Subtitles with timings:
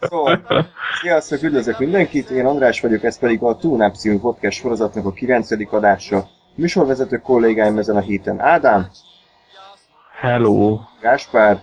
[0.00, 0.42] Szóval,
[1.00, 5.72] sziasztok, üdvözlök mindenkit, én András vagyok, ez pedig a Túlnáp című podcast sorozatnak a 9.
[5.72, 6.28] adása.
[6.54, 8.90] Műsorvezető kollégáim ezen a héten Ádám,
[10.20, 10.78] Hello.
[11.00, 11.62] Gáspár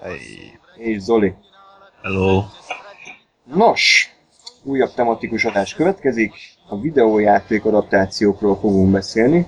[0.00, 0.58] Hey.
[0.76, 1.34] és Zoli.
[2.02, 2.42] Hello.
[3.54, 4.14] Nos,
[4.62, 6.32] újabb tematikus adás következik,
[6.68, 9.46] a videójáték adaptációkról fogunk beszélni.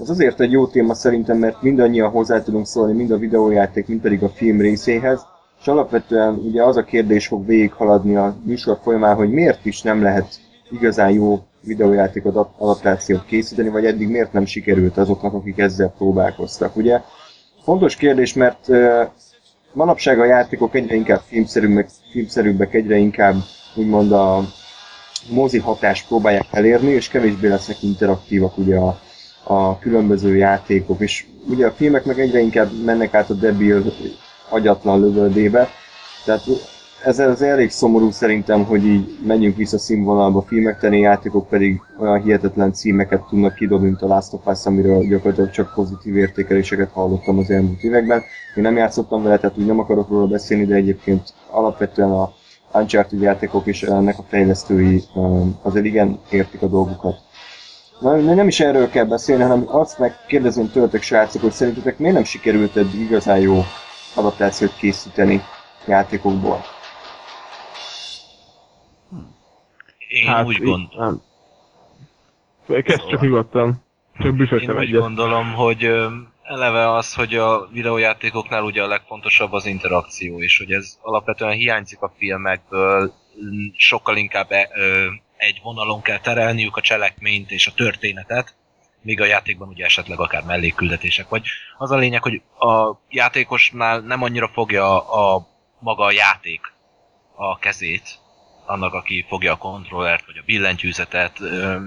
[0.00, 4.00] Ez azért egy jó téma szerintem, mert mindannyian hozzá tudunk szólni mind a videójáték, mind
[4.00, 5.26] pedig a film részéhez,
[5.60, 10.02] és alapvetően ugye az a kérdés fog végighaladni a műsor folyamán, hogy miért is nem
[10.02, 10.34] lehet
[10.70, 16.76] igazán jó videójáték adap- adaptációt készíteni, vagy eddig miért nem sikerült azoknak, akik ezzel próbálkoztak.
[16.76, 17.00] Ugye
[17.62, 18.68] fontos kérdés, mert
[19.72, 23.34] manapság a játékok egyre inkább filmszerűbbek, filmszerűbbek egyre inkább
[23.76, 24.44] úgymond a
[25.30, 28.98] mozi hatást próbálják elérni, és kevésbé lesznek interaktívak ugye a,
[29.42, 33.82] a különböző játékok, és ugye a filmek meg egyre inkább mennek át a debil
[34.48, 35.68] agyatlan lövöldébe,
[36.24, 36.42] tehát
[37.04, 42.72] ez az elég szomorú szerintem, hogy így menjünk vissza színvonalba, filmekteni játékok pedig olyan hihetetlen
[42.72, 47.50] címeket tudnak kidobni, mint a Last of Us, amiről gyakorlatilag csak pozitív értékeléseket hallottam az
[47.50, 48.22] elmúlt években.
[48.54, 52.32] Én nem játszottam vele, tehát úgy nem akarok róla beszélni, de egyébként alapvetően a
[52.72, 55.02] Uncharted játékok és ennek a fejlesztői
[55.62, 57.16] azért igen értik a dolgukat.
[58.00, 62.24] Na, nem is erről kell beszélni, hanem azt megkérdezném tőletek, srácok, hogy szerintetek miért nem
[62.24, 63.62] sikerült eddig igazán jó
[64.14, 65.42] adaptációt készíteni
[65.86, 66.64] játékokból?
[70.08, 70.88] Én hát, úgy gond...
[70.96, 71.22] Nem.
[72.82, 73.82] Kezd csak nyugodtan.
[74.18, 75.00] Csak büszös Én úgy egyet.
[75.00, 75.90] gondolom, hogy
[76.42, 82.00] eleve az, hogy a videójátékoknál ugye a legfontosabb az interakció, és hogy ez alapvetően hiányzik
[82.00, 83.12] a filmekből,
[83.76, 85.06] sokkal inkább e, ö,
[85.36, 88.54] egy vonalon kell terelniük a cselekményt és a történetet,
[89.02, 91.46] míg a játékban ugye esetleg akár mellékküldetések vagy.
[91.78, 95.48] Az a lényeg, hogy a játékosnál nem annyira fogja a
[95.78, 96.60] maga a játék
[97.34, 98.18] a kezét,
[98.66, 101.40] annak, aki fogja a kontrollert, vagy a billentyűzetet,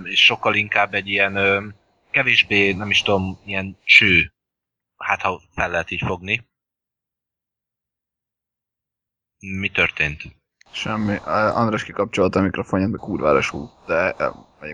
[0.04, 1.76] és sokkal inkább egy ilyen
[2.12, 4.34] kevésbé, nem is tudom, ilyen cső,
[4.98, 6.50] hát ha fel lehet így fogni.
[9.40, 10.22] Mi történt?
[10.72, 11.16] Semmi.
[11.26, 14.16] András kikapcsolta a mikrofonját, de kurvára súg, de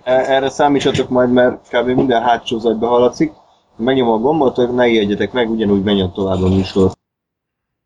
[0.03, 1.87] Erre számítsatok majd, mert kb.
[1.87, 3.31] minden hátsó zajba hallatszik.
[3.75, 6.91] Ha megnyomom a gombot, hogy ne ijedjetek meg, ugyanúgy menjen tovább a műsor.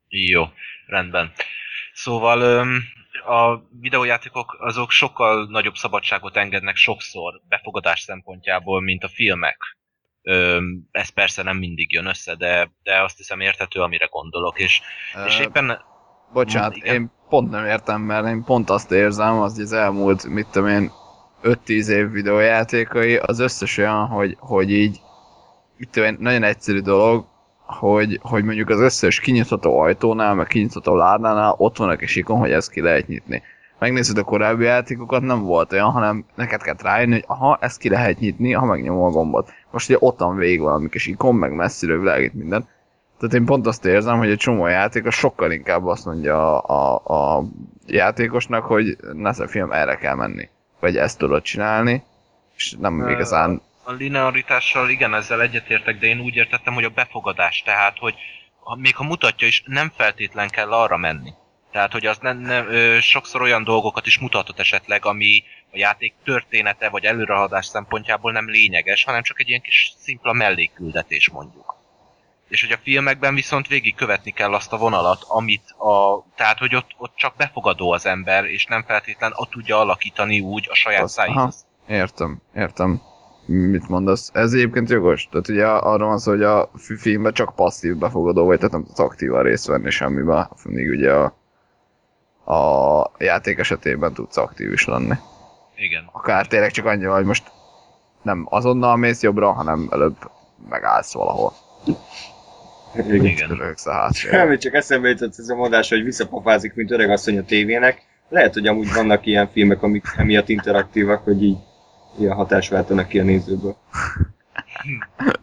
[0.07, 0.43] Jó,
[0.87, 1.31] rendben.
[1.93, 2.81] Szóval öm,
[3.25, 9.77] a videójátékok azok sokkal nagyobb szabadságot engednek sokszor befogadás szempontjából, mint a filmek.
[10.91, 14.81] Ez persze nem mindig jön össze, de, de azt hiszem érthető, amire gondolok, és,
[15.25, 15.81] és éppen
[16.33, 16.93] Bocsánat, igen.
[16.93, 20.91] én pont nem értem, mert én pont azt érzem, az az elmúlt, mit tudom én,
[21.43, 25.01] 5-10 év videójátékai, az összes olyan, hogy, hogy így,
[25.95, 27.25] én, nagyon egyszerű dolog,
[27.65, 32.39] hogy, hogy mondjuk az összes kinyitható ajtónál, meg kinyitható ládánál ott van a kis ikon,
[32.39, 33.41] hogy ezt ki lehet nyitni.
[33.79, 37.89] Megnézed a korábbi játékokat, nem volt olyan, hanem neked kell rájönni, hogy aha, ezt ki
[37.89, 39.51] lehet nyitni, ha megnyomom a gombot.
[39.71, 42.67] Most ugye ott van végig valami kis ikon, meg messziről világít minden.
[43.19, 47.37] Tehát én pont azt érzem, hogy egy csomó játékos sokkal inkább azt mondja a, a,
[47.37, 47.43] a
[47.85, 50.49] játékosnak, hogy nesze film erre kell menni.
[50.81, 52.03] Vagy ezt tudod csinálni,
[52.55, 53.61] és nem Ö, igazán...
[53.83, 58.15] a linearitással igen, ezzel egyetértek, de én úgy értettem, hogy a befogadás, tehát, hogy
[58.77, 61.33] még ha mutatja is, nem feltétlen kell arra menni.
[61.71, 66.13] Tehát, hogy az nem, nem, ö, sokszor olyan dolgokat is mutathat esetleg, ami a játék
[66.23, 71.80] története vagy előrehaladás szempontjából nem lényeges, hanem csak egy ilyen kis szimpla mellékküldetés mondjuk.
[72.51, 76.23] És hogy a filmekben viszont végig követni kell azt a vonalat, amit a...
[76.35, 80.67] Tehát, hogy ott, ott csak befogadó az ember, és nem feltétlen ott tudja alakítani úgy
[80.69, 81.65] a saját szájához.
[81.87, 83.01] Értem, értem.
[83.45, 84.29] Mit mondasz?
[84.33, 85.27] Ez egyébként jogos.
[85.31, 88.83] Tehát ugye arra van szó, hogy a fi- filmben csak passzív befogadó vagy, tehát nem
[88.83, 91.33] tudsz aktívan részt venni semmiben, míg ugye a,
[92.55, 95.15] a játék esetében tudsz aktív is lenni.
[95.75, 96.09] Igen.
[96.11, 97.51] Akár tényleg csak annyi, hogy most
[98.21, 100.17] nem azonnal mész jobbra, hanem előbb
[100.69, 101.53] megállsz valahol.
[102.95, 103.25] Igen.
[103.25, 103.49] Igen.
[103.49, 104.29] Röhögsz a hátsó.
[104.29, 108.01] Semmi, csak eszembe jutott ez a mondás, hogy visszapofázik, mint öreg asszony a tévének.
[108.29, 111.57] Lehet, hogy amúgy vannak ilyen filmek, amik emiatt interaktívak, hogy így
[112.19, 113.75] ilyen hatást váltanak ki a nézőből.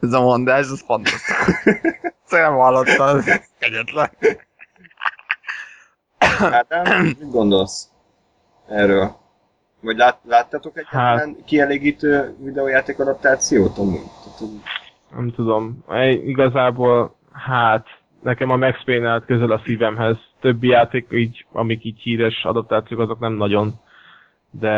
[0.00, 1.54] Ez a mondás, ez fantasztikus.
[2.24, 3.24] Szerintem hallottam, ez
[3.58, 4.10] kegyetlen.
[6.40, 7.88] Ádám, mit gondolsz
[8.68, 9.16] erről?
[9.80, 11.44] Vagy lát, láttatok egyáltalán hát.
[11.44, 14.00] kielégítő videójáték adaptációt amúgy?
[15.14, 15.84] Nem tudom.
[15.88, 17.86] Egy- Igazából, hát,
[18.22, 20.16] nekem a Max Payne közel a szívemhez.
[20.40, 23.72] Többi játék, így, amik így híres adaptációk, azok nem nagyon.
[24.50, 24.70] De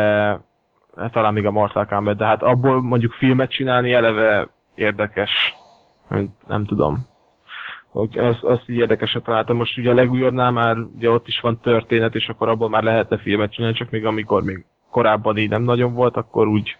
[0.97, 5.53] hát talán még a Mortal Kombat, de hát abból mondjuk filmet csinálni eleve érdekes.
[6.47, 7.09] Nem, tudom.
[7.89, 9.57] Hogy Az, azt így érdekesre találtam.
[9.57, 13.17] Most ugye a legújabbnál már ugye ott is van történet, és akkor abból már lehetne
[13.17, 16.77] filmet csinálni, csak még amikor még korábban így nem nagyon volt, akkor úgy,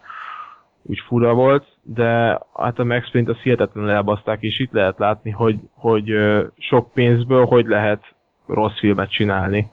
[0.81, 5.31] úgy fura volt, de hát a Max Payne-t azt hihetetlenül elbaszták, és itt lehet látni,
[5.31, 6.13] hogy, hogy
[6.57, 8.03] sok pénzből hogy lehet
[8.47, 9.71] rossz filmet csinálni.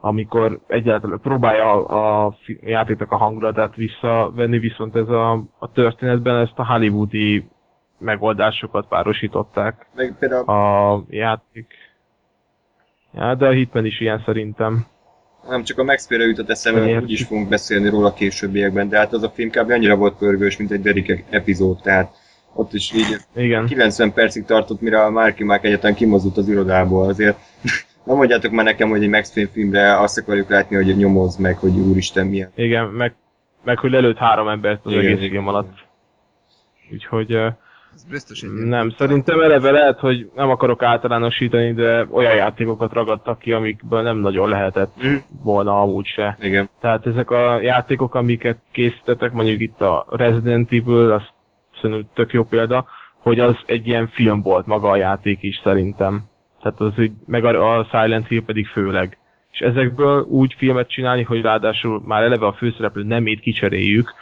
[0.00, 6.58] Amikor egyáltalán próbálja a, a játéknak a hangulatát visszavenni, viszont ez a, a történetben ezt
[6.58, 7.48] a hollywoodi
[7.98, 11.74] megoldásokat párosították Meg például a játék.
[13.14, 14.86] Ja, de a Hitman is ilyen szerintem.
[15.48, 18.98] Nem csak a Max Payne jutott eszembe, mert úgyis fogunk beszélni róla a későbbiekben, de
[18.98, 19.70] hát az a film kb.
[19.70, 22.14] annyira volt pörgős, mint egy Derek epizód, tehát
[22.54, 23.66] ott is így Igen.
[23.66, 27.38] 90 percig tartott, mire a Marky Mark egyetlen kimozdult az irodából, azért
[28.04, 31.58] nem mondjátok már nekem, hogy egy Max Payne filmre azt akarjuk látni, hogy nyomoz meg,
[31.58, 32.50] hogy úristen milyen.
[32.54, 33.14] Igen, meg,
[33.64, 35.72] meg hogy lelőtt három embert az Igen, egész film alatt.
[36.92, 37.48] Úgyhogy ö,
[37.94, 43.38] Ez biztos egy nem, szerintem eleve lehet, hogy nem akarok általánosítani, de olyan játékokat ragadtak
[43.38, 45.14] ki, amikből nem nagyon lehetett Mhm.
[45.42, 46.36] volna amúgy se.
[46.40, 46.68] Igen.
[46.80, 51.22] Tehát ezek a játékok, amiket készítettek, mondjuk itt a Resident Evil, az
[51.80, 52.86] szerintem tök jó példa,
[53.18, 56.22] hogy az egy ilyen film volt maga a játék is szerintem.
[56.62, 59.18] Tehát az így, meg a, a Silent Hill pedig főleg.
[59.52, 64.14] És ezekből úgy filmet csinálni, hogy ráadásul már eleve a főszereplő nemét kicseréljük,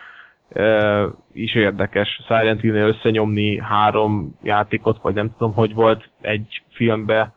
[1.33, 2.21] is érdekes.
[2.27, 7.33] Silent Hill-nél összenyomni három játékot, vagy nem tudom, hogy volt egy filmbe,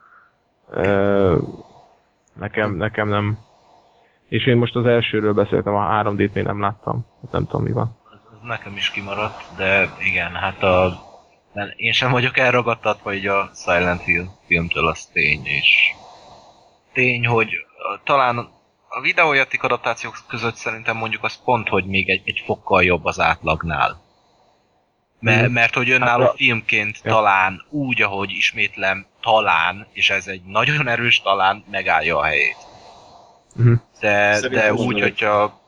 [2.33, 3.38] nekem, nekem nem.
[4.27, 7.06] És én most az elsőről beszéltem, a 3D-t még nem láttam.
[7.31, 7.98] Nem tudom, mi van.
[8.13, 10.94] Ez, nekem is kimaradt, de igen, hát a...
[11.54, 15.94] nem, én sem vagyok elragadtatva így a Silent Hill filmtől, az tény, és
[16.94, 17.50] tény, hogy
[18.04, 18.50] talán
[18.95, 23.19] a videójáték adaptációk között szerintem mondjuk az pont, hogy még egy, egy fokkal jobb az
[23.19, 24.01] átlagnál.
[25.19, 25.51] Mert, Mhm.
[25.51, 27.12] mert hogy önálló Hát a- filmként Ja.
[27.12, 32.57] talán úgy, ahogy ismétlem, talán, és ez egy nagyon erős talán, megállja a helyét.
[33.56, 33.74] Mhm.
[34.00, 35.62] De, Szerintem de úgy, a- hogyha...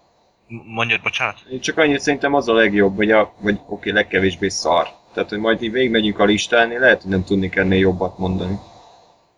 [0.47, 1.43] Mondjad, bocsánat?
[1.51, 4.87] Én csak annyit szerintem az a legjobb, vagy, a, vagy oké, legkevésbé szar.
[5.13, 8.59] Tehát, hogy majd így végigmegyünk a listán, én lehet, hogy nem tudnék ennél jobbat mondani.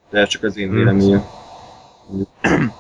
[0.10, 0.76] De ez csak az én Hmm.
[0.78, 1.26] véleményem.
[2.14, 2.74] Igen.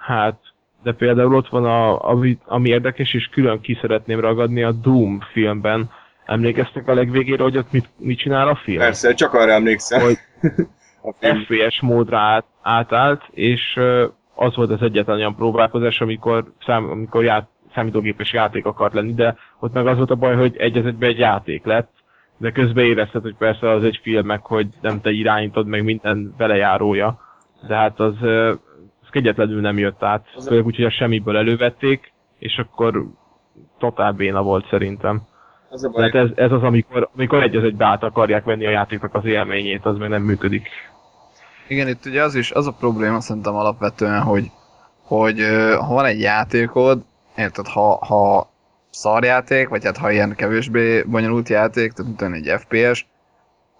[0.00, 0.40] Hát,
[0.82, 5.20] de például ott van, a, ami, ami érdekes, és külön ki szeretném ragadni a Doom
[5.32, 5.90] filmben.
[6.24, 8.78] Emlékeztek a legvégére, hogy ott mit, mit csinál a film?
[8.78, 10.00] Persze, csak arra emlékszem.
[10.00, 10.16] Hogy
[11.02, 11.42] a film.
[11.42, 13.80] FPS módra át, átállt, és
[14.34, 19.36] az volt az egyetlen olyan próbálkozás, amikor, szám, amikor ját, számítógépes játék akart lenni, de
[19.60, 21.90] ott meg az volt a baj, hogy egy az egyben egy játék lett,
[22.36, 26.34] de közben érezted, hogy persze az egy film, meg hogy nem te irányítod, meg minden
[26.36, 27.20] velejárója.
[27.66, 28.14] De hát az
[29.10, 30.26] kegyetlenül nem jött át.
[30.46, 33.06] Főleg úgy, hogy a semmiből elővették, és akkor
[33.78, 35.22] totál béna volt szerintem.
[35.70, 38.66] Az a baj, Tehát ez, ez az, amikor, amikor egy az egybe át akarják venni
[38.66, 40.68] a játéknak az élményét, az meg nem működik.
[41.68, 44.44] Igen, itt ugye az is, az a probléma szerintem alapvetően, hogy,
[45.02, 45.40] hogy
[45.78, 47.02] ha van egy játékod,
[47.36, 48.50] érted, ha, ha
[48.90, 53.06] szarjáték, vagy hát ha ilyen kevésbé bonyolult játék, tehát mint egy FPS,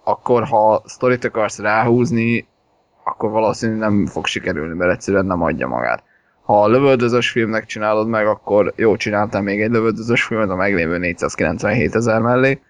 [0.05, 2.49] akkor ha sztorit akarsz ráhúzni,
[3.05, 6.03] akkor valószínűleg nem fog sikerülni, mert egyszerűen nem adja magát.
[6.43, 10.99] Ha a lövöldözős filmnek csinálod meg, akkor jó, csináltam még egy lövöldözős filmet a meglévő
[10.99, 12.61] 497 ezer mellé.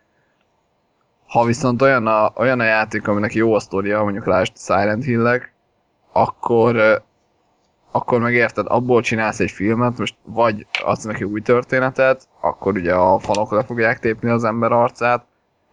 [1.27, 5.53] Ha viszont olyan a, olyan a játék, aminek jó a sztoria, mondjuk lásd Silent Hill-ek,
[6.13, 7.03] akkor,
[7.91, 13.19] akkor megérted, abból csinálsz egy filmet, most vagy adsz neki új történetet, akkor ugye a
[13.19, 15.25] fanok le fogják tépni az ember arcát,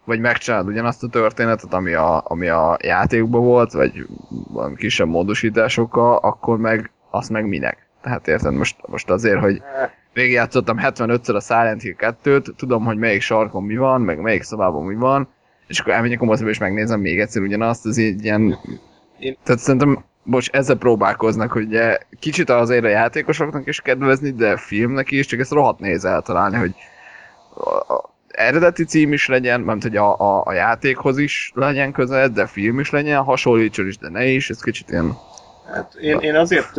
[0.08, 6.16] vagy megcsinálod ugyanazt a történetet, ami a, ami a játékban volt, vagy valami kisebb módosításokkal,
[6.16, 7.88] akkor meg azt meg minek?
[8.02, 9.62] Tehát érted, most, most azért, hogy
[10.12, 14.84] végigjátszottam 75-ször a Silent Hill 2-t, tudom, hogy melyik sarkon mi van, meg melyik szobában
[14.84, 15.28] mi van,
[15.66, 18.58] és akkor elmegyek a moziba és megnézem még egyszer ugyanazt, ez így ilyen...
[19.18, 24.56] Én- Tehát szerintem, bocs, ezzel próbálkoznak, hogy ugye kicsit azért a játékosoknak is kedvezni, de
[24.56, 26.74] filmnek is, csak ezt rohadt nehéz eltalálni, hogy
[27.54, 32.28] a, a eredeti cím is legyen, mert hogy a, a, a játékhoz is legyen közel,
[32.28, 35.16] de film is legyen, hasonlítson is, de ne is, ez kicsit ilyen...
[35.72, 36.76] Hát én, én azért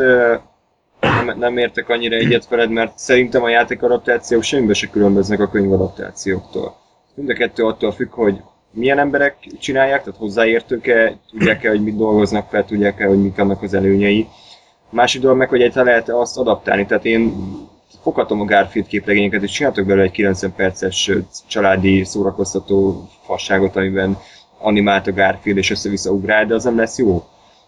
[0.99, 5.49] nem, nem értek annyira egyet veled, mert szerintem a játék adaptációk semmibe se különböznek a
[5.49, 6.75] könyv adaptációktól.
[7.15, 12.49] Mind a kettő attól függ, hogy milyen emberek csinálják, tehát hozzáértők-e, tudják-e, hogy mit dolgoznak
[12.49, 14.27] fel, tudják-e, hogy mik annak az előnyei.
[14.89, 16.85] Másik dolog meg, hogy egyáltalán lehet azt adaptálni.
[16.85, 17.33] Tehát én
[18.01, 21.11] foghatom a Garfield képregényeket, és csináltok belőle egy 90 perces
[21.47, 24.17] családi szórakoztató fasságot, amiben
[24.59, 27.23] animált a Garfield és össze-vissza ugrál, de az nem lesz jó.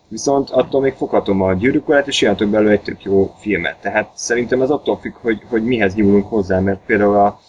[0.07, 3.77] Viszont attól még foghatom a gyűrűkorát, és csináltok belőle egy tök jó filmet.
[3.81, 7.39] Tehát szerintem ez attól függ, hogy, hogy mihez nyúlunk hozzá, mert például a,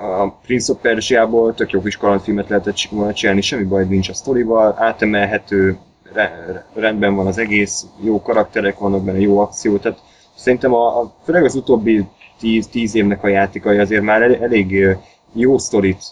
[0.00, 4.14] a Prince of Persia-ból tök jó kis kalandfilmet lehetett volna csinálni, semmi baj nincs a
[4.14, 5.78] sztorival, átemelhető,
[6.12, 9.98] re- rendben van az egész, jó karakterek vannak benne, jó akció, tehát
[10.40, 12.06] szerintem a, a főleg az utóbbi
[12.38, 14.96] tíz, tíz évnek a játékai azért már el, elég
[15.32, 16.02] jó sztorit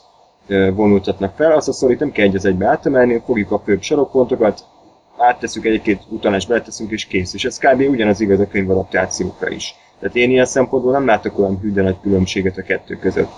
[0.75, 4.65] vonultatnak fel, azt a sztorit nem kell egy az egybe átemelni, fogjuk a főbb sarokpontokat,
[5.19, 7.35] áttesszük egy-két utalást, beleteszünk és kész.
[7.35, 7.81] És ez kb.
[7.81, 9.75] ugyanaz igaz a könyvadaptációkra is.
[10.01, 13.33] Tehát én ilyen szempontból nem látok olyan hű nagy különbséget a kettő között.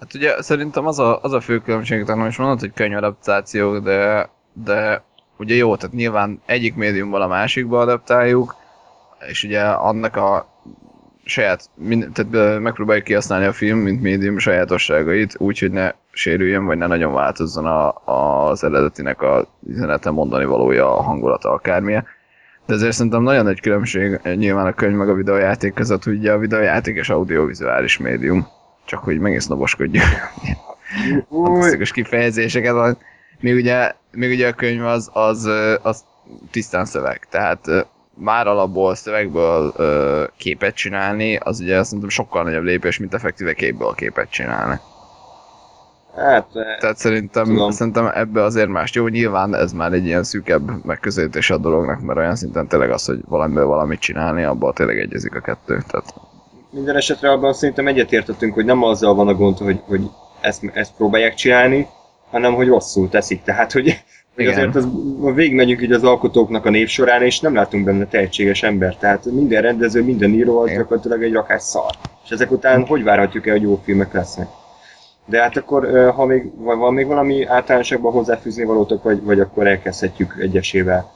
[0.00, 4.30] Hát ugye szerintem az a, az a fő különbség, talán is mondod, hogy könyvadaptációk, de,
[4.64, 5.04] de
[5.38, 8.56] ugye jó, tehát nyilván egyik médiumból a másikba adaptáljuk,
[9.28, 10.52] és ugye annak a
[11.24, 16.78] saját, mind, tehát megpróbáljuk kihasználni a film, mint médium sajátosságait, úgy, hogy ne sérüljön, vagy
[16.78, 17.94] ne nagyon változzon a,
[18.48, 22.06] az eredetinek a üzenete mondani valója, a hangulata, akármilyen.
[22.66, 26.38] De ezért szerintem nagyon nagy különbség nyilván a könyv meg a videójáték között, ugye a
[26.38, 28.46] videójáték és audiovizuális médium.
[28.84, 30.04] Csak hogy megint noboskodjuk
[31.28, 32.98] Új, fantasztikus kifejezéseket van.
[33.40, 35.48] Még ugye, még ugye a könyv az, az,
[35.82, 36.04] az
[36.50, 42.98] tisztán szöveg, tehát már alapból szövegből ö, képet csinálni, az ugye szerintem sokkal nagyobb lépés,
[42.98, 44.80] mint effektíve képből képet csinálni.
[46.16, 47.70] hát eh, Tehát szerintem, Tudom.
[47.70, 52.18] szerintem ebbe azért más jó, nyilván ez már egy ilyen szűkebb megközelítés a dolognak, mert
[52.18, 55.82] olyan szinten tényleg az, hogy valamiből valamit csinálni, abban tényleg egyezik a kettő.
[55.88, 56.14] Tehát
[56.70, 60.00] minden esetre abban szerintem egyetértettünk, hogy nem azzal van a gond, hogy, hogy
[60.40, 61.86] ezt, ezt próbálják csinálni,
[62.30, 63.42] hanem hogy rosszul teszik.
[63.42, 64.02] Tehát, hogy
[64.36, 64.52] Igen.
[64.52, 64.88] azért az,
[65.34, 68.96] végigmegyünk így az alkotóknak a névsorán, és nem látunk benne tehetséges ember.
[68.96, 70.78] Tehát minden rendező, minden író az Igen.
[70.78, 71.90] gyakorlatilag egy rakás szar.
[72.24, 74.48] És ezek után hogy várhatjuk el, hogy jó filmek lesznek?
[75.26, 80.36] De hát akkor, ha még van még valami általánosakban hozzáfűzni valótok, vagy, vagy akkor elkezdhetjük
[80.40, 81.10] egyesével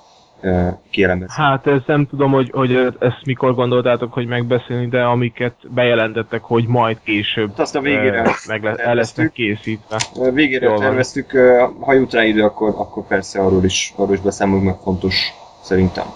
[0.91, 1.35] kielemezni.
[1.43, 6.67] Hát ezt nem tudom, hogy, hogy ezt mikor gondoltátok, hogy megbeszélni, de amiket bejelentettek, hogy
[6.67, 9.97] majd később Hát azt a végére eh, meg le, el lesznek készítve.
[10.33, 10.85] Végére Jól van.
[10.85, 14.77] terveztük, ö, ha jut rá idő, akkor, akkor persze arról is, arról is beszámolunk, meg
[14.83, 15.15] fontos
[15.63, 16.07] szerintem.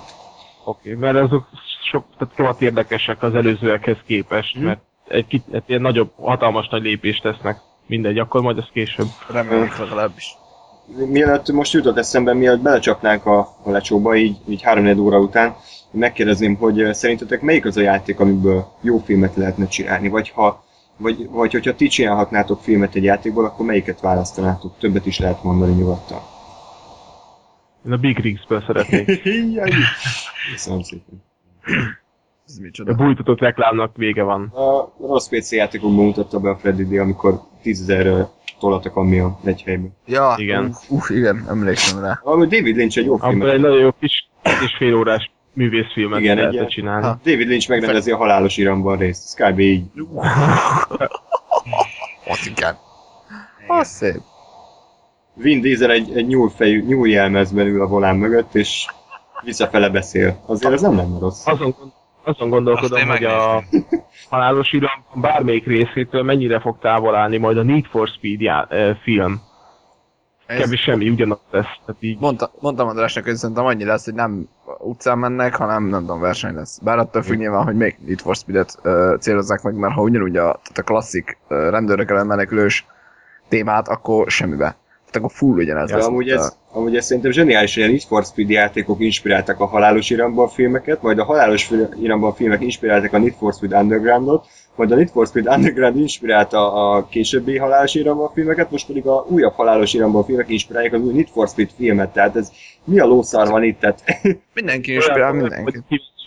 [0.65, 1.47] Oké, okay, mert azok
[1.91, 4.65] sok, tehát rohadt érdekesek az előzőekhez képest, Mhm.
[4.65, 7.59] mert egy, kit- egy ilyen nagyobb, hatalmas nagy lépést tesznek.
[7.87, 9.07] Mindegy, akkor majd ez később.
[9.33, 10.35] reméljük legalábbis.
[10.97, 15.57] Mielőtt most jutott eszembe, mielőtt belecsapnánk a, a lecsóba, így, így 3 óra után,
[15.91, 20.65] megkérdezném, hogy szerintetek melyik az a játék, amiből jó filmet lehetne csinálni, vagy ha
[21.01, 24.79] vagy, vagy hogyha ti csinálhatnátok filmet egy játékból, akkor melyiket választanátok?
[24.79, 26.21] Többet is lehet mondani nyugodtan.
[27.87, 29.23] Én a Big Rigs-ből szeretnék.
[30.53, 31.23] Köszönöm szépen.
[32.51, 32.95] Ez A micsoda.
[32.95, 34.43] bújtatott reklámnak vége van.
[34.45, 38.27] A rossz PC játékokban mutatta be a Freddy D, amikor 10.000
[38.59, 39.97] tollat a kamion egy helyben.
[40.07, 40.75] Ja, Igen.
[40.89, 42.21] Uh, igen, emlékszem rá.
[42.25, 43.43] Valami David Lynch egy jó film.
[43.43, 47.05] egy nagyon jó kis és fél órás művészfilmet Igen, egy lehetett ilyen- csinálni.
[47.07, 47.19] Ha.
[47.25, 49.23] David Lynch megrendezi a halálos iramban részt.
[49.25, 49.59] Ez kb.
[49.59, 49.85] így.
[52.29, 52.77] Ott igen.
[53.67, 54.21] Az szép.
[55.35, 58.87] Vin Diesel egy, egy nyúlfejű, nyúljelmezben ül a volán mögött, és
[59.45, 60.43] visszafele beszél.
[60.47, 61.47] Azért ez nem lenne rossz.
[61.47, 61.75] Azon,
[62.25, 63.63] azon gondolkodom, hogy a
[64.31, 68.97] halálos iram bármelyik részétől mennyire fog távol állni majd a Need for Speed já, eh,
[69.03, 69.41] film.
[70.47, 71.65] Ez- Kevés semmi, ugyanaz lesz.
[71.87, 74.49] Tehát így Mondta, mondtam Andrásnak, hogy szerintem annyi lesz, hogy nem
[74.79, 76.79] utcán mennek, hanem nem tudom, verseny lesz.
[76.79, 80.37] Bár attól függ nyilván, hogy még Need for Speed-et uh, célozzák meg, mert ha ugyanúgy
[80.37, 82.87] a, tehát a klasszik uh, rendőrök ellen menekülős
[83.49, 84.77] témát, akkor semmibe.
[85.11, 86.07] Tehát akkor full ugyanez De lesz.
[86.07, 90.11] amúgy ez, amúgy ez szerintem zseniális, hogy a Need for Speed játékok inspiráltak a halálos
[90.11, 91.71] iramban filmeket, majd a halálos
[92.03, 96.73] iramban filmek inspiráltak a Need for Speed Undergroundot, majd a Need for Speed Underground inspirálta
[96.73, 101.13] a későbbi halálos iramban filmeket, most pedig a újabb halálos iramban filmek inspirálják az új
[101.13, 102.53] Need for Speed filmet, tehát ez
[102.85, 103.81] mi a lószar van itt?
[103.81, 104.03] Tehát,
[104.55, 105.85] Mindenki inspirál mindenkit.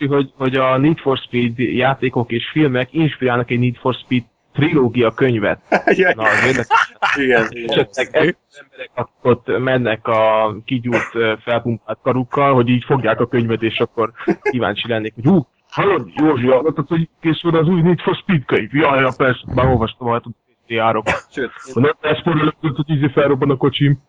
[0.08, 4.24] hogy, hogy a Need for Speed játékok és filmek inspirálnak egy Need for Speed
[4.54, 5.60] trilógia könyvet.
[6.16, 6.68] Na, az érdekes.
[7.16, 7.70] igen, igen.
[7.80, 14.12] Esetleg emberek ott mennek a kigyúrt felpumpált karukkal, hogy így fogják a könyvet, és akkor
[14.42, 18.74] kíváncsi lennék, hogy hú, hallod, Józsi, hallottad, hogy készül az új Need for Speed könyv?
[18.74, 20.24] Jaj, ja, persze, már olvastam, hát
[20.68, 21.06] járok.
[21.32, 24.00] Sőt, Ha nem elsporolok, hogy ízé felrobban a kocsim.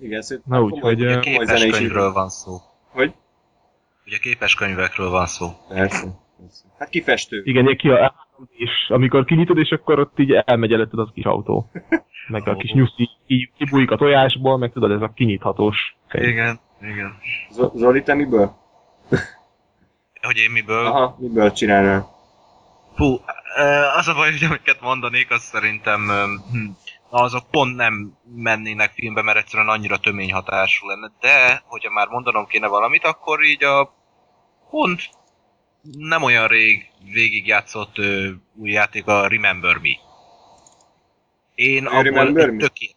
[0.00, 2.56] igen, szóval Na úgy, hogy, komoly Képes könyvről így- van szó.
[2.90, 3.12] Hogy?
[4.06, 5.46] Ugye képes könyvekről van szó.
[5.68, 6.06] Persze.
[6.38, 6.64] persze.
[6.78, 7.42] Hát kifestő.
[7.44, 8.14] Igen, ilyen ki a
[8.50, 11.70] és amikor kinyitod, és akkor ott így elmegy előtted az kis autó.
[12.28, 16.28] Meg a kis nyuszi így kibújik a tojásból, meg tudod, ez a kinyithatós könyv.
[16.28, 17.18] Igen, igen.
[17.50, 18.56] Z- Zoli, te miből?
[20.22, 20.86] Hogy én miből?
[20.86, 22.06] Aha, miből csinálnál?
[22.94, 23.20] Fú,
[23.96, 26.00] az a baj, hogy amiket mondanék, az szerintem
[26.52, 26.70] hm,
[27.10, 31.10] na, azok pont nem mennének filmbe, mert egyszerűen annyira tömény hatású lenne.
[31.20, 33.92] De, hogyha már mondanom kéne valamit, akkor így a
[34.70, 35.00] pont
[35.98, 39.88] nem olyan rég végigjátszott ö, új játék a Remember Me.
[41.54, 42.56] Én A Remember Me?
[42.58, 42.90] töké...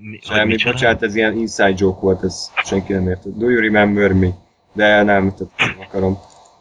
[0.00, 3.32] Mi, Semmi, bocsánat, ez ilyen inside joke volt, ez senki nem érted.
[3.32, 4.28] Do you remember me?
[4.72, 6.18] De nem, tehát nem akarom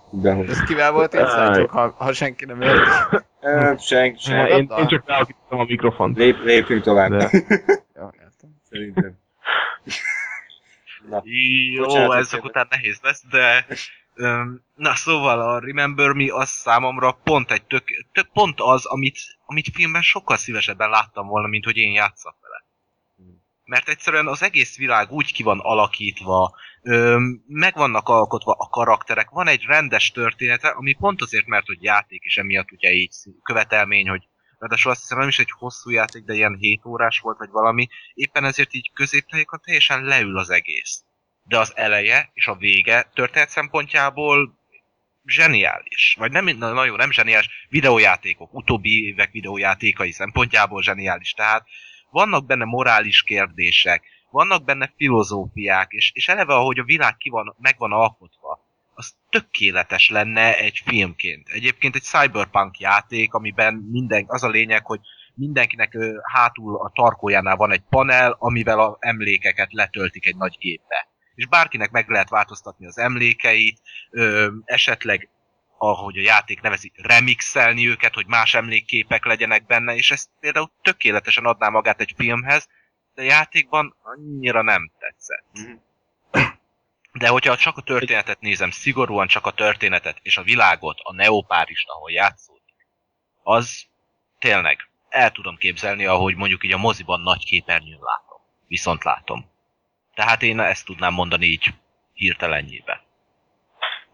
[0.09, 0.51] behozni.
[0.51, 2.89] Ez kivel volt insight ha, ha senki nem érti?
[3.79, 4.51] Senki, senki.
[4.53, 6.17] Én, én csak ráakítottam a mikrofont.
[6.17, 7.09] Lép, lépjünk tovább.
[7.11, 7.29] De-
[7.95, 8.49] Jó, értem.
[8.69, 9.17] Szerintem.
[11.09, 11.21] Na,
[11.73, 13.65] Jó, Bocsánat, ezek után nehéz lesz, de...
[14.75, 19.69] Na szóval a Remember Me az számomra pont egy tök, tök pont az, amit, amit
[19.73, 22.65] filmben sokkal szívesebben láttam volna, mint hogy én játszak vele.
[23.63, 26.55] Mert egyszerűen az egész világ úgy ki van alakítva,
[27.47, 32.23] meg vannak alkotva a karakterek, van egy rendes története, ami pont azért, mert hogy játék,
[32.23, 34.27] és emiatt ugye így követelmény, hogy
[34.59, 37.87] Ráadásul azt hiszem nem is egy hosszú játék, de ilyen 7 órás volt, vagy valami.
[38.13, 41.03] Éppen ezért így középtájékon teljesen leül az egész.
[41.47, 44.57] De az eleje és a vége történet szempontjából
[45.25, 46.15] zseniális.
[46.19, 51.31] Vagy nem, na, na jó, nem zseniális, videójátékok, utóbbi évek videójátékai szempontjából zseniális.
[51.31, 51.65] Tehát
[52.09, 57.55] vannak benne morális kérdések, vannak benne filozófiák, és, és eleve ahogy a világ ki van,
[57.59, 61.47] meg van alkotva, az tökéletes lenne egy filmként.
[61.47, 64.99] Egyébként egy cyberpunk játék, amiben minden, az a lényeg, hogy
[65.35, 65.97] mindenkinek
[66.33, 71.07] hátul a tarkójánál van egy panel, amivel a emlékeket letöltik egy nagy gépbe.
[71.37, 75.29] És bárkinek meg lehet változtatni az emlékeit, ö, esetleg
[75.77, 81.45] ahogy a játék nevezi, remixelni őket, hogy más emlékképek legyenek benne, és ez például tökéletesen
[81.45, 82.67] adná magát egy filmhez,
[83.13, 85.45] de a játékban annyira nem tetszett.
[85.53, 85.71] Mhm.
[87.13, 91.89] De hogyha csak a történetet nézem, szigorúan csak a történetet és a világot, a neopárist,
[91.89, 92.87] ahol játszódik,
[93.43, 93.87] az
[94.39, 98.41] tényleg el tudom képzelni, ahogy mondjuk így a moziban nagy képernyőn látom.
[98.67, 99.55] Viszont látom.
[100.17, 101.73] Tehát én ezt tudnám mondani így
[102.13, 103.01] hirtelenjébe.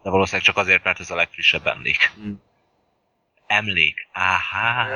[0.02, 2.12] De valószínűleg csak azért, mert ez a legfrissebb emlék.
[2.20, 2.32] Mm.
[3.46, 4.08] Emlék.
[4.12, 4.88] Áhá.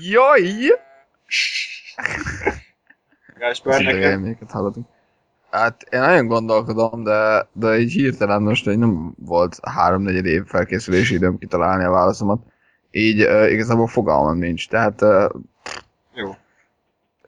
[0.00, 0.42] Jaj!
[3.38, 4.50] Gáspár, neked?
[4.50, 4.86] hallottunk.
[5.50, 11.14] Hát én nagyon gondolkodom, de, de így hirtelen most hogy nem volt háromnegyed év felkészülési
[11.14, 12.42] időm kitalálni a válaszomat.
[12.90, 15.30] Így uh, igazából fogalmam nincs, tehát uh,
[16.14, 16.36] Jó.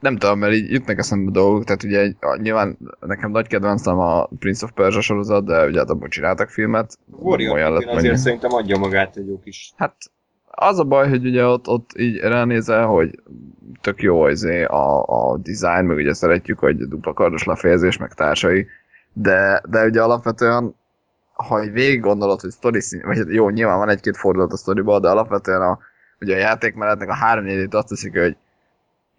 [0.05, 4.64] Nem tudom, mert így jutnak eszembe dolgok, tehát ugye nyilván nekem nagy kedvencem a Prince
[4.64, 6.99] of Persia sorozat, de ugye hát abban csináltak filmet.
[7.11, 8.17] Warrior olyan lett azért mennyi.
[8.17, 9.73] szerintem adja magát egy jó kis...
[9.77, 9.95] Hát
[10.51, 13.23] az a baj, hogy ugye ott, ott így ránézel, hogy
[13.81, 18.67] tök jó izé a, a design, meg ugye szeretjük, hogy dupla kardos lefejezés, meg társai,
[19.12, 20.75] de, de ugye alapvetően,
[21.33, 25.01] ha így végig gondolod, hogy sztori szín, vagy jó, nyilván van egy-két fordulat a sztoriból,
[25.01, 25.79] de alapvetően a,
[26.21, 28.37] ugye a játékmenetnek a három azt teszik, hogy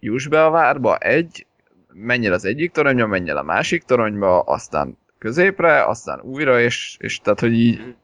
[0.05, 1.45] juss be a várba, egy,
[1.93, 6.97] menj el az egyik toronyba, menj el a másik toronyba, aztán középre, aztán újra, és,
[6.99, 7.95] és tehát, hogy így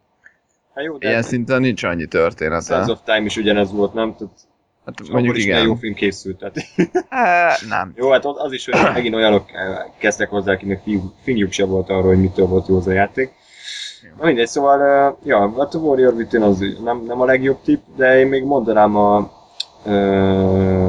[0.76, 2.64] Hát jó, de ilyen szinten nincs annyi története.
[2.64, 4.16] Sands of Time is ugyanez volt, nem?
[4.16, 4.50] Tehát
[4.86, 5.64] Hát mondjuk is igen.
[5.64, 6.38] jó film készült.
[6.38, 6.56] Tehát.
[7.10, 7.94] Há, nem.
[7.96, 9.46] jó, hát az is, hogy megint olyanok
[9.98, 10.82] kezdtek hozzá, akinek
[11.24, 13.32] finjuk se volt arról, hogy mitől volt jó az a játék.
[14.20, 18.28] Na mindegy, szóval, ja, a Warrior Within az nem, nem a legjobb tip, de én
[18.28, 19.32] még mondanám a
[19.86, 20.81] uh,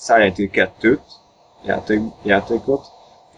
[0.00, 0.98] Silent Hill 2-t,
[1.64, 2.86] játék, játékot.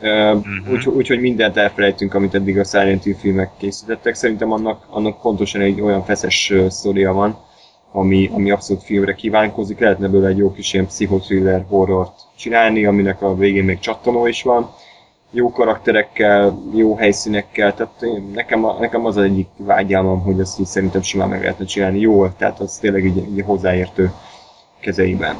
[0.01, 0.73] Uh, Mhm.
[0.73, 4.15] Úgyhogy úgy, mindent elfelejtünk, amit eddig a Silent Hill filmek készítettek.
[4.15, 7.39] Szerintem annak, annak pontosan egy olyan feszes sztoria van,
[7.93, 9.79] ami, ami abszolút filmre kívánkozik.
[9.79, 14.43] Lehetne belőle egy jó kis ilyen pszichotriller horrort csinálni, aminek a végén még csattanó is
[14.43, 14.71] van.
[15.31, 20.61] Jó karakterekkel, jó helyszínekkel, tehát én, nekem, a, nekem az az egyik vágyálmam, hogy azt
[20.61, 24.13] így szerintem simán meg lehetne csinálni jól, tehát az tényleg így, így hozzáértő
[24.81, 25.37] kezeiben.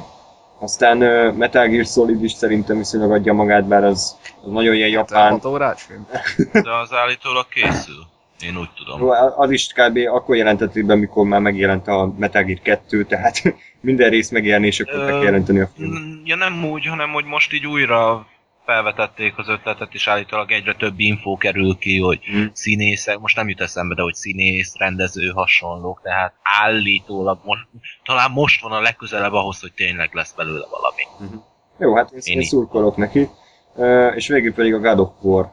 [0.63, 4.89] Aztán uh, Metal Gear Solid is szerintem viszonylag adja magát, bár az, az nagyon ilyen
[4.89, 6.07] japán, 6 órás film?
[6.53, 8.07] De az állítólag készül.
[8.41, 9.09] Én úgy tudom.
[9.37, 9.99] Az is kb.
[10.13, 13.43] akkor jelentették be, amikor már megjelent a Metal Gear 2, tehát
[13.81, 15.91] minden rész megjelenésekor meg kell jelenteni a film.
[15.91, 18.27] Mm, Ja nem úgy, hanem hogy most így újra
[18.65, 22.45] felvetették az ötletet, és állítólag egyre több infó kerül ki, hogy Mm.
[22.53, 27.67] színészek, most nem jut eszembe, de hogy színész, rendező, hasonlók, tehát állítólag most,
[28.05, 31.33] talán most van a legközelebb ahhoz, hogy tényleg lesz belőle valami.
[31.79, 33.29] Jó, hát én, Én szurkolok neki.
[33.77, 35.51] Ö, és végül pedig a God of War.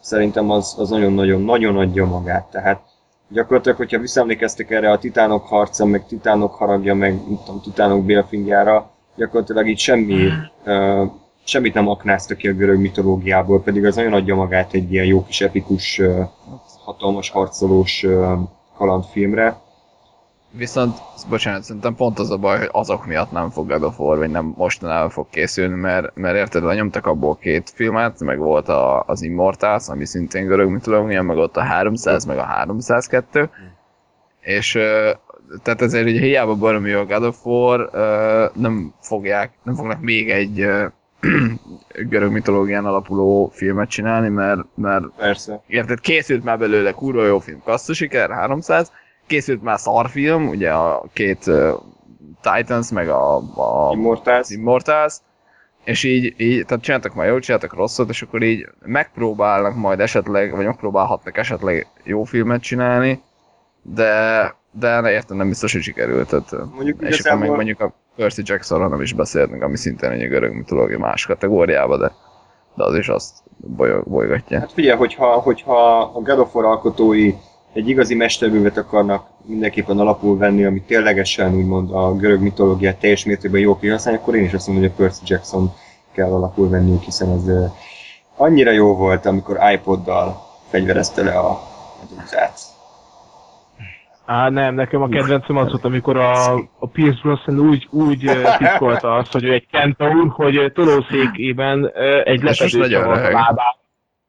[0.00, 2.50] Szerintem az, az nagyon-nagyon-nagyon adja magát.
[2.50, 2.80] Tehát
[3.28, 9.68] gyakorlatilag, hogyha visszaemlékeztek erre a titánok harca, meg titánok haragja, meg tudom, titánok bélfingjára, gyakorlatilag
[9.68, 10.28] így semmi,
[10.64, 11.04] ö,
[11.46, 15.24] semmit nem aknáztak ki a görög mitológiából, pedig az nagyon adja magát egy ilyen jó
[15.24, 16.00] kis epikus
[16.84, 18.06] hatalmas harcolós
[18.76, 19.64] kalandfilmre.
[20.50, 24.18] Viszont, bocsánat, szerintem pont az a baj, hogy azok miatt nem fog God of War,
[24.18, 29.02] vagy nem mostanában fog készülni, mert, mert érted, lenyomtak abból két filmet, meg volt a,
[29.02, 33.50] az Immortals, ami szintén görög mitológia, meg ott a 300, meg a 302,
[34.40, 34.72] és
[35.62, 37.90] tehát ezért ugye hiába baromi a God of War,
[38.54, 40.66] nem fogják, nem fognak még egy
[42.10, 45.62] görög mitológián alapuló filmet csinálni, mert, mert Persze.
[45.66, 48.92] érted, készült már belőle kurva jó film, kasszú siker, 300,
[49.26, 51.70] készült már szarfilm, ugye a két uh,
[52.40, 54.50] Titans, meg a, a Immortals.
[54.50, 55.16] Immortals,
[55.84, 60.56] és így, így, tehát csináltak már jót, csináltak rosszat, és akkor így megpróbálnak majd esetleg,
[60.56, 63.22] vagy megpróbálhatnak esetleg jó filmet csinálni,
[63.94, 66.28] de, de ne értem, nem biztos, hogy sikerült.
[66.28, 70.28] Tehát, Mondjuk és akkor igazából mondjuk a Percy Jacksonról nem is beszéltünk, ami szintén egy
[70.28, 72.12] görög mitológia más kategóriába, de,
[72.74, 73.32] de az is azt
[74.04, 74.58] bolygatja.
[74.58, 77.34] Hát figyelj, hogyha, hogyha a God alkotói
[77.72, 83.60] egy igazi mesterművet akarnak mindenképpen alapul venni, ami ténylegesen úgymond a görög mitológiát teljes mértékben
[83.60, 85.72] jó kihasználni, akkor én is azt mondom, hogy a Percy Jackson
[86.12, 87.70] kell alapul venniük, hiszen ez
[88.36, 91.60] annyira jó volt, amikor iPoddal fegyverezte le a
[92.00, 92.65] medúzát.
[94.26, 98.42] Á, nem, nekem a kedvencem az volt, amikor a, a Pierce Brosnan úgy, úgy ö,
[98.58, 103.78] titkolta azt, hogy egy kentaur, hogy ö, tolószékében ö, egy csavart a lábát,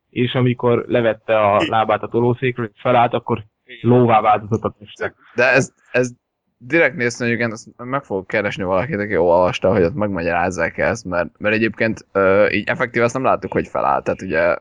[0.10, 3.44] és amikor levette a lábát a tolószékről, felállt, akkor
[3.82, 5.14] lóvá változott a teste.
[5.36, 6.12] De ez, ez
[6.58, 11.06] direkt nézni, hogy igen, ezt meg fogok keresni valakit, aki olvasta, hogy ott megmagyarázzák ezt,
[11.06, 14.56] mert, mert egyébként uh, így effektív ezt nem láttuk, hogy felállt, tehát ugye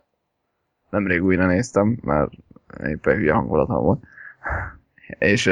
[0.90, 2.30] nemrég újra néztem, mert
[2.86, 4.04] éppen hülye hangulatom volt.
[5.18, 5.50] És,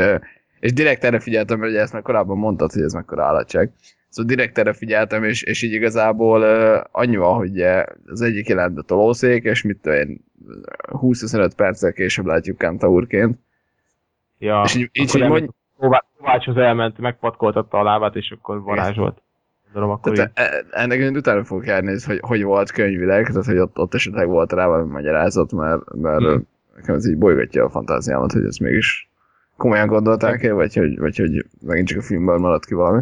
[0.60, 3.70] és direkt erre figyeltem, mert ugye ezt már korábban mondtad, hogy ez mekkora állatság.
[4.08, 7.60] Szóval direkt erre figyeltem, és, és így igazából uh, annyi van, hogy
[8.06, 10.24] az egyik jelent a tolószék, és mit tudom én,
[10.86, 13.38] 20-25 perccel később látjuk Kentaurként.
[14.38, 15.46] Ja, És így, így, így mondj,
[16.18, 19.22] Kovácshoz elment, megpatkoltatta a lábát, és akkor varázsolt.
[19.64, 20.18] Gondolom, akkor így.
[20.18, 24.28] Tehát e- ennek utána fogok elnézni, hogy hogy volt könyvileg, tehát hogy ott, ott esetleg
[24.28, 26.46] volt rá valami magyarázat, mert, mert Hmm.
[26.76, 29.08] nekem ez így bolygatja a fantáziámat, hogy ezt mégis
[29.56, 33.00] komolyan gondolták el, vagy hogy, vagy hogy megint csak a filmből maradt ki valami.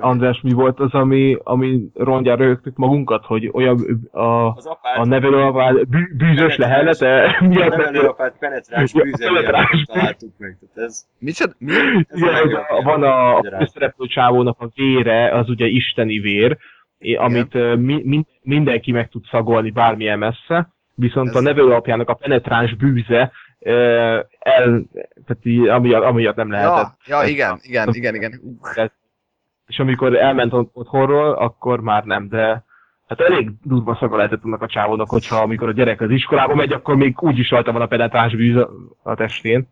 [0.00, 4.22] András, mi volt az, ami, ami rongyára rögtük magunkat, hogy olyan a,
[4.54, 9.46] Az apád, a nevelőapád bű, bűzös lehelete a miatt nevelőapád penetráns bűzelőjét
[9.86, 10.58] találtuk meg.
[10.74, 11.52] Tehát ez, Micsoda?
[11.58, 11.72] Mi?
[12.08, 12.34] ez Igen,
[12.68, 16.56] a- van a, a főszereplő csávónak a vére, az ugye isteni vér,
[17.16, 22.74] amit mi, mi, mindenki meg tud szagolni bármilyen messze, viszont Ez- a nevelőapjának a penetráns
[22.74, 23.32] bűze
[23.64, 24.84] el,
[25.26, 26.96] tehát így, amiatt, amiatt nem lehetett.
[27.06, 28.40] Ja, ja, igen, igen, igen, igen.
[29.66, 32.64] És amikor elment ot- otthonról, akkor már nem, de
[33.08, 36.72] hát elég durva szaga lehetett annak a csávónak, hogyha amikor a gyerek az iskolába megy,
[36.72, 38.66] akkor még úgy is rajta van a penetráns bűz
[39.02, 39.68] a, testén.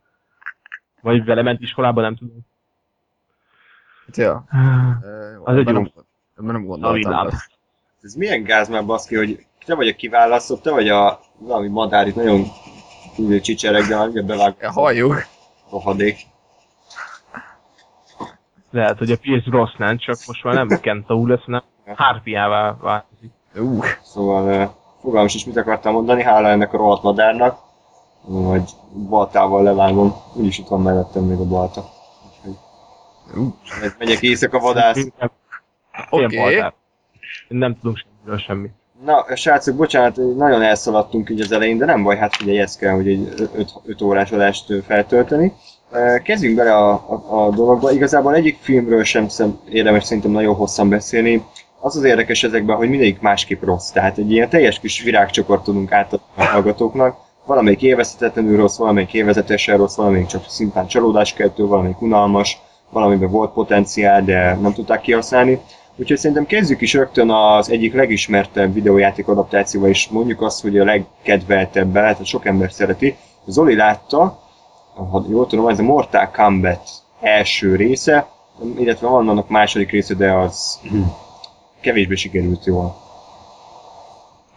[1.01, 2.37] Vagy vele ment iskolába, nem tudom.
[4.07, 4.45] hát, ja.
[5.35, 5.87] Jó, Az egy jó-
[6.35, 7.29] nem, gondoltam.
[8.03, 12.07] Ez milyen gáz már baszki, hogy te vagy a kiválasztott, te vagy a valami madár
[12.07, 12.43] itt nagyon
[13.17, 15.27] úgy csicsereg, de már bevág halljuk.
[15.71, 16.19] rohadék.
[18.71, 21.63] Lehet, hogy a Pierce Brosnan csak most már nem Kentaur lesz, hanem
[21.97, 23.31] Harpiává változik.
[23.55, 24.71] Uh, Szóval uh,
[25.01, 27.59] fogalmam is mit akartam mondani, hála ennek a rohadt madárnak,
[28.23, 28.71] vagy
[29.09, 31.85] baltával levágom, úgyis itt van mellettem még a balta.
[32.27, 32.57] Úgyhogy
[33.35, 35.07] uh, megy- megyek éjszaka vadász.
[36.11, 36.41] Oké.
[36.41, 36.63] Okay.
[37.49, 38.73] Nem tudunk semmiről semmit.
[39.05, 42.95] Na, srácok, bocsánat, nagyon elszaladtunk így az elején, de nem baj, hát ugye ez kell,
[42.95, 43.51] hogy egy
[43.85, 45.53] 5 órás adást feltölteni.
[46.23, 47.93] Kezdjünk bele a, a, a dologba.
[47.93, 51.45] Igazából egyik filmről sem szem, érdemes szerintem nagyon hosszan beszélni.
[51.81, 53.91] Az az érdekes ezekben, hogy mindegyik másképp rossz.
[53.91, 57.17] Tehát egy ilyen teljes kis virágcsokort tudunk átadni a hallgatóknak.
[57.47, 62.61] Valamelyik élvezhetetlenül rossz, valamelyik élvezetesen rossz, valamelyik csak szintán csalódáskeltő, valamelyik unalmas,
[62.91, 65.61] valamiben volt potenciál, de nem tudták kihasználni.
[65.97, 70.85] Úgyhogy szerintem kezdjük is rögtön az egyik legismertebb videójáték adaptációval, és mondjuk azt, hogy a
[70.85, 73.17] legkedveltebb, tehát sok ember szereti.
[73.47, 74.43] Zoli látta,
[74.95, 78.29] ha jól tudom, ez a Mortal Kombat első része,
[78.79, 80.81] illetve van annak második része, de az
[81.81, 82.97] kevésbé sikerült jól.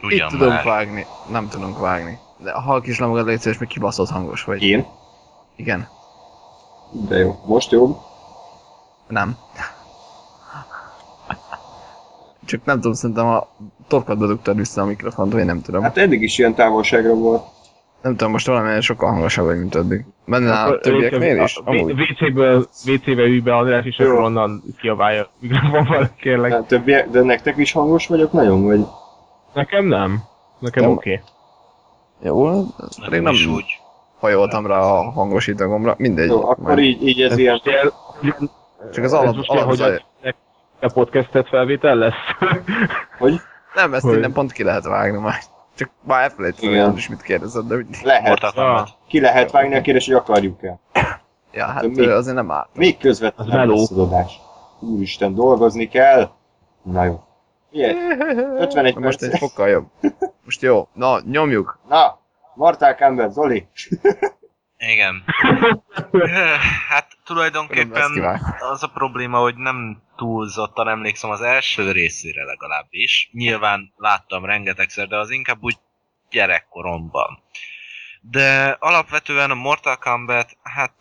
[0.02, 0.64] Itt Ugyan tudunk már.
[0.64, 1.06] vágni.
[1.32, 2.20] Nem tudunk vágni.
[2.38, 4.64] De a halk is magad légy szíves, még kibaszott hangos vagy.
[4.64, 4.86] Én?
[5.56, 5.88] Igen.
[6.92, 7.36] De jó.
[7.46, 7.98] Most jobb?
[9.08, 9.38] Nem.
[12.46, 13.48] Csak nem tudom, szerintem a
[13.88, 15.82] torkadba dugtad vissza a mikrofont, vagy nem tudom.
[15.82, 17.44] Hát eddig is ilyen távolságra volt.
[18.02, 20.06] Nem tudom, most valamilyen sokkal hangosabb vagy, mint eddig.
[20.26, 21.58] Benne a Akkor többieknél is?
[21.66, 21.72] a-.
[21.72, 24.06] WC-ből, WC-be ülj be András, és Jó.
[24.12, 26.52] akkor onnan kiabálja a mikrofonval, kérlek.
[26.52, 28.86] Hát többiek, de nektek is hangos vagyok nagyon, vagy?
[29.54, 30.24] Nekem nem.
[30.60, 31.22] Nekem oké.
[32.22, 32.66] Jó, ez Nem,
[33.04, 33.66] pedig nem nem is úgy.
[34.20, 36.28] hajoltam rá a hangosító gombra, mindegy.
[36.30, 37.62] Jó, akkor majd- így, így ez ilyen...
[38.94, 40.02] Csak az ez alap, alap ilyen, hogy zaj-
[40.80, 42.14] a, podcastet felvétel lesz?
[43.20, 43.42] Hogy?
[43.76, 44.18] Nem, ezt Hogy?
[44.18, 45.42] innen pont ki lehet vágni majd.
[45.76, 48.02] Csak már elfelejtettem, is mit kérdezed, de mindig.
[48.04, 48.40] Lehet.
[48.40, 48.90] Kombat.
[49.08, 50.80] Ki lehet vágni a kérdés, hogy akarjuk-e.
[51.52, 52.06] Ja, hát De mi?
[52.06, 52.70] ö, azért nem árt.
[52.76, 53.76] Még közvetlenül Az meló.
[53.76, 54.40] lesz az adás.
[54.80, 56.30] Úristen, dolgozni kell.
[56.84, 57.24] Na jó.
[57.72, 57.96] Ilyen,
[58.60, 59.86] 51 Most egy fokkal jobb.
[60.44, 61.80] Most jó, na, nyomjuk.
[61.90, 62.20] Na,
[62.54, 63.68] Mortal Kombat, Zoli.
[64.78, 65.24] Igen.
[66.90, 73.30] hát tulajdonképpen az a probléma, hogy nem túlzottan emlékszem az első részére legalábbis.
[73.32, 75.78] Nyilván láttam rengetegszer, de az inkább úgy
[76.30, 77.44] gyerekkoromban.
[78.22, 80.96] De alapvetően a Mortal Kombat, hát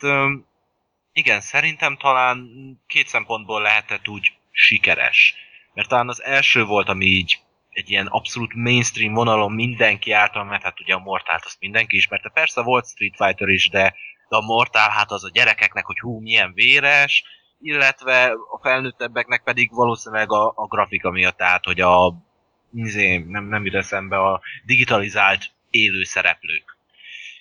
[1.13, 2.49] igen, szerintem talán
[2.87, 5.35] két szempontból lehetett úgy sikeres.
[5.73, 7.39] Mert talán az első volt, ami így
[7.75, 12.29] egy ilyen abszolút mainstream vonalon mindenki által, mert hát ugye a Mortalt azt mindenki ismerte.
[12.29, 13.93] Persze volt Street Fighter is, de,
[14.29, 17.23] de a Mortal hát az a gyerekeknek, hogy hú, milyen véres,
[17.59, 22.13] illetve a felnőttebbeknek pedig valószínűleg a, a grafika miatt, tehát hogy a
[22.73, 26.77] izé, nem, nem jut eszembe a digitalizált élő szereplők.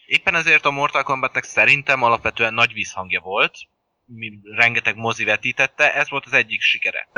[0.07, 3.57] Éppen ezért a Mortal Kombatnek szerintem alapvetően nagy visszhangja volt,
[4.05, 7.09] mi, rengeteg mozi vetítette, ez volt az egyik sikere.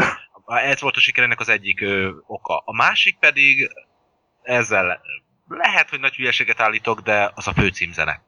[0.46, 2.62] Ez volt a sikerének az egyik ö, oka.
[2.64, 3.70] A másik pedig
[4.42, 5.00] ezzel
[5.48, 8.20] lehet, hogy nagy hülyeséget állítok, de az a főcímzene.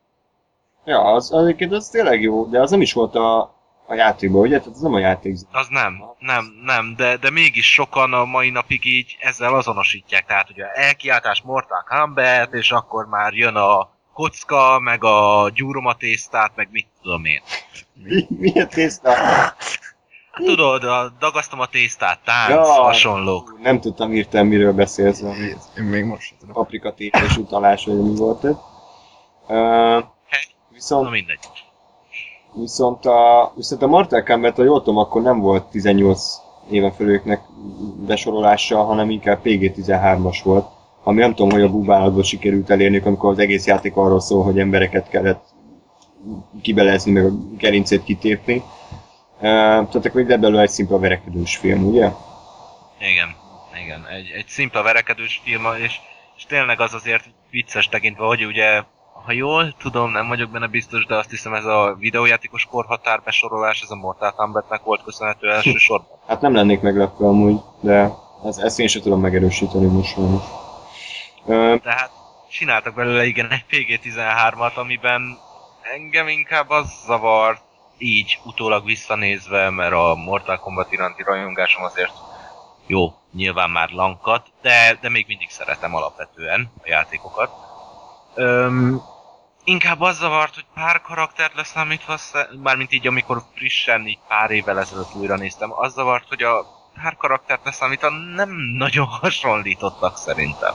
[0.85, 3.38] Ja, az, egyébként az tényleg jó, de az nem is volt a,
[3.87, 4.59] a játékban, ugye?
[4.59, 5.37] Tehát az nem a játék.
[5.52, 10.26] Az nem, nem, nem, de, de mégis sokan a mai napig így ezzel azonosítják.
[10.26, 16.68] Tehát ugye elkiáltás Mortal Kombat, és akkor már jön a kocka, meg a gyúromatésztát, meg
[16.70, 17.42] mit tudom én.
[17.94, 19.12] Mi, milyen tészta?
[20.38, 22.62] Hát tudod, a dagasztom a tésztát, tánc, Ja.
[22.72, 23.59] hasonlók.
[23.62, 25.22] Nem tudtam hirtelen, miről beszélsz.
[25.22, 25.33] A
[25.79, 26.55] Én még most sem tudom.
[26.55, 28.55] paprika tétés utalás, vagy mi volt ez.
[29.48, 30.05] Uh,
[30.72, 31.38] viszont Na mindegy.
[32.55, 36.22] Viszont a, viszont a Mortal Kombat, ha jól tudom, akkor nem volt 18
[36.70, 37.40] éven fölőknek
[38.07, 40.66] besorolása, hanem inkább PG-13-as volt.
[41.05, 44.59] Ami nem tudom, hogy a búbálatból sikerült elérni, amikor az egész játék arról szól, hogy
[44.59, 45.44] embereket kellett
[46.62, 48.62] kibelezni, meg a gerincét kitépni.
[49.40, 52.09] Tehát akkor ide belőle egy szimpla verekedős film, ugye?
[52.98, 53.35] Igen,
[53.85, 54.07] igen.
[54.07, 55.94] Egy, egy szimpla verekedős film, és,
[56.37, 58.83] és tényleg az azért vicces tekintve, hogy ugye,
[59.24, 63.83] ha jól tudom, nem vagyok benne biztos, de azt hiszem ez a videójátékos korhatár besorolás,
[63.83, 66.16] ez a Mortal Kombatnek volt köszönhető elsősorban.
[66.29, 68.11] Hát nem lennék meglepve amúgy, de
[68.44, 70.42] ez, ezt én sem tudom megerősíteni most sajnos.
[71.83, 72.11] Tehát
[72.51, 75.38] csináltak belőle igen egy PG-13-at, amiben
[75.94, 77.62] engem inkább az zavart,
[77.98, 82.12] így utólag visszanézve, mert a Mortal Kombat iránti rajongásom azért
[82.87, 87.50] jó, nyilván már lankat, de, de még mindig szeretem alapvetően a játékokat.
[88.34, 89.02] Öm,
[89.64, 92.16] inkább az zavart, hogy pár karaktert leszámítva,
[92.62, 96.66] mármint így amikor frissen, így pár évvel ezelőtt újra néztem, az zavart, hogy a
[97.02, 100.74] pár karaktert leszámítva nem nagyon hasonlítottak szerintem.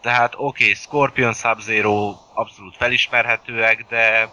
[0.00, 4.32] Tehát oké, okay, Scorpion Sub-Zero abszolút felismerhetőek, de,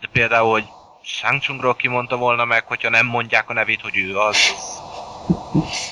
[0.00, 0.64] de például, hogy
[1.02, 4.36] Shang kimondta volna meg, hogyha nem mondják a nevét, hogy ő az,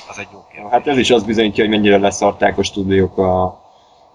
[0.09, 0.71] az, egy jó kérdés.
[0.71, 3.61] Hát ez is azt bizonyítja, hogy mennyire leszarták a stúdiók a,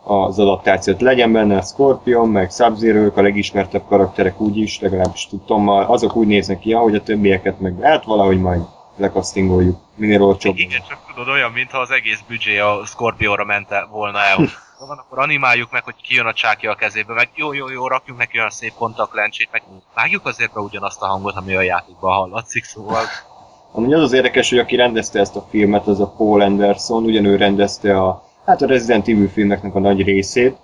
[0.05, 1.01] az adaptációt.
[1.01, 2.79] Legyen benne a Scorpion, meg sub
[3.15, 7.75] a legismertebb karakterek úgy is, legalábbis tudtam, azok úgy néznek ki, ahogy a többieket meg
[7.83, 8.61] hát valahogy majd
[8.97, 10.57] lekasztingoljuk, minél olcsóbb.
[10.57, 14.49] Igen, csak tudod, olyan, mintha az egész büdzsé a Scorpionra ment volna el.
[14.87, 17.87] Hogy Van, akkor animáljuk meg, hogy kijön a csákja a kezébe, meg jó, jó, jó,
[17.87, 19.63] rakjunk neki olyan szép kontaktlencsét, meg
[19.95, 23.03] vágjuk azért be ugyanazt a hangot, ami a játékban hallatszik, szóval
[23.73, 27.37] Amúgy az az érdekes, hogy aki rendezte ezt a filmet, az a Paul Anderson, ugyanő
[27.37, 30.57] rendezte a, hát a Resident Evil filmeknek a nagy részét,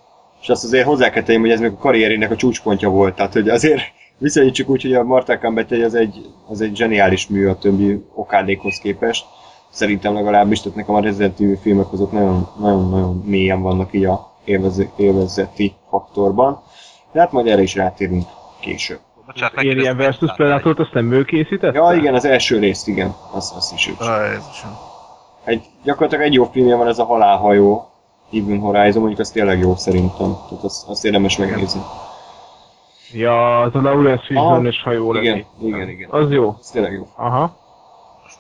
[0.43, 3.33] és azt azért hozzá kell tegyem, hogy ez még a karrierének a csúcspontja volt, tehát
[3.33, 3.83] hogy azért
[4.19, 8.79] viszonyítsuk úgy, hogy a Mortal Kombat az egy, az egy zseniális mű a többi okádékhoz
[8.79, 9.25] képest.
[9.71, 14.05] Szerintem legalábbis, tehát nekem a Resident Evil filmek azok nagyon, nagyon, nagyon mélyen vannak így
[14.05, 16.63] a élvez- élvezeti faktorban.
[17.13, 18.25] De hát majd erre is rátérünk
[18.61, 18.99] később.
[19.27, 21.79] bocsánat, Alien hogy Predator-t azt nem ő készítette?
[21.79, 23.15] Ja, igen, az első részt, igen.
[23.33, 23.93] Azt, azt is ő.
[25.45, 27.91] Egy, gyakorlatilag egy jó filmje van ez a halálhajó,
[28.33, 30.37] Even Horizon, mondjuk az tényleg jó szerintem.
[30.49, 31.81] Tehát azt, azt érdemes megnézni.
[33.13, 35.47] Ja, az a Lawrence Fishburne-es hajó igen, lenni.
[35.69, 36.09] igen, igen.
[36.11, 36.57] Az jó.
[36.61, 37.07] Az tényleg jó.
[37.17, 37.57] Aha.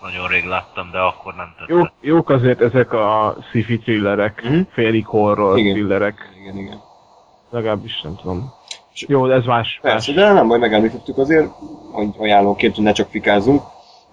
[0.02, 1.76] Azt nagyon rég láttam, de akkor nem tetszett.
[1.76, 4.60] Jó, jók azért ezek a sci-fi thrillerek, Mhm.
[4.72, 5.72] félig horror Igen.
[5.72, 6.30] thrillerek.
[6.42, 6.80] Igen, igen.
[7.50, 8.52] Legalábbis nem tudom.
[9.06, 9.78] Jó, de ez más.
[9.82, 10.20] Persze, más.
[10.22, 11.46] de nem baj, megemlítettük azért,
[11.92, 13.62] hogy ajánlóként, hogy ne csak fikázzunk.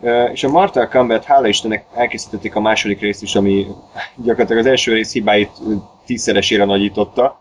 [0.02, 3.68] Ö, És a Mortal Kombat, hála Istennek elkészítették a második részt is, ami
[4.16, 5.52] gyakorlatilag az első rész hibáit
[6.06, 7.40] tízszeresére nagyította.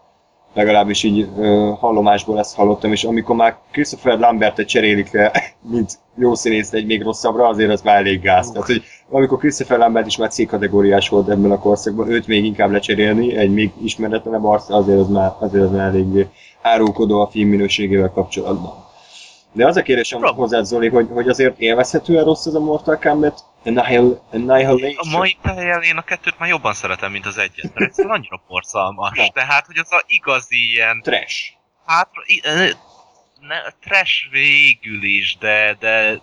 [0.57, 5.33] Legalábbis így ö, hallomásból ezt hallottam, és amikor már Christopher Lambertet cserélik le,
[5.73, 8.51] mint jó színész egy még rosszabbra, azért az már elég gáz.
[8.51, 12.71] Tehát, hogy amikor Christopher Lambert is már C-kategóriás volt ebben a korszakban, őt még inkább
[12.71, 16.27] lecserélni, egy még ismeretlenebb arc, azért az már, azért az már eléggé
[16.63, 18.86] árulkodó a film minőségével kapcsolatban.
[19.57, 20.41] De az a kérdésem Bravo.
[20.41, 24.95] hozzá, Zoli, hogy, hogy azért élvezhetően rossz ez a Mortal Kombat Annihil- Annihilation?
[24.97, 28.43] A mai fejjel én a kettőt már jobban szeretem, mint az egyet, mert egyszerűen annyira
[28.49, 29.19] porszalmas.
[29.19, 29.29] Na.
[29.29, 31.53] Tehát, hogy az a igazi ilyen Trash.
[32.45, 32.69] ö,
[33.41, 36.21] Ne, trash végül is, de, de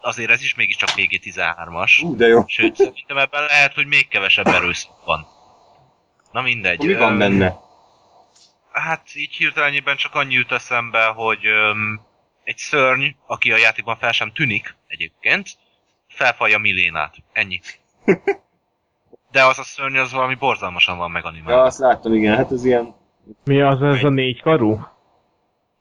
[0.00, 2.02] azért ez is mégiscsak PG-13-as.
[2.04, 2.44] Ú, de jó.
[2.46, 5.26] Sőt, szerintem ebben lehet, hogy még kevesebb erőszak van.
[6.32, 6.78] Na mindegy.
[6.86, 7.54] Mi van benne?
[8.72, 12.00] Hát így hirtelenjében csak annyi jut eszembe, hogy öm,
[12.44, 15.48] egy szörny, aki a játékban fel sem tűnik egyébként,
[16.08, 17.14] felfalja Milénát.
[17.32, 17.60] Ennyi.
[19.30, 21.62] De az a szörny az valami borzalmasan van Ja, meganimálva.
[21.62, 22.94] azt láttam, igen, hát ez ilyen...
[23.44, 24.86] Mi az ez a négy karú?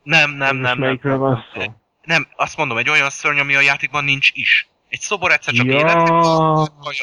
[0.03, 0.77] Nem, nem, nem, nem.
[0.79, 1.61] Melyikről van szó?
[2.03, 4.67] Nem, azt mondom, egy olyan szörny, ami a játékban nincs is.
[4.89, 5.71] Egy szobor egyszer csak Ja.
[5.71, 6.17] életre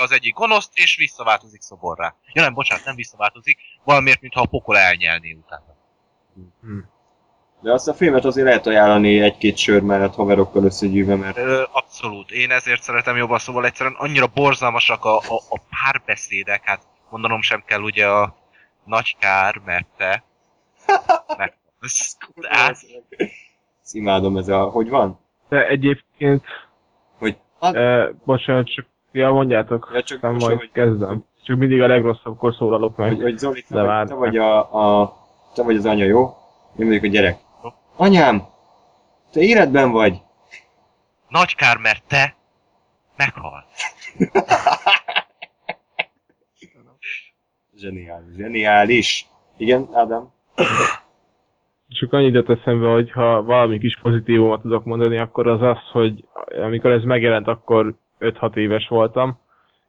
[0.02, 2.14] az egyik gonoszt, és visszaváltozik szoborrá.
[2.32, 5.76] Ja nem, bocsánat, nem visszaváltozik, valamiért, mintha a pokol elnyelné utána.
[7.62, 12.30] De azt a filmet azért lehet ajánlani egy-két sör mellett haverokkal összegyűjve, mert Ö, abszolút,
[12.30, 17.62] én ezért szeretem jobban, szóval egyszerűen annyira borzalmasak a, a, a párbeszédek, hát mondanom sem
[17.66, 18.34] kell ugye a
[18.84, 20.22] nagy kár, mert te...
[21.36, 21.56] Meg,
[22.48, 22.76] hát,
[23.82, 24.62] Ezt imádom ez a...
[24.62, 25.18] Hogy van?
[25.48, 26.44] De egyébként,
[27.18, 27.36] Hogy...
[27.60, 31.24] eh, bocsánat, csak, ja mondjátok, Ja, csak nem most, majd hogy- kezdem.
[31.44, 33.08] Csak mindig a legrosszabbkor szólalok meg.
[33.08, 34.58] Hogy, hogy Zoli, te, vagy, te vagy a,
[35.00, 35.16] a...
[35.54, 36.36] Te vagy az anya, jó?
[36.78, 37.38] Én vagyok a gyerek.
[37.96, 38.42] Anyám!
[39.32, 40.22] Te életben vagy!
[41.30, 42.36] nagy kár, mert te
[43.16, 43.66] meghalt.
[47.76, 49.26] Zseniális, zseniális.
[49.56, 50.32] Igen, Ádám?
[51.88, 56.24] Csak annyit jut eszembe, hogy ha valami kis pozitívumot tudok mondani, akkor az az, hogy
[56.62, 59.38] amikor ez megjelent, akkor 5-6 éves voltam,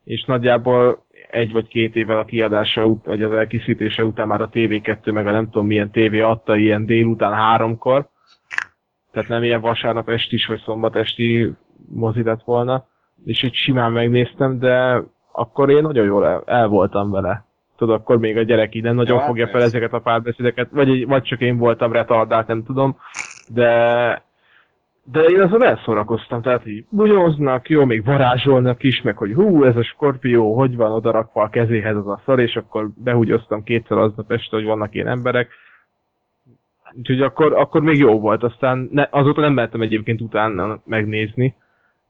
[0.04, 4.50] és nagyjából egy vagy két évvel a kiadása ut- vagy az elkészítése után már a
[4.50, 8.08] TV2 meg a nem tudom milyen tévé adta ilyen délután háromkor,
[9.12, 11.54] tehát nem ilyen vasárnap estis vagy szombat esti
[11.90, 12.86] mozi lett volna,
[13.26, 17.46] és így simán megnéztem, de akkor én nagyon jól el, el voltam vele.
[17.78, 20.90] Tudod, akkor még a gyerek így nem nagyon Ja, fogja fel ezeket a párbeszédeket, vagy,
[20.90, 22.98] egy- vagy csak én voltam retardált, nem tudom,
[23.48, 24.24] de
[25.12, 29.76] de én azon elszórakoztam, tehát így bunyóznak, jó, még varázsolnak is, meg hogy hú, ez
[29.76, 34.32] a skorpió, hogy van odarakva a kezéhez az a szar, és akkor behúgyoztam kétszer aznap
[34.32, 35.50] este, hogy vannak ilyen emberek.
[36.98, 41.56] Úgyhogy akkor, akkor még jó volt, aztán ne, azóta nem mentem egyébként utána megnézni,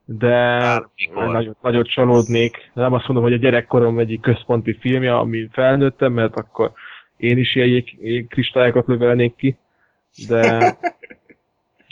[0.05, 1.31] de Bármikor.
[1.31, 2.71] nagyot, nagyot csalódnék.
[2.73, 6.71] Nem azt mondom, hogy a gyerekkorom egyik központi filmje, ami felnőttem, mert akkor
[7.17, 9.57] én is ilyen jég, jégkristályokat lövelnék ki,
[10.27, 10.57] de,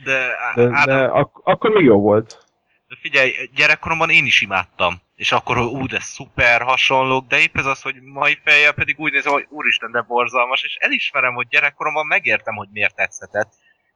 [0.04, 2.46] De, de, Ádám, de ak- akkor még jó volt.
[2.88, 5.02] De figyelj, gyerekkoromban én is imádtam.
[5.16, 9.00] És akkor, hogy ú, de szuper hasonlók, de épp ez az, hogy mai fejjel pedig
[9.00, 13.52] úgy nézem, hogy úristen, de borzalmas, és elismerem, hogy gyerekkoromban megértem, hogy miért tetszetett.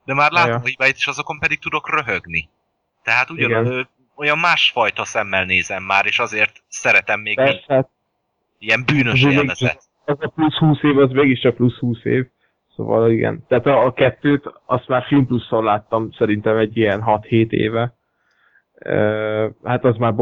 [0.05, 0.57] De már látom Ja.
[0.57, 2.49] a hibáit, és azokon pedig tudok röhögni.
[3.03, 3.89] Tehát ugyan, Igen.
[4.15, 7.89] olyan másfajta szemmel nézem már, és azért szeretem még Persze, hát
[8.59, 9.83] ilyen bűnös élvezet.
[10.05, 12.25] az a plusz 20 év, az mégis a plusz 20 év.
[12.75, 13.43] Szóval igen.
[13.47, 17.93] Tehát a, kettőt, azt már Film Pluszon láttam szerintem egy ilyen 6-7 éve.
[19.63, 20.13] Hát az már,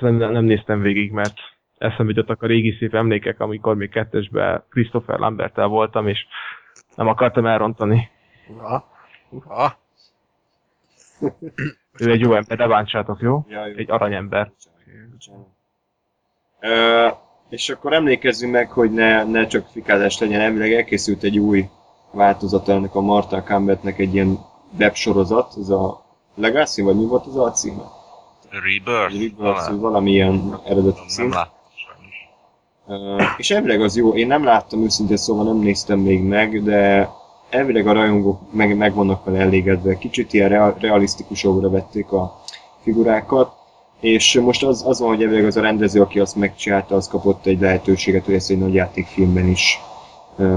[0.00, 1.34] nem, nem néztem végig, mert
[1.78, 6.26] eszembe jutottak a régi szép emlékek, amikor még kettesben Christopher Lambertel voltam, és
[6.94, 8.08] nem akartam elrontani.
[8.48, 8.88] Uha.
[9.30, 9.78] Uha.
[11.98, 13.44] Ő egy jó ember, ne bántsátok, jó?
[13.48, 13.74] Ja, jó.
[13.76, 14.52] Egy aranyember.
[15.10, 15.46] Bocsánat.
[16.60, 17.08] Ö,
[17.48, 21.68] és akkor emlékezzünk meg, hogy ne, ne csak fikázás legyen, elvileg elkészült egy új
[22.10, 24.38] változata ennek a Mortal Kombatnek egy ilyen
[24.78, 27.82] websorozat, ez a Legacy, vagy mi volt az a címe?
[28.50, 29.12] Rebirth?
[29.12, 31.28] Rebirth, Nem, valamilyen eredeti cím.
[31.28, 31.58] nem láttam.
[32.86, 37.10] Ö, és elvileg az jó, én nem láttam őszintén szóval nem néztem még meg, de
[37.50, 39.98] elvileg a rajongók meg, meg vannak vele elégedve.
[39.98, 42.40] Kicsit ilyen real, realisztikusabbra vették a
[42.82, 43.52] figurákat,
[44.00, 47.46] és most az, az van, hogy elvileg az a rendező, aki azt megcsinálta, az kapott
[47.46, 49.80] egy lehetőséget, hogy ezt egy nagy játékfilmben is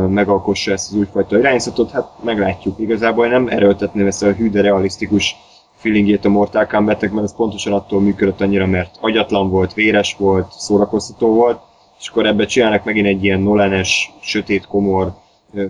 [0.10, 2.80] megalkossa ezt az újfajta irányzatot, hát meglátjuk.
[2.80, 5.36] Igazából nem erőltetném ezt a hű, de realisztikus
[5.76, 10.52] feelingjét a Mortal Kombatnek, mert ez pontosan attól működött annyira, mert agyatlan volt, véres volt,
[10.52, 11.60] szórakoztató volt,
[12.00, 15.14] és akkor ebbe csinálnak megint egy ilyen Nolanes, sötét, komor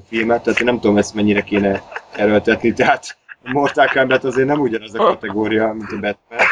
[0.08, 1.84] filmet, tehát én nem tudom ezt mennyire kéne
[2.16, 6.48] erőltetni, tehát a Mortal Kombat azért nem ugyanaz a kategória, mint a Batman,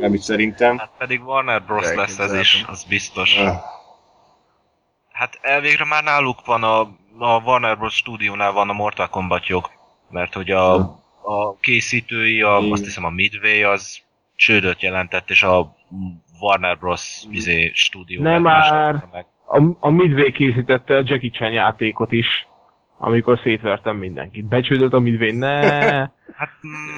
[0.00, 0.78] nem is szerintem.
[0.78, 1.94] Hát pedig Warner Bros.
[1.94, 3.38] lesz ez is, az biztos.
[5.14, 7.94] Hát elvégre már náluk van a a Warner Bros.
[7.94, 9.70] stúdiónál van a Mortal Kombat jog,
[10.10, 10.74] mert hogy a,
[11.22, 12.72] a készítői, a, Igen.
[12.72, 14.02] azt hiszem a Midway az
[14.36, 15.76] csődöt jelentett, és a
[16.40, 17.22] Warner Bros.
[17.30, 19.04] Izé, stúdió Nem már.
[19.12, 19.26] meg.
[19.46, 22.46] A, a Midway készítette a Jackie Chan játékot is,
[23.04, 24.44] amikor szétvertem mindenkit.
[24.48, 25.60] Becsődött a Midway, ne!
[26.34, 26.48] Hát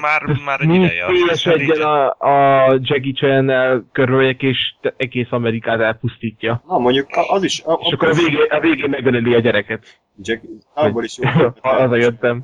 [0.01, 1.05] már, már egy ideje.
[1.07, 4.57] Richard- a, a Jackie Chan-nel körüljek, és
[4.97, 6.63] egész Amerikát elpusztítja.
[6.67, 7.61] Na mondjuk az is...
[7.65, 9.99] A, És akkor a végén, a végén megöleli a gyereket.
[10.21, 10.41] Jack,
[10.73, 11.29] abból is jó.
[11.61, 12.43] Haza jöttem.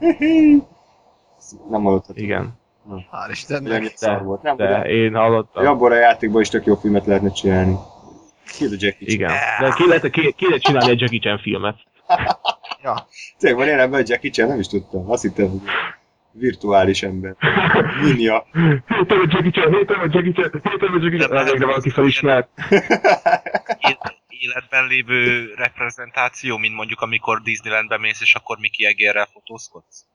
[1.69, 2.17] Nem hallottad.
[2.17, 2.53] Igen.
[2.89, 3.83] Hál' Istennek.
[3.95, 4.41] Szar volt.
[4.41, 5.65] Nem, De de én hallottam.
[5.65, 7.75] abból a játékból is tök jó filmet lehetne csinálni.
[8.57, 9.15] Ki a Jackie Chan?
[9.15, 9.31] Igen.
[9.59, 11.75] De ki lehet, ki, ki lehet csinálni egy Jackie Chan filmet.
[12.83, 13.07] Ja.
[13.39, 14.47] Tényleg van ilyen ebben a Jackie Chan?
[14.47, 15.11] Nem is tudtam.
[15.11, 15.59] Azt hittem, hogy
[16.31, 17.35] virtuális ember.
[18.01, 18.45] Ninja.
[18.87, 21.29] Hétem a Jackie Chan, hétem a Jackie Chan, hétem a Jackie Chan.
[21.29, 22.49] De- Végre valaki felismert.
[24.27, 30.05] Életben lévő reprezentáció, mint mondjuk amikor Disneylandbe mész, és akkor Mickey Egérrel fotózkodsz?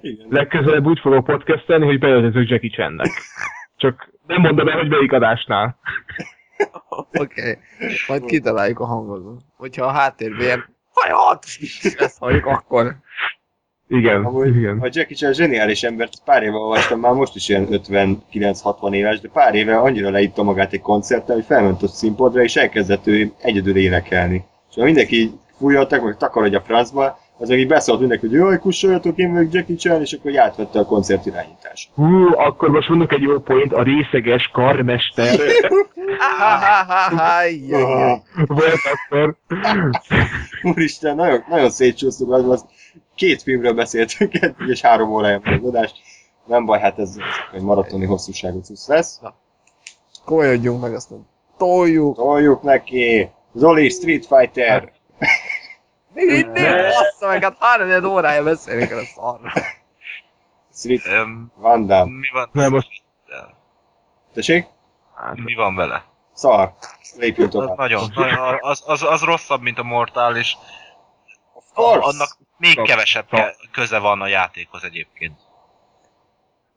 [0.00, 0.26] Igen.
[0.30, 3.10] Legközelebb úgy fogok podcastelni, hogy beöltözök Jackie Channek.
[3.76, 5.78] Csak nem mondom el, hogy melyik adásnál.
[7.12, 7.20] Oké.
[7.20, 7.58] Okay.
[8.08, 9.42] Majd kitaláljuk a hangot.
[9.56, 11.44] Hogyha a háttérben ilyen hajat,
[11.98, 12.96] ezt halljuk, akkor
[13.88, 14.78] Igen, Amúgy igen.
[14.80, 19.28] a Jackie Chan zseniális embert pár éve olvastam, már most is ilyen 59-60 éves, de
[19.28, 23.76] pár éve annyira leitta magát egy koncerten, hogy felment a színpadra, és elkezdett ő egyedül
[23.76, 24.44] énekelni.
[24.70, 28.58] És ha mindenki fújoltak, vagy takarodj a francba, az meg így beszólt mindenki, hogy jaj,
[28.58, 31.90] kussoljatok, én vagyok Jackie Chan, és akkor így átvette a koncert irányítást.
[31.94, 35.40] Hú, akkor most mondok egy jó point, a részeges karmester.
[38.82, 39.36] Akkor.
[40.62, 42.64] Úristen, nagyon, nagyon szétcsúsztuk, az, az
[43.14, 45.92] két filmről beszéltünk eddig, és három órája van az adás.
[46.46, 47.16] Nem baj, hát ez
[47.52, 49.20] egy maratoni hosszúságú cusz lesz.
[50.24, 51.26] komolyodjunk meg, aztán
[51.58, 52.16] toljuk.
[52.16, 53.30] Toljuk neki!
[53.52, 54.92] Zoli, Street Fighter!
[56.14, 59.52] Mi, mi, bassza meg, hát három órája beszélünk el a szarra.
[60.74, 62.18] Street Öm, Van Damme.
[62.18, 62.48] mi van?
[62.52, 62.88] Nem, most
[64.34, 64.66] Tessék?
[65.34, 66.04] Mi van vele?
[66.32, 66.72] Szar.
[67.16, 67.76] Lépjünk Az tovább.
[67.76, 70.56] nagyon, nagyon az, az, az rosszabb, mint a Mortal, és
[71.52, 72.06] Of course.
[72.08, 75.40] annak még Szak- kevesebb ke- köze van a játékhoz egyébként.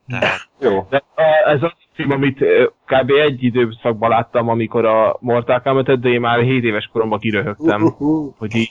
[0.07, 0.87] Tehát Jó.
[0.89, 1.03] De
[1.45, 2.37] ez az film, amit
[2.85, 3.11] kb.
[3.11, 8.33] egy időszakban láttam, amikor a Mortal kombat de én már 7 éves koromban kiröhögtem, Uh-huh.
[8.37, 8.69] hogy így,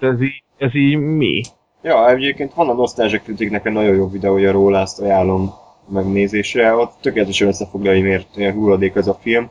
[0.00, 1.40] ez így, ez így mi?
[1.82, 5.50] Ja, egyébként van a Nostalgia Criticnek egy nagyon jó videója róla, azt ajánlom
[5.88, 6.74] megnézésre.
[6.74, 9.50] Ott tökéletesen összefoglalja, hogy miért olyan hulladék ez a film.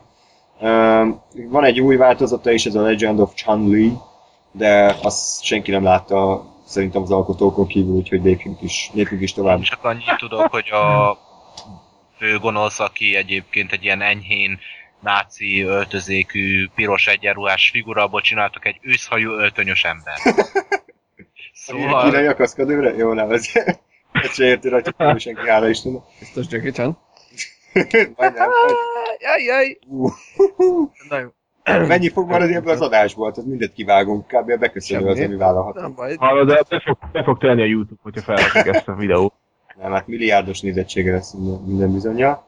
[0.60, 3.92] Um, van egy új változata is, ez a Legend of Chun-Li,
[4.52, 9.60] de azt senki nem látta szerintem az alkotókon kívül, úgyhogy lépjünk is, lépjünk is tovább.
[9.60, 11.16] Csak annyit tudok, hogy a
[12.18, 14.58] főgonosz, aki egyébként egy ilyen enyhén
[15.00, 20.16] náci öltözékű, piros egyenruhás figura, abból csináltak egy őszhajú öltönyös ember.
[21.52, 22.04] Szóval...
[22.04, 22.94] Kínai akaszkadőre?
[22.94, 23.46] Jó, nem, ez...
[24.12, 26.02] Ez se érti rajta, hogy senki, hála Istennek.
[26.18, 26.98] Biztos Jackie Chan.
[28.16, 28.50] Majdnem.
[29.18, 29.78] Jaj, jaj.
[31.08, 31.28] Na jó.
[31.86, 33.32] Mennyi fog maradni ebből az adásból?
[33.32, 34.50] Tehát mindet kivágunk, kb.
[34.50, 35.74] a beköszönő az, ami vállalhat.
[35.74, 36.14] Nem baj.
[36.16, 39.34] Hallod, de be fog, be fog tenni a YouTube, hogyha felrakjuk ezt a videót.
[39.82, 41.34] Nem, hát milliárdos nézettsége lesz
[41.66, 42.42] minden, bizonyja.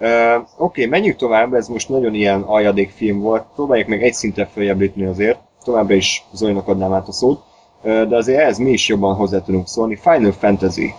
[0.00, 3.44] Uh, Oké, okay, menjünk tovább, ez most nagyon ilyen aljadékfilm volt.
[3.54, 5.38] Próbáljuk meg egy szinten följebb lépni azért.
[5.64, 7.42] Továbbra is Zolinak adnám át a szót.
[7.82, 9.96] Uh, de azért ehhez mi is jobban hozzá tudunk szólni.
[9.96, 10.92] Final Fantasy.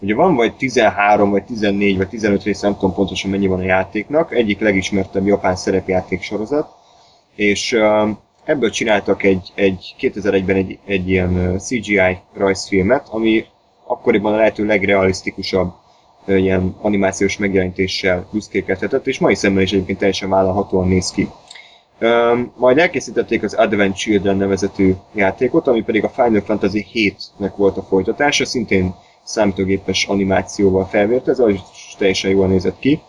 [0.00, 3.64] Ugye van vagy 13, vagy 14, vagy 15 rész, nem tudom pontosan mennyi van a
[3.64, 4.34] játéknak.
[4.34, 6.68] Egyik legismertebb japán szerepjáték sorozat.
[7.34, 8.08] És uh,
[8.44, 13.44] ebből csináltak egy, egy 2001-ben egy, egy ilyen CGI rajzfilmet, ami
[13.92, 15.72] akkoriban a lehető legrealisztikusabb
[16.26, 21.28] ilyen animációs megjelenítéssel büszkékedhetett, és mai szemben is egyébként teljesen vállalhatóan néz ki.
[22.56, 27.82] Majd elkészítették az Advent Children nevezetű játékot, ami pedig a Final Fantasy 7-nek volt a
[27.82, 31.60] folytatása, szintén számítógépes animációval felvért, ez az is
[31.98, 33.02] teljesen jól nézett ki.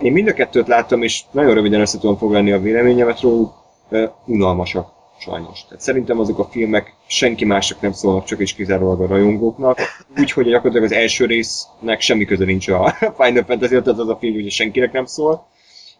[0.00, 4.04] Én mind a kettőt láttam, és nagyon röviden össze tudom foglalni a véleményemet róluk, Ö,
[4.24, 5.64] unalmasak sajnos.
[5.64, 9.78] Tehát szerintem azok a filmek senki másnak nem szólnak, csak és kizárólag a rajongóknak.
[10.18, 14.34] Úgyhogy gyakorlatilag az első résznek semmi köze nincs a Final fantasy tehát az a film
[14.34, 15.46] ugye senkinek nem szól.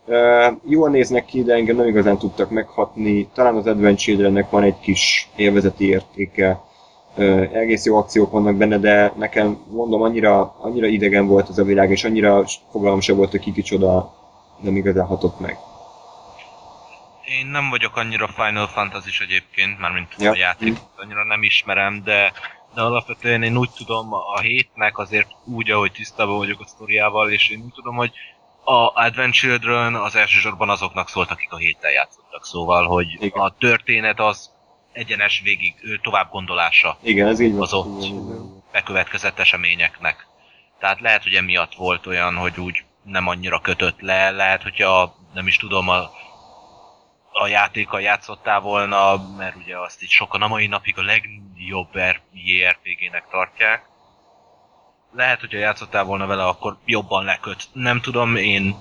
[0.07, 3.29] Uh, jól néznek ki, de engem nem igazán tudtak meghatni.
[3.35, 6.61] Talán az Advent Childrennek van egy kis élvezeti értéke.
[7.17, 11.65] Uh, egész jó akciók vannak benne, de nekem mondom, annyira, annyira idegen volt ez a
[11.65, 14.15] világ, és annyira fogalmam sem volt, hogy ki kicsoda
[14.61, 15.59] nem igazán hatott meg.
[17.27, 20.31] Én nem vagyok annyira Final fantasy egyébként, mármint Ja.
[20.31, 22.33] a játék, annyira nem ismerem, de,
[22.75, 27.49] de alapvetően én úgy tudom, a hétnek azért úgy, ahogy tisztában vagyok a sztoriával, és
[27.49, 28.13] én úgy tudom, hogy
[28.65, 32.45] a Advent Children az elsősorban azoknak szólt, akik a héttel játszottak.
[32.45, 33.43] Szóval, hogy Igen.
[33.43, 34.51] a történet az
[34.93, 37.63] egyenes végig tovább gondolása Igen, ez így van.
[37.63, 38.63] az ott igen.
[38.73, 40.27] bekövetkezett eseményeknek.
[40.79, 45.47] Tehát lehet, hogy emiatt volt olyan, hogy úgy nem annyira kötött le, lehet, hogyha nem
[45.47, 46.11] is tudom, a,
[47.43, 51.89] a játékkal játszottál volna, mert ugye azt így sokan a mai napig a legjobb
[52.33, 53.83] JRPG-nek tartják.
[55.17, 57.63] Lehet, hogyha játszottál volna vele, akkor jobban leköt.
[57.73, 58.77] Nem tudom, én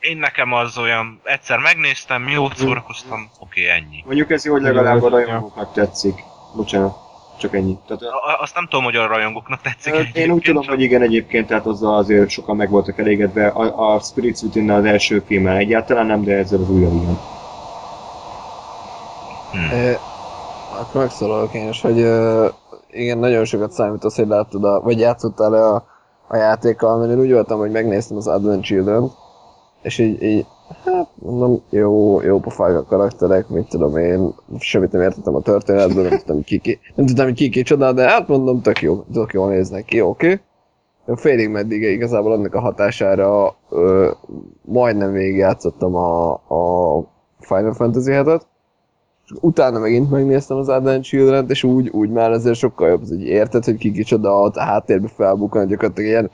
[0.00, 4.02] én nekem az olyan, egyszer megnéztem, jó szórakoztam, oké, ennyi.
[4.06, 6.14] Mondjuk ez jó, hogy legalább a rajongóknak tetszik.
[6.56, 6.96] Bocsánat,
[7.40, 7.76] csak ennyi.
[7.86, 9.94] Tehát, A- Azt nem tudom, hogy a rajongóknak tetszik.
[10.14, 13.46] Én úgy tudom, csak- hogy igen, egyébként, tehát azzal azért sokan meg voltak elégedve.
[13.48, 17.18] A, a Spirits within az első filmmel egyáltalán nem, de ezzel az újra igen.
[19.56, 19.76] Hm.
[19.76, 19.92] Ö,
[20.80, 21.98] akkor megszólalok én is, hogy
[22.90, 25.84] igen, nagyon sokat számít az, hogy láttad, a, vagy játszottál le a,
[26.28, 29.10] a játékkal, mert én úgy voltam, hogy megnéztem az Advent children
[29.86, 30.46] és így, így
[30.84, 36.02] hát mondom, jó, jó pofák a karakterek, mit tudom én, semmit nem értettem a történetből,
[36.02, 39.32] nem tudtam, ki, ki, nem tudtam, hogy ki kicsoda, de hát mondom, tök jó, tök
[39.32, 40.26] jól néznek ki, oké.
[41.06, 41.16] Okay.
[41.16, 44.10] Félig meddig igazából annak a hatására ö,
[44.62, 47.04] majdnem végigjátszottam a, a
[47.40, 48.40] Final Fantasy 7-et,
[49.40, 53.64] utána megint megnéztem az Advent children és úgy, úgy már azért sokkal jobb, hogy érted,
[53.64, 56.30] hogy ki kicsoda, a háttérbe felbukkan, gyakorlatilag ilyen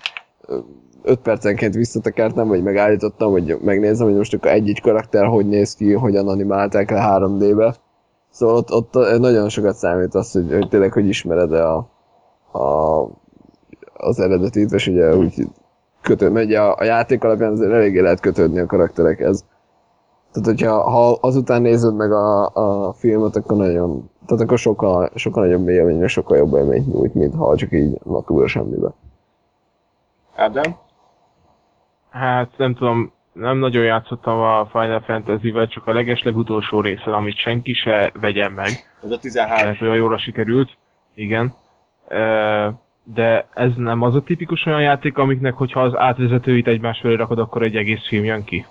[1.02, 5.92] 5 percenként visszatekertem, vagy megállítottam, hogy megnézem, hogy most akkor egy-egy karakter hogy néz ki,
[5.92, 7.74] hogyan animálták le 3D-be.
[8.30, 11.88] Szóval ott, ott nagyon sokat számít az, hogy, hogy tényleg, hogy ismered-e a,
[12.52, 13.02] a,
[13.94, 15.46] az eredetit, és ugye úgy
[16.20, 19.44] ugye a, a játék alapján azért eléggé lehet kötődni a karakterekhez.
[20.32, 25.44] Tehát, hogyha ha azután nézed meg a, a filmet, akkor nagyon, tehát akkor sokkal, sokkal
[25.44, 28.88] nagyobb élmény, és sokkal jobb élményt nyújt, mint ha csak így natúra semmibe.
[30.36, 30.76] Ádám?
[32.10, 37.72] Hát nem tudom, nem nagyon játszottam a Final Fantasy-vel, csak a legeslegutolsó részen, amit senki
[37.72, 38.68] se vegyen meg.
[39.04, 39.66] Ez a 13.
[39.66, 40.70] mert olyan jóra sikerült.
[41.14, 41.54] Igen.
[43.04, 47.38] De ez nem az a tipikus olyan játék, amiknek, hogyha az átvezetőit egymás felé rakod,
[47.38, 48.66] akkor egy egész film jön ki.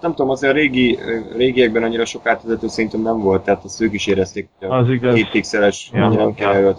[0.00, 0.98] Nem tudom, azért a régi,
[1.36, 4.90] régiekben annyira sok átvezető szerintem nem volt, tehát azt ők is érezték, hogy a Az
[4.90, 5.14] igaz.
[5.14, 6.74] 7 pixeles Ja, nem kell.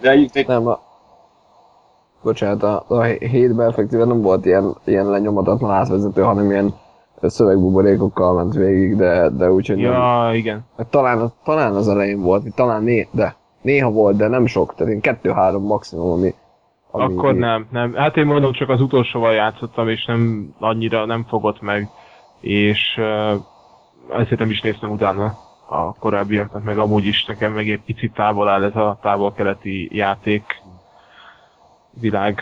[0.00, 0.80] De egy, egy, Nem, a...
[2.22, 6.74] Bocsánat, a, a hétben effektíven nem volt ilyen, ilyen lenyomatatlan átvezető, hanem ilyen
[7.20, 9.92] szövegbuborékokkal ment végig, de, de úgyhogy nem.
[9.92, 10.60] Ja, igen.
[10.76, 14.92] Hát Talán, talán az elején volt, talán né, de néha volt, de nem sok, tehát
[14.92, 16.34] én kettő-három maximum, ami,
[16.90, 17.94] ami Akkor nem, nem.
[17.94, 21.88] Hát én mondom, csak az utolsóval játszottam, és nem annyira nem fogott meg,
[22.42, 23.00] és
[24.10, 25.38] ezért nem is néztem utána
[25.68, 30.62] a korábbiaknak, meg amúgy is nekem meg egy picit távol áll ez a távol-keleti játék
[32.00, 32.40] világ.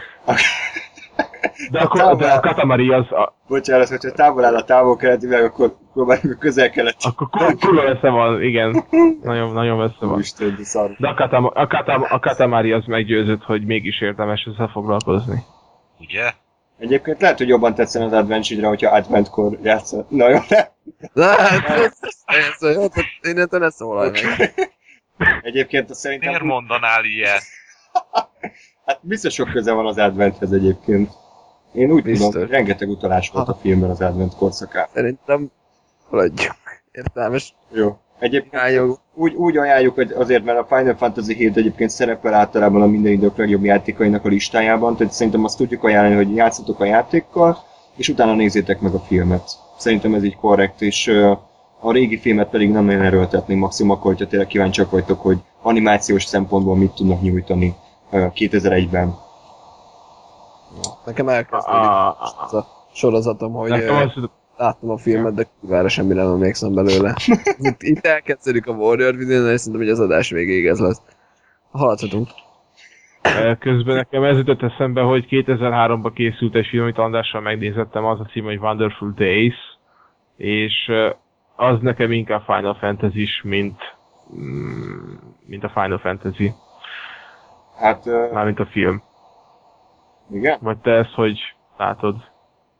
[1.71, 5.45] De, akkor, de a Katamari az, a, bocsánat, hogyha távol áll a távol keleti világ,
[5.45, 6.97] akkor próbáljuk a közel kelet.
[7.01, 8.85] akkor kur- kurva messze van, igen.
[9.23, 10.13] Nagyon, nagyon messze van.
[10.13, 10.91] Úristen, de szar.
[10.99, 15.43] De a, Katam, a, Katam, a Katamari az meggyőzött, hogy mégis érdemes ezzel foglalkozni.
[15.99, 16.33] Ugye?
[16.81, 20.07] Egyébként lehet, hogy jobban tetszene az Adventure-re, hogyha Adventkor játszol.
[20.09, 20.69] Na jó, ne?
[21.13, 24.55] Tehát innentől ne szólalj meg.
[25.43, 26.29] Egyébként azt szerintem...
[26.29, 27.43] Miért mondanál ilyet?
[28.87, 31.11] Hát biztos sok köze van az Adventhez egyébként.
[31.73, 32.27] Én úgy Biztos.
[32.27, 34.87] tudom, hogy rengeteg utalás volt a filmben az Advent korszakán.
[34.95, 35.51] Szerintem
[36.09, 36.55] haladjunk.
[36.93, 37.99] Értelmes Jó.
[38.21, 42.87] Egyébként úgy, úgy ajánljuk, hogy azért, mert a Final Fantasy 7 egyébként szerepel általában a
[42.87, 47.59] minden idők legjobb játékainak a listájában, tehát szerintem azt tudjuk ajánlani, hogy játszatok a játékkal,
[47.97, 49.51] és utána nézzétek meg a filmet.
[49.79, 51.09] Szerintem ez így korrekt, és
[51.81, 56.25] a régi filmet pedig nem nagyon erőltetni maximum akkor, hogyha tényleg kíváncsiak vagytok, hogy animációs
[56.25, 57.75] szempontból mit tudnak nyújtani
[58.11, 59.15] ö, 2001-ben.
[61.05, 64.31] Nekem elkezdődik A, a, sorozatom, hogy nekem az,
[64.61, 67.17] láttam a filmet, de kurvára semmire nem emlékszem belőle.
[67.69, 71.03] itt, itt elkezdődik a Warrior videó, és szerintem, hogy az adás végéig ez lesz.
[71.71, 72.29] Haladhatunk.
[73.59, 78.25] Közben nekem ez jutott eszembe, hogy 2003-ban készült egy film, amit Andrással megnézettem, az a
[78.25, 79.55] cím, hogy Wonderful Days,
[80.37, 80.91] és
[81.57, 83.81] az nekem inkább Final fantasy mint,
[84.35, 85.15] mm,
[85.47, 86.53] mint a Final Fantasy,
[87.81, 89.03] Hát, ö, mármint a film.
[90.31, 90.59] igen?
[90.61, 91.39] Vagy te ezt hogy
[91.77, 92.17] látod?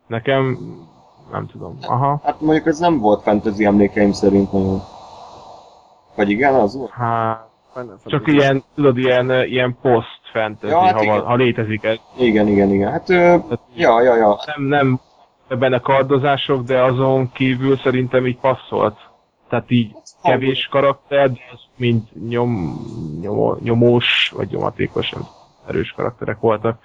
[0.07, 0.57] Nekem
[1.31, 1.77] nem tudom.
[1.81, 2.21] Aha.
[2.23, 4.81] Hát mondjuk ez nem volt fantasy emlékeim szerint nagyon.
[6.15, 6.91] Vagy igen, az volt?
[6.91, 8.31] Hát, csak Fantasy.
[8.37, 11.15] ilyen, tudod, ilyen, ilyen post-fantasy, Ja, hát ha, igen.
[11.15, 11.97] van, ha létezik ez.
[12.17, 12.91] Igen, igen, igen.
[12.91, 14.39] Hát, ö, Tehát ja, ja, ja.
[14.55, 14.99] nem,
[15.47, 18.97] nem benne kardozások, de azon kívül szerintem így passzolt.
[19.49, 22.81] Tehát így kevés karakter, de az mind nyom,
[23.21, 25.13] nyom, nyomós, vagy nyomatékos,
[25.67, 26.79] erős karakterek voltak.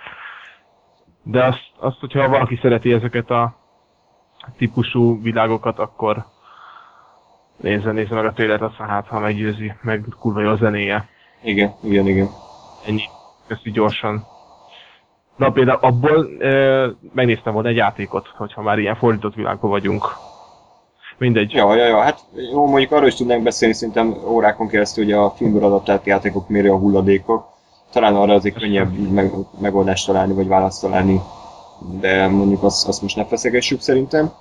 [1.23, 3.57] De azt, azt, hogyha valaki szereti ezeket a
[4.57, 6.25] típusú világokat, akkor,
[7.57, 11.09] Nézze, nézze meg a trélet, aztán hát, ha meggyőzi, meg kurva jó a zenéje.
[11.43, 12.29] Igen, igen, igen.
[12.87, 13.03] Ennyi.
[13.47, 14.27] Köszi gyorsan.
[15.37, 20.05] Na például abból ö, megnéztem volna egy játékot, hogyha már ilyen fordított világban vagyunk.
[21.19, 21.53] Mindegy.
[21.53, 22.19] Ja, ja, ja, hát
[22.53, 26.71] jó, mondjuk arról is tudnánk beszélni szerintem órákon keresztül, hogy a filmből adaptált játékok mérő
[26.71, 27.47] a hulladékok.
[27.93, 31.21] Talán arra azért könnyebb így meg, megoldást találni, vagy választ találni,
[32.01, 34.33] de mondjuk azt, azt most ne feszegessük szerintem.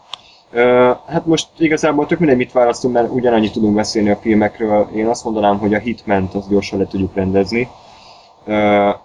[1.08, 4.90] Hát most igazából tök mindegy mit választunk, mert ugyanannyit tudunk beszélni a filmekről.
[4.96, 7.70] Én azt mondanám, hogy a Hitman-t azt gyorsan le tudjuk rendezni.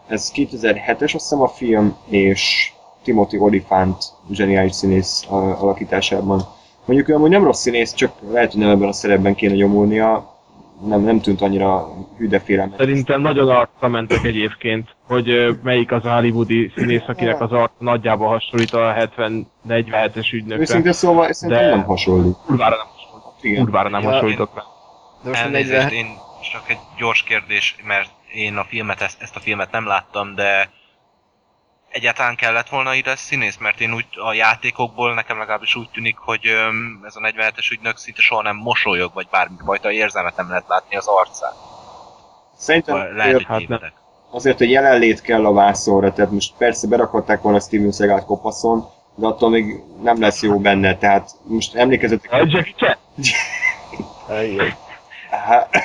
[0.08, 2.72] Ez 2007-es azt hiszem a film, és
[3.02, 5.26] Timothy Olyphant zseniális színész
[5.58, 6.42] alakításában.
[6.84, 10.38] Mondjuk ő amúgy nem rossz színész, csak lehet, hogy nem ebben a szerepben kéne nyomulnia.
[10.86, 12.78] Nem, nem tűnt annyira hűdefélelmet.
[12.78, 18.28] Szerintem nagyon arcra mentek egyébként, hogy melyik az a hollywoodi színész, akinek az arca nagyjából
[18.28, 20.60] hasonlít a 70-47-es ügynökre.
[20.60, 22.36] Őszintén szóval szerintem De- nem hasonlít.
[22.46, 23.34] Kurvára nem hasonlítok.
[23.40, 23.62] Igen.
[23.62, 24.18] Kurvára nem Ja, rá.
[25.24, 25.92] A Elnézést, 40...
[25.92, 26.06] én
[26.52, 30.70] csak egy gyors kérdés, mert én a filmet, ezt, ezt a filmet nem láttam, de
[31.90, 36.46] egyáltalán kellett volna ide színész, mert én úgy a játékokból nekem legalábbis úgy tűnik, hogy
[37.04, 41.06] ez a 47-es ügynök szinte soha nem mosolyog, vagy bármifajta érzelmet nem lehet látni az
[41.06, 41.52] arcán.
[42.56, 43.92] Szerintem Vagy lehet, azért, hogy hát nem.
[44.30, 49.26] azért, hogy jelenlét kell a vászonra, tehát most persze berakhatták volna Steven Seagal kopaszon, de
[49.26, 52.32] attól még nem lesz jó benne, tehát most emlékezetek...
[52.32, 52.96] A Jackie Chan?
[55.30, 55.68] Há-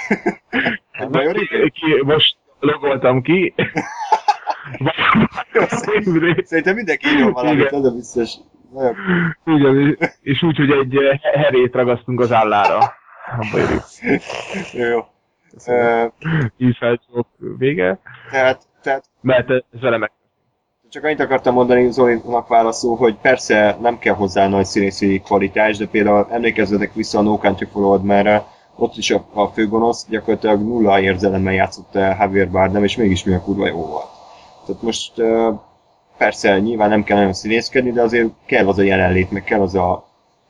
[0.92, 1.10] Hát
[1.80, 3.54] ki, most logoltam ki.
[6.44, 8.34] Szerintem mindenki írjon valamit, az a biztos.
[8.74, 8.96] Nagyon
[9.46, 12.78] Igen, és úgy, hogy egy eh, herét ragasztunk az állára.
[13.38, 13.78] Abba jó.
[14.86, 15.06] jó.
[16.58, 18.00] Ízfelcsók vége.
[18.32, 20.12] Tehát, tehát Mert ez vele meg.
[20.90, 25.88] Csak annyit akartam mondani Zolinak válaszul, hogy persze nem kell hozzá nagy színészi kvalitás, de
[25.88, 28.46] például emlékezzetek vissza a No Country for Old Man-re,
[28.76, 33.42] ott is a, a főgonosz gyakorlatilag nulla érzelemmel játszott el Javier Bardem, és mégis milyen
[33.42, 34.15] kurva jó volt.
[34.66, 35.14] Tehát most
[36.18, 39.76] persze nyilván nem kell nagyon színészkedni, de azért kell az a jelenlét, meg kell az
[39.76, 40.06] a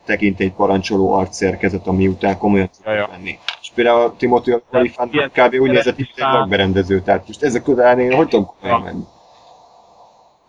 [0.06, 3.08] tekintélyt parancsoló arcszerkezet, ami után komolyan Ja, ja.
[3.12, 3.40] venni.
[3.62, 5.54] És például a Timothy Olyphant kb.
[5.54, 9.04] úgy nézett, mint egy lakberendező, tehát most ezek után én hogy tudom komolyan menni?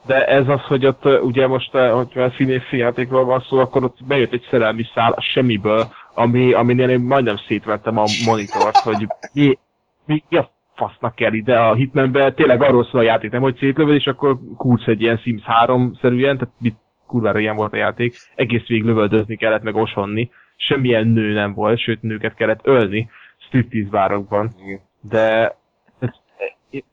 [0.06, 3.96] De ez az, hogy ott ugye most, hogyha a színészi játékról van szó, akkor ott
[4.06, 9.58] bejött egy szerelmi szál a semmiből, ami, aminél én majdnem szétvettem a monitort, hogy mi,
[10.04, 13.56] mi, mi a fasznak kell ide a Hitmanbe, tényleg arról szól a játék, nem hogy
[13.56, 18.16] szétlövöd, és akkor kurz egy ilyen Sims 3-szerűen, tehát mit kurvára ilyen volt a játék,
[18.34, 23.90] egész végig lövöldözni kellett, meg osonni, semmilyen nő nem volt, sőt nőket kellett ölni, striptease
[23.90, 24.54] bárokban
[25.00, 25.56] de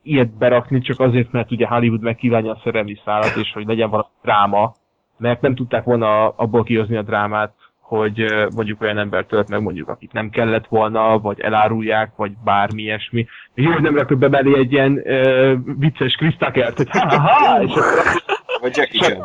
[0.04, 4.10] ilyet berakni csak azért, mert ugye Hollywood megkívánja a szerelmi szállat, és hogy legyen valami
[4.22, 4.74] dráma,
[5.18, 7.54] mert nem tudták volna abból kihozni a drámát,
[7.98, 8.26] hogy
[8.56, 13.26] mondjuk olyan ember tölt meg mondjuk, akit nem kellett volna, vagy elárulják, vagy bármi ilyesmi.
[13.54, 17.72] Jó, hogy nem raktak be mellé egy ilyen ö, vicces Chris Tuckert, hogy ha-ha-ha, és
[17.72, 18.22] akkor
[18.62, 19.22] Vagy Jackie Chan.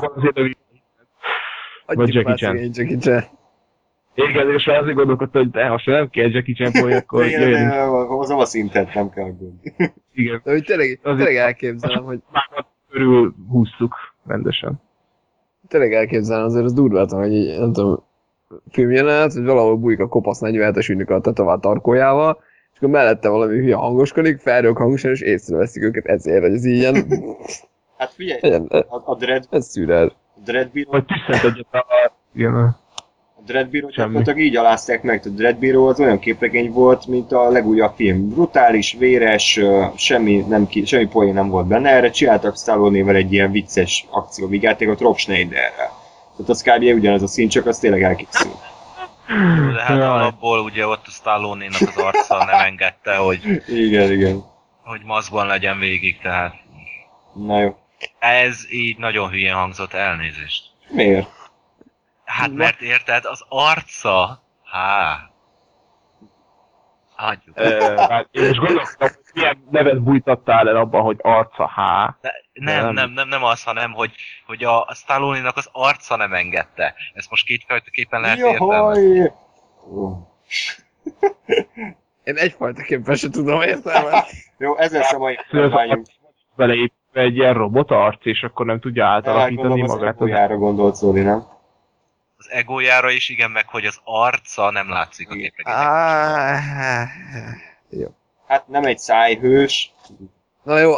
[1.87, 2.55] Adjuk Jackie Chan.
[2.57, 3.23] szegény Jackie Chan.
[4.15, 7.41] Igen, és azért gondolkodtam, hogy de ha se nem kell Jackie Chan poén, akkor Igen,
[7.41, 8.07] jöjjön.
[8.07, 9.75] hozom a szintet, nem kell aggódni.
[10.15, 13.95] Igen, De hogy tényleg, Azért- tényleg elképzelem, hogy már körül húztuk
[14.27, 14.81] rendesen.
[15.69, 18.05] tényleg elképzelem, azért az durváltan, hogy így, nem tudom,
[18.71, 22.39] filmjelenet, hogy valahol bújik a kopasz 47-es ügynök a tetovált tarkójával,
[22.73, 26.95] és akkor mellette valami hülye hangoskodik, felrők hangosan, és észreveszik őket ezért, hogy ez ilyen,
[27.99, 30.07] Hát figyelj, ilyen a, a Dread, ez szürel.
[30.07, 31.87] a Dread Bureau, Vagy egyet a...
[32.35, 32.77] Igen, a-
[33.37, 33.91] a Dread Semmi.
[33.91, 38.29] gyakorlatilag így alázták meg, a Dread Bureau az olyan képregény volt, mint a legújabb film.
[38.29, 39.61] Brutális, véres,
[39.97, 45.01] semmi, nem ki, semmi poén nem volt benne, erre csináltak Stallone-vel egy ilyen vicces akcióvigátékot
[45.01, 45.91] Rob Schneiderrel.
[46.39, 46.83] Tehát az kb.
[46.83, 48.57] ugyanaz a szín, csak az tényleg elkészült.
[49.29, 50.07] Jó, De hát Jaj.
[50.07, 54.45] alapból ugye ott a Stallone-nak az arca nem engedte, hogy, Igen, igen.
[54.85, 56.55] hogy maszkban legyen végig, tehát
[57.35, 57.77] Na jó.
[58.19, 60.63] ez így nagyon hülyén hangzott elnézést.
[60.89, 61.29] Miért?
[62.25, 65.19] Hát mert érted, az arca, há.
[67.17, 67.59] Hagyjuk.
[67.59, 69.09] Ö, hát én most gondoltam,
[69.39, 71.79] milyen nevet bújtattál el abban, hogy arca H.
[72.21, 72.95] De nem, nem.
[72.95, 74.13] nem, nem, nem az, hanem hogy,
[74.47, 76.95] hogy a, a Stallone-nak az arca nem engedte.
[77.15, 79.33] Ezt most kétfajtaképpen lehet értelmezni.
[82.25, 84.39] Én egyfajtaképpen se tudom értelmezni.
[84.59, 86.07] Jó, ez lesz a kampányunk.
[86.57, 90.15] Beleépve egy ilyen robot arc, és akkor nem tudja átalakítani magát.
[90.15, 90.23] Az...
[90.23, 91.47] egójára gondolt Szóli, nem?
[92.37, 95.51] Az egójára is igen, meg hogy az arca nem látszik a Igen.
[95.51, 95.87] képregénynek.
[98.49, 99.93] Hát nem egy szájhős,
[100.69, 100.93] Na jó,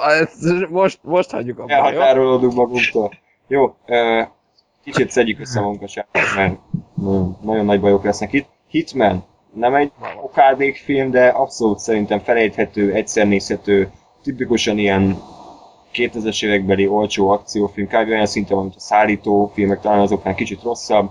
[0.70, 3.12] most, most hagyjuk abba, elhatárolódunk magunktól.
[3.46, 3.74] Jó,
[4.84, 6.58] kicsit szedjük össze magunkat, mert
[7.42, 8.48] nagyon, nagy bajok lesznek itt.
[8.68, 9.24] Hitman,
[9.54, 9.92] nem egy
[10.22, 13.90] okádék film, de abszolút szerintem felejthető, egyszer nézhető,
[14.22, 15.18] tipikusan ilyen
[15.94, 18.08] 2000-es évekbeli olcsó akciófilm, kb.
[18.08, 21.10] olyan szinten van, mint a szállító filmek, talán azoknál kicsit rosszabb.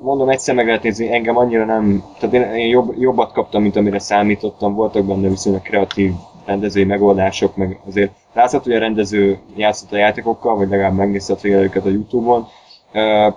[0.00, 3.76] Mondom, egyszer meg lehet nézni, engem annyira nem, tehát én, én jobb, jobbat kaptam, mint
[3.76, 6.12] amire számítottam, voltak benne viszonylag kreatív
[6.44, 11.36] rendezői megoldások, meg azért látszott, hogy a rendező játszott a játékokkal, vagy legalább megnézte a
[11.36, 12.46] trailerüket a Youtube-on.
[12.92, 13.28] Ö,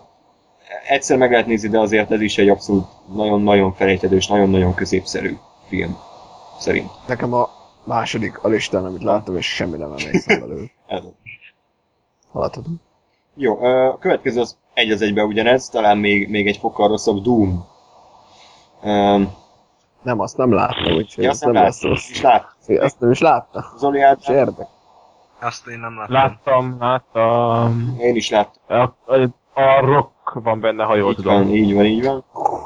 [0.88, 5.38] egyszer meg lehet nézni, de azért ez is egy abszolút nagyon-nagyon felejthető és nagyon-nagyon középszerű
[5.68, 5.98] film,
[6.60, 6.90] szerint.
[7.08, 7.50] Nekem a
[7.84, 10.68] második a listán, amit láttam, és semmi nem emlékszem belőle.
[10.88, 11.02] Ez.
[12.32, 12.80] Haladhatunk.
[13.36, 17.66] Jó, a következő az egy az egybe ugyanez, talán még, még egy fokkal rosszabb, Doom.
[18.84, 19.34] Um,
[20.04, 22.10] Nem, azt nem láttam, úgyhogy ja, azt nem nem lesz láttam, rossz.
[22.10, 22.56] is lát.
[22.80, 23.66] Azt nem is látta.
[23.78, 24.36] Zoli által?
[24.36, 24.68] érdek.
[25.42, 26.14] Azt én nem láttam.
[26.16, 27.96] Láttam, láttam.
[28.00, 28.94] Én is láttam.
[29.06, 29.30] A, a,
[29.62, 31.56] a rock van benne, ha jól Így van, tudom.
[31.56, 32.24] így van, így van.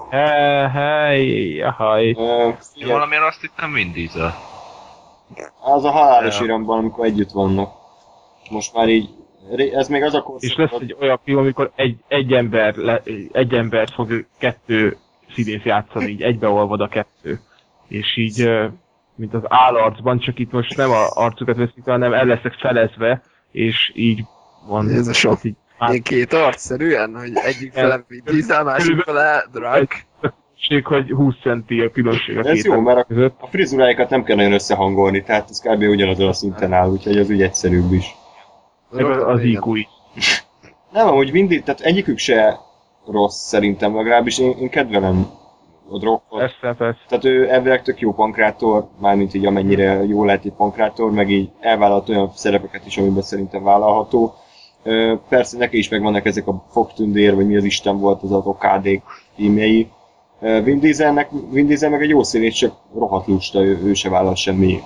[0.10, 2.16] He, hej, jahaj.
[2.18, 4.36] Ö, Én valamiért azt hittem Vin Diesel.
[5.64, 6.46] az a halálos Ja.
[6.46, 7.72] iramban, amikor együtt vannak.
[8.50, 9.10] Most már így,
[9.74, 10.50] ez még az a korszak.
[10.50, 14.98] És lesz egy olyan film, amikor egy, egy, ember le, egy embert fog kettő
[15.34, 17.40] színész játszani, így egybeolvad a kettő.
[17.88, 18.50] És így,
[19.16, 23.22] mint az állarcban, csak itt most nem a arcukat veszik, hanem el leszek felezve,
[23.52, 24.24] és így
[24.68, 24.88] van.
[24.88, 25.36] Jézusom.
[25.44, 29.46] így, Ilyen két arcszerűen, hogy egyik fele Vin Diesel, másik fele.
[30.66, 33.36] Különbség, hogy 20 centi a különbség a Ez két jó, mert a, között.
[33.40, 35.82] a frizuráikat nem kell nagyon összehangolni, tehát ez kb.
[35.82, 38.16] ugyanazon a szinten áll, úgyhogy az úgy egyszerűbb is.
[38.96, 39.74] Meg az, az IQ.
[40.92, 42.60] Nem, amúgy mindig, tehát egyikük se
[43.08, 45.30] rossz szerintem, legalábbis én, én kedvelem
[45.90, 46.24] a drogot.
[46.30, 47.00] Persze, persze.
[47.08, 51.50] Tehát ő elvileg tök jó pankrátor, mármint így amennyire jó lehet egy pankrátor, meg így
[51.60, 54.34] elvállalt olyan szerepeket is, amiben szerintem vállalható.
[55.30, 59.02] Persze neki is megvannak ezek a fogtündér, vagy mi az Isten volt az az okádék
[59.36, 59.90] tímjei.
[60.40, 64.36] Vin Dieselnek, Vin Diesel meg egy jó színész, csak rohadt lusta, ő, ő se vállal
[64.36, 64.80] semmi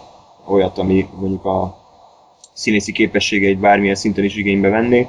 [0.48, 1.79] olyat, ami mondjuk a
[2.60, 5.08] színészi képességeit bármilyen szinten is igénybe venné.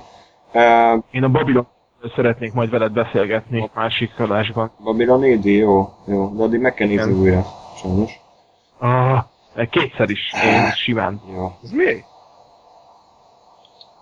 [0.52, 1.66] Ö, Én a Babylon
[2.14, 4.70] szeretnék majd veled beszélgetni másik adásban.
[4.84, 7.44] Babylon AD, jó, jó, de addig meg kell nézni újra,
[7.76, 8.12] sajnos.
[8.78, 9.24] Ah,
[9.70, 11.20] kétszer is, én simán.
[11.34, 11.52] Jó.
[11.62, 12.02] Ez mi?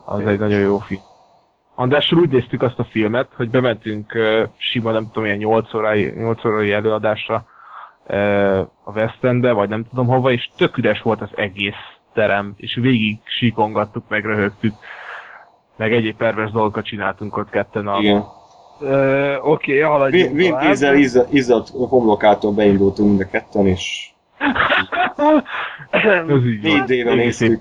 [0.04, 1.00] Az egy nagyon jó film.
[1.74, 6.12] Andrással úgy néztük azt a filmet, hogy bementünk uh, sima, nem tudom, ilyen 8 órai,
[6.16, 7.44] 8 órai előadásra
[8.08, 12.54] uh, a West Endbe, vagy nem tudom hova, és tök üres volt az egész terem,
[12.56, 14.74] és végig síkongattuk, meg röhögtük,
[15.76, 17.98] meg egyéb pervers dolgokat csináltunk ott ketten a...
[17.98, 18.24] Igen.
[18.80, 20.58] Ö, Oké, Vin, haladjunk Vin.
[20.58, 24.10] Diesel izzadt, izzadt homlokától beindultunk mind a ketten, és
[26.62, 27.60] négy éve néztük.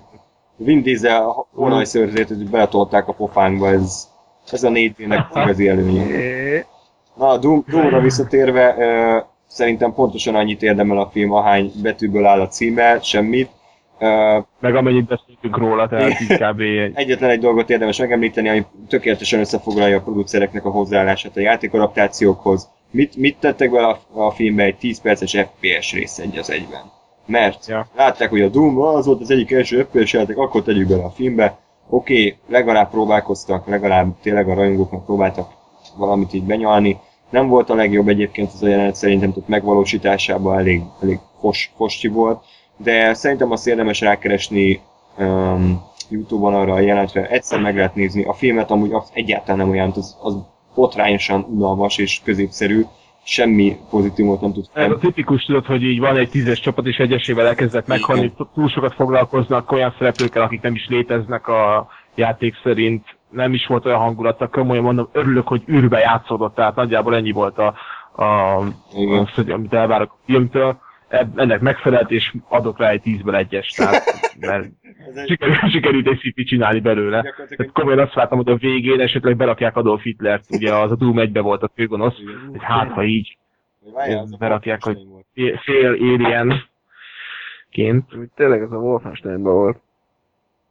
[0.56, 4.10] Vin Diesel olajszőrzét, hogy beletolták a pofánkba, ez,
[4.52, 6.04] ez a négy ének igazi előnye.
[7.18, 9.18] Na, a Doom, Doomra visszatérve, ö,
[9.48, 13.50] szerintem pontosan annyit érdemel a film, ahány betűből áll a címe, semmit.
[14.00, 16.60] Ö, Meg amennyit beszéltünk róla, tehát kb.
[16.60, 22.70] egy Egyetlen egy dolgot érdemes megemlíteni, ami tökéletesen összefoglalja a producereknek a hozzáállását a játékadaptációkhoz.
[22.92, 26.82] Mit, mit tettek bele a, a filmbe egy 10 perces FPS rész egy az egyben?
[27.26, 27.88] Mert Ja.
[27.96, 31.10] látták, hogy a Doom az volt az egyik első FPS játék, akkor tegyük bele a
[31.10, 31.58] filmbe.
[31.90, 35.50] Oké, okay, legalább próbálkoztak, legalább tényleg a rajongóknak próbáltak
[35.98, 37.00] valamit így benyalni.
[37.30, 42.08] Nem volt a legjobb egyébként az a jelenet, szerintem ott megvalósításában elég, elég fos, foscsi
[42.08, 42.44] volt,
[42.78, 44.82] de szerintem azt érdemes rákeresni
[45.18, 48.24] um, Youtube-on arra a jelentre, egyszer meg lehet nézni.
[48.24, 50.38] A filmet amúgy az egyáltalán nem olyan, az, az
[50.76, 52.84] botrányosan unalmas és középszerű,
[53.24, 56.98] semmi pozitívumot nem tud Ez a tipikus tudod, hogy így van egy tízes csapat, és
[56.98, 63.18] egyesével elkezdett meghalni, túl sokat foglalkoznak olyan szereplőkkel, akik nem is léteznek a játék szerint,
[63.30, 67.58] nem is volt olyan hangulata, komolyan mondom, örülök, hogy űrbe játszódott, tehát nagyjából ennyi volt
[67.58, 67.74] a,
[68.24, 68.62] a,
[68.96, 69.18] Igen.
[69.18, 70.78] az, hogy amit elvárok a filmtől.
[71.36, 74.04] Ennek megfelelt, és adok rá egy tízből egyes, tehát
[74.40, 77.22] mert egy, sikerült, sikerült egy szipit csinálni belőle.
[77.22, 81.20] Tehát komolyan azt vártam, hogy a végén esetleg berakják Adolf Hitlert, ugye az a Doom
[81.20, 82.16] 1 volt a főgonosz,
[82.52, 83.38] hogy hát ha így
[84.40, 84.98] berakják, hogy-
[85.34, 86.64] fél- alien
[87.70, 88.06] ként.
[88.36, 89.80] tényleg ez a Wolfensteinben volt.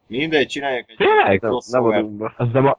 [0.06, 1.42] Mindegy, csinálják egy Tényleg?
[1.42, 1.90] Nem, nem a.
[2.00, 2.32] Doomba.
[2.36, 2.78] Az nem a...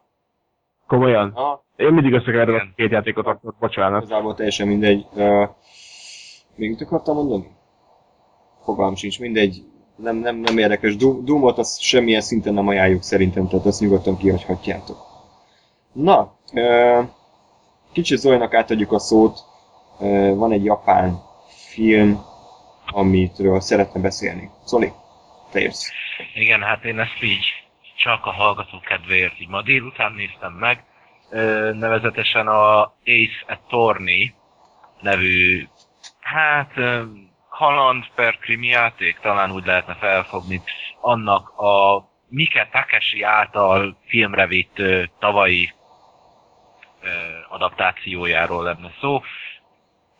[0.88, 1.32] Komolyan.
[1.34, 4.04] Aha, Én mindig összekeverem a két játékot, akkor bocsánat.
[4.04, 5.06] igazából teljesen mindegy.
[5.14, 5.50] Uh,
[6.58, 7.56] még mit akartam mondani?
[8.64, 9.64] Fogalm sincs, mindegy.
[9.96, 10.96] Nem, nem, nem érdekes.
[10.96, 14.98] Doom- Doomot azt semmilyen szinten nem ajánljuk szerintem, tehát azt nyugodtan kihagyhatjátok.
[15.94, 16.34] Na,
[17.92, 19.40] kicsit Zolinak átadjuk a szót.
[20.36, 22.22] Van egy japán film,
[22.88, 24.50] amitről szeretne beszélni.
[24.66, 24.92] Zoli,
[25.52, 25.90] te jössz.
[26.36, 27.46] Igen, hát én ezt így
[28.04, 30.84] csak a hallgató kedvéért így ma délután néztem meg.
[31.76, 34.34] Nevezetesen a Ace Attorney
[35.02, 35.68] nevű
[36.34, 37.04] Hát, ö,
[37.50, 40.62] kaland per krimi játék, talán úgy lehetne felfogni
[41.02, 44.82] annak a Mike Takeshi által filmre vitt
[45.20, 45.74] tavalyi
[47.50, 49.22] adaptációjáról lenne szó.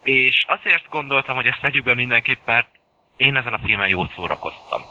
[0.04, 2.68] És azért gondoltam, hogy ezt vegyük be mindenképp, mert
[3.18, 4.82] én ezen a filmen jót szórakoztam.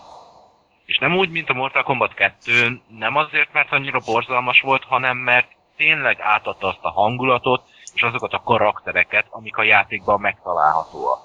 [0.85, 5.17] És nem úgy, mint a Mortal Kombat 2, nem azért, mert annyira borzalmas volt, hanem
[5.17, 11.19] mert tényleg átadta azt a hangulatot, és azokat a karaktereket, amik a játékban megtalálhatóak.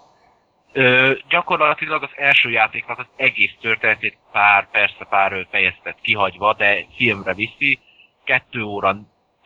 [0.74, 7.34] Ö, gyakorlatilag az első játéknak az egész történetét pár, persze pár fejeztet kihagyva, de filmre
[7.34, 7.80] viszi,
[8.24, 8.98] kettő óra,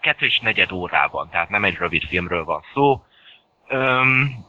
[0.02, 3.02] kettő és negyed órában, tehát nem egy rövid filmről van szó.
[3.68, 4.46] Öm,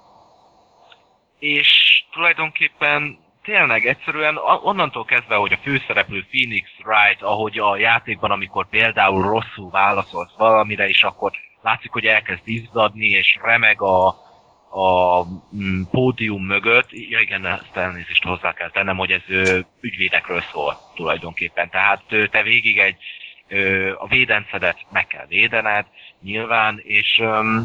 [1.38, 8.68] és tulajdonképpen tényleg egyszerűen onnantól kezdve, hogy a főszereplő Phoenix Wright, ahogy a játékban, amikor
[8.68, 11.32] például rosszul válaszolt valamire, és akkor
[11.66, 14.06] látszik, hogy elkezd izzadni, és remeg a,
[14.70, 15.22] a
[15.56, 16.88] mm, pódium mögött.
[16.90, 21.70] Ja igen, ezt elnézést hozzá kell tennem, hogy ez ö, ügyvédekről szól tulajdonképpen.
[21.70, 22.96] Tehát te végig egy
[23.48, 25.86] ö, a védencedet meg kell védened,
[26.22, 27.60] nyilván, és ö,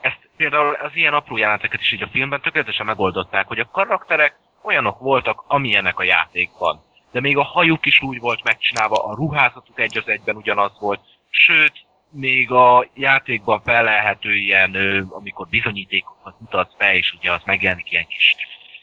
[0.00, 4.36] ezt például az ilyen apró jeleneteket is így a filmben tökéletesen megoldották, hogy a karakterek
[4.62, 6.82] olyanok voltak, amilyenek a játékban.
[7.12, 11.00] De még a hajuk is úgy volt megcsinálva, a ruházatuk egy az egyben ugyanaz volt,
[11.30, 11.83] sőt,
[12.14, 14.74] még a játékban felelhető ilyen,
[15.10, 18.36] amikor bizonyítékokat mutatsz be, és ugye az megjelenik ilyen kis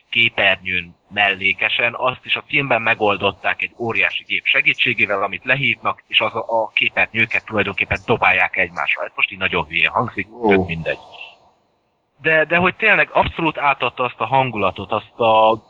[0.09, 6.35] képernyőn mellékesen, azt is a filmben megoldották egy óriási gép segítségével, amit lehívnak, és az
[6.35, 9.03] a, a képernyőket tulajdonképpen dobálják egymásra.
[9.03, 10.49] Ez most így nagyon hülye hangzik, oh.
[10.49, 10.97] tök mindegy.
[12.21, 15.63] De, de hogy tényleg abszolút átadta azt a hangulatot, azt a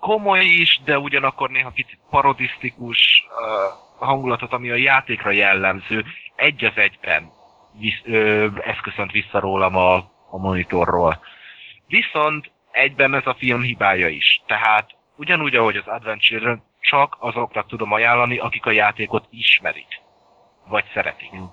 [0.00, 6.04] komoly is, de ugyanakkor néha picit parodisztikus uh, hangulatot, ami a játékra jellemző,
[6.36, 7.30] egy az egyben
[7.78, 9.94] visz, ö, eszközönt vissza rólam a,
[10.30, 11.20] a monitorról.
[11.86, 14.42] Viszont egyben ez a film hibája is.
[14.46, 20.00] Tehát ugyanúgy, ahogy az Adventure csak azoknak tudom ajánlani, akik a játékot ismerik.
[20.68, 21.36] Vagy szeretik.
[21.36, 21.44] Mm.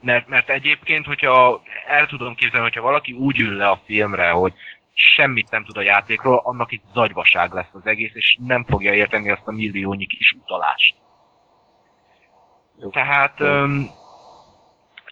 [0.00, 4.52] Mert, mert egyébként, hogyha el tudom képzelni, hogyha valaki úgy ül le a filmre, hogy
[4.92, 9.30] semmit nem tud a játékról, annak itt zagyvaság lesz az egész, és nem fogja érteni
[9.30, 10.96] azt a milliónyi kis utalást.
[12.80, 12.88] Jó.
[12.88, 13.40] Tehát.
[13.40, 13.86] Öm,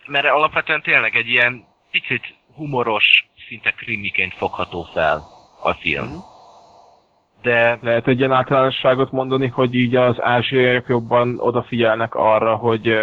[0.07, 5.23] mert alapvetően tényleg egy ilyen picit humoros, szinte krimiként fogható fel
[5.63, 6.07] a film.
[6.07, 6.17] Mm.
[7.43, 7.79] De...
[7.83, 12.95] Lehet egy ilyen általánosságot mondani, hogy így az ázsiaiak jobban odafigyelnek arra, hogy,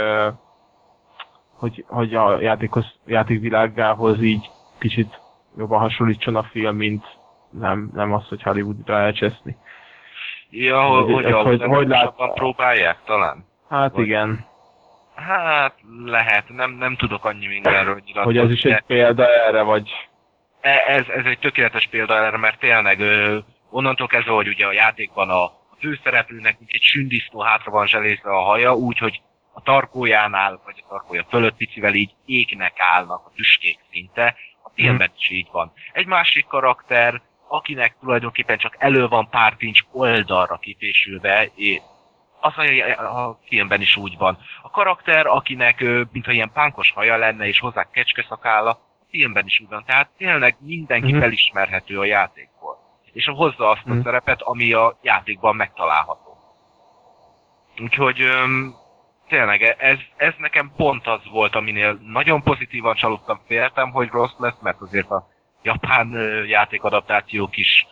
[1.57, 5.19] hogy, hogy a játékhoz, játékvilágához így kicsit
[5.57, 7.05] jobban hasonlítson a film, mint
[7.49, 9.57] nem, nem az, hogy Hollywoodra elcseszni.
[10.49, 12.13] Ja, hogy, hogy, hogy, hogy lát...
[12.33, 13.45] próbálják talán?
[13.69, 14.05] Hát Vagy...
[14.05, 14.45] igen.
[15.15, 15.73] Hát
[16.05, 18.39] lehet, nem, nem tudok annyi mindenről nyilatkozni.
[18.39, 19.91] Hogy ez is egy példa erre, vagy...
[20.61, 23.37] E, ez, ez egy tökéletes példa erre, mert tényleg ö,
[23.69, 28.29] onnantól kezdve, hogy ugye a játékban a, a főszereplőnek mint egy sündisznó hátra van zselészve
[28.29, 29.21] a haja, úgyhogy
[29.53, 35.11] a tarkójánál, vagy a tarkója fölött picivel így égnek állnak a tüskék szinte, a filmben
[35.17, 35.71] is így van.
[35.91, 41.49] Egy másik karakter, akinek tulajdonképpen csak elő van pár pincs oldalra kifésülve,
[42.45, 42.57] az
[42.97, 44.37] a, filmben is úgy van.
[44.61, 45.79] A karakter, akinek
[46.11, 49.83] mintha ilyen pánkos haja lenne, és hozzá kecskeszakálla, a filmben is úgy van.
[49.85, 51.19] Tehát tényleg mindenki mm-hmm.
[51.19, 52.77] felismerhető a játékból.
[53.13, 53.91] És hozza azt mm-hmm.
[53.91, 54.03] a mhm.
[54.03, 56.37] szerepet, ami a játékban megtalálható.
[57.79, 58.75] Úgyhogy öm,
[59.27, 64.59] tényleg ez, ez nekem pont az volt, aminél nagyon pozitívan csalódtam, féltem, hogy rossz lesz,
[64.61, 65.27] mert azért a
[65.61, 66.11] japán
[66.47, 67.85] játékadaptációk is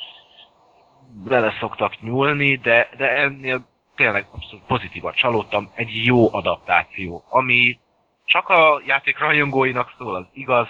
[1.14, 7.80] bele szoktak nyúlni, de, de ennél tényleg abszolút pozitívan csalódtam, egy jó adaptáció, ami
[8.26, 10.68] csak a játék rajongóinak szól, az igaz,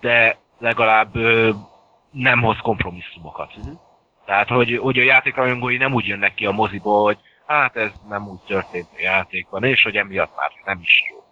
[0.00, 1.50] de legalább ö,
[2.10, 3.56] nem hoz kompromisszumokat.
[3.56, 3.80] Uh-huh.
[4.24, 7.92] Tehát, hogy, hogy a játék rajongói nem úgy jönnek ki a moziból, hogy hát ez
[8.08, 11.24] nem úgy történt a játékban, és hogy emiatt már nem is jó.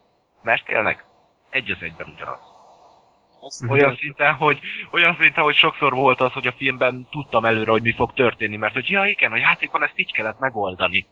[0.43, 1.05] Mert tényleg
[1.51, 2.57] egy az egyben ugyanaz.
[3.41, 4.61] Azt olyan szinten, hogy,
[4.91, 8.57] olyan szinten, hogy sokszor volt az, hogy a filmben tudtam előre, hogy mi fog történni,
[8.57, 11.07] mert hogy ja igen, a játékban ezt így kellett megoldani.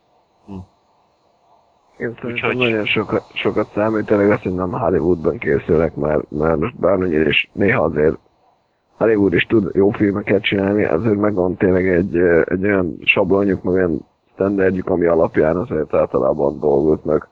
[1.98, 2.56] Én Úgyhogy...
[2.56, 7.50] nagyon sokat, sokat számít tényleg azt, hogy nem Hollywoodban készülnek, mert, mert most bármennyire is
[7.52, 8.18] néha azért
[8.96, 14.06] Hollywood is tud jó filmeket csinálni, azért megvan tényleg egy, egy olyan sablonjuk, meg olyan
[14.34, 17.28] standardjuk, ami alapján azért általában dolgoznak.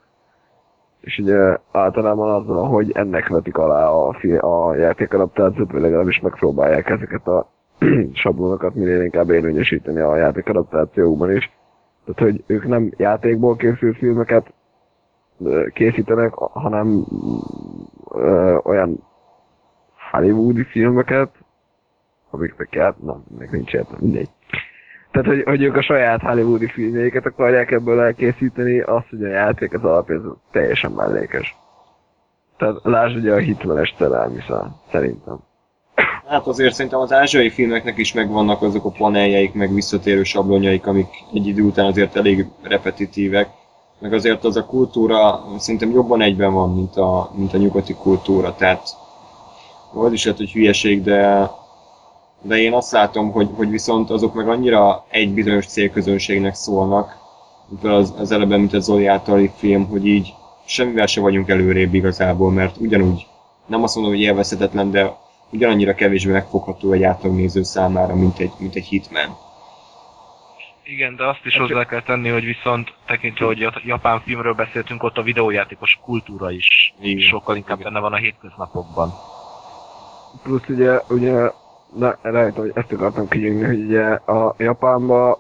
[1.01, 7.27] És ugye általában azzal, hogy ennek vetik alá a, a játékadaptációt, vagy legalábbis megpróbálják ezeket
[7.27, 7.51] a
[8.13, 11.51] sablonokat minél inkább érvényesíteni a játékadaptációkban is
[12.05, 14.53] tehát, hogy ők nem játékból készült filmeket
[15.73, 17.05] készítenek, hanem
[18.11, 19.03] ö, olyan
[20.11, 21.31] hollywoodi filmeket,
[22.31, 24.29] amiknek kell, nem, meg nincs értem, mindegy.
[25.11, 29.75] Tehát, hogy, hogy ők a saját hollywoodi filmjeiket akarják ebből elkészíteni, azt, hogy a játék
[29.75, 31.57] az alapján teljesen mellékes.
[32.57, 35.39] Tehát lásd ugye a hitmenes szerelmisza, szerintem.
[36.27, 41.09] Hát azért szerintem az ázsiai filmeknek is megvannak azok a paneljeik, meg visszatérő sablonjaik, amik
[41.35, 43.51] egy idő után azért elég repetitívek.
[43.99, 48.55] Meg azért az a kultúra szerintem jobban egyben van, mint a, mint a nyugati kultúra.
[48.55, 48.89] Tehát
[49.95, 51.51] az is lehet, hogy hülyeség, de,
[52.43, 57.17] de én azt látom, hogy, hogy viszont azok meg annyira egy bizonyos célközönségnek szólnak,
[57.69, 61.95] mint az, az eleben, mint a Zoli általi film, hogy így semmivel se vagyunk előrébb
[61.95, 63.27] igazából, mert ugyanúgy,
[63.67, 65.23] nem azt mondom, hogy élvezhetetlen, de
[65.55, 69.37] ugyanannyira kevésbé megfogható egy átlagnéző számára, mint egy, mint egy hitman.
[70.85, 75.03] Igen, de azt is hozzá kell tenni, hogy viszont tekintve, hogy a japán filmről beszéltünk,
[75.03, 77.29] ott a videójátékos kultúra is Igen.
[77.29, 79.13] sokkal inkább benne van a hétköznapokban.
[80.43, 81.51] Plusz ugye, ugye
[81.95, 85.39] na, lehet, hogy ezt akartam kinyugni, hogy ugye a Japánban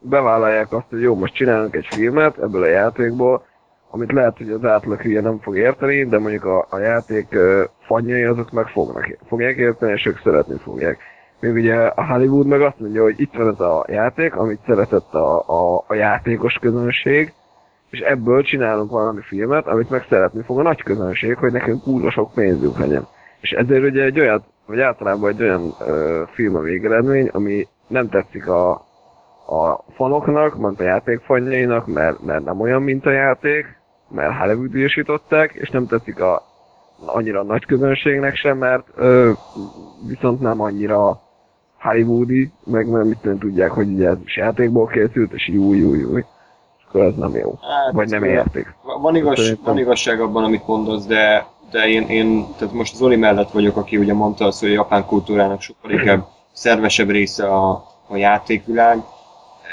[0.00, 3.46] bevállalják azt, hogy jó, most csinálunk egy filmet ebből a játékból,
[3.94, 7.62] amit lehet, hogy az átlag hülye nem fog érteni, de mondjuk a, a játék uh,
[7.80, 10.98] fanyai azok meg fognak, fogják érteni, és ők szeretni fogják.
[11.40, 15.14] Még ugye a Hollywood meg azt mondja, hogy itt van ez a játék, amit szeretett
[15.14, 17.32] a, a, a játékos közönség,
[17.90, 22.10] és ebből csinálunk valami filmet, amit meg szeretni fog a nagy közönség, hogy nekünk kurva
[22.10, 23.06] sok pénzünk legyen.
[23.40, 28.08] És ezért ugye egy olyan, vagy általában egy olyan ö, film a végeredmény, ami nem
[28.08, 28.70] tetszik a,
[29.46, 33.82] a fanoknak, mint a játék fanjainak, mert, mert nem olyan, mint a játék,
[34.14, 36.42] mert hollywood és nem tetszik a,
[37.06, 39.30] annyira nagy közönségnek sem, mert ö,
[40.06, 41.22] viszont nem annyira
[41.78, 46.08] hollywoodi, meg nem mit nem tudják, hogy ugye ez játékból készült, és jó, jó, jó.
[46.88, 47.58] Akkor ez nem jó.
[47.60, 48.74] Hát, Vagy nem érték.
[49.00, 53.50] Van, igaz, van igazság abban, amit mondasz, de, de én, én, tehát most Zoli mellett
[53.50, 57.70] vagyok, aki ugye mondta azt, hogy a japán kultúrának sokkal inkább szervesebb része a,
[58.08, 58.98] a játékvilág,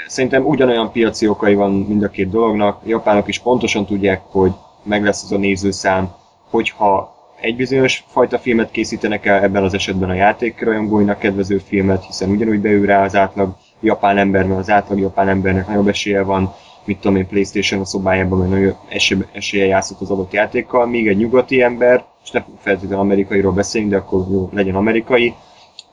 [0.06, 2.76] Szerintem ugyanolyan piaci okai van mind a két dolognak.
[2.76, 6.10] A japánok is pontosan tudják, hogy meg lesz az a nézőszám,
[6.50, 12.30] hogyha egy bizonyos fajta filmet készítenek el, ebben az esetben a játékrajongóinak kedvező filmet, hiszen
[12.30, 16.54] ugyanúgy beül rá az átlag japán ember, mert az átlag japán embernek nagyobb esélye van,
[16.84, 21.16] mit tudom én, Playstation a szobájában, mert nagyobb esélye játszott az adott játékkal, míg egy
[21.16, 25.34] nyugati ember, és nem feltétlenül amerikairól beszélünk, de akkor jó, legyen amerikai,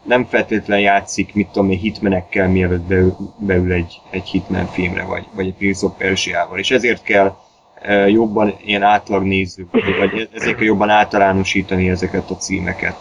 [0.04, 5.26] nem feltétlenül játszik, mit tudom én, hitmenekkel, mielőtt beül, beül egy, egy hitmen filmre, vagy,
[5.34, 6.60] vagy egy Prince of Persia-val.
[6.60, 7.36] És ezért kell
[7.82, 12.98] e, jobban ilyen átlag néző, vagy ezért kell jobban általánosítani ezeket a címeket.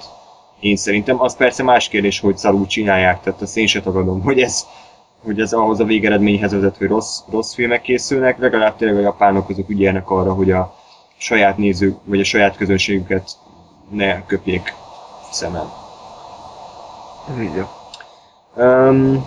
[0.60, 4.40] Én szerintem az persze más kérdés, hogy szarul csinálják, tehát azt én se tagadom, hogy
[4.40, 4.66] ez,
[5.24, 9.48] hogy ez ahhoz a végeredményhez vezet, hogy rossz, rossz filmek készülnek, legalább tényleg a japánok
[9.48, 10.74] azok ügyelnek arra, hogy a
[11.16, 13.30] saját nézők, vagy a saját közönségüket
[13.90, 14.74] ne köpjék
[15.30, 15.86] szemen.
[18.56, 19.26] Um,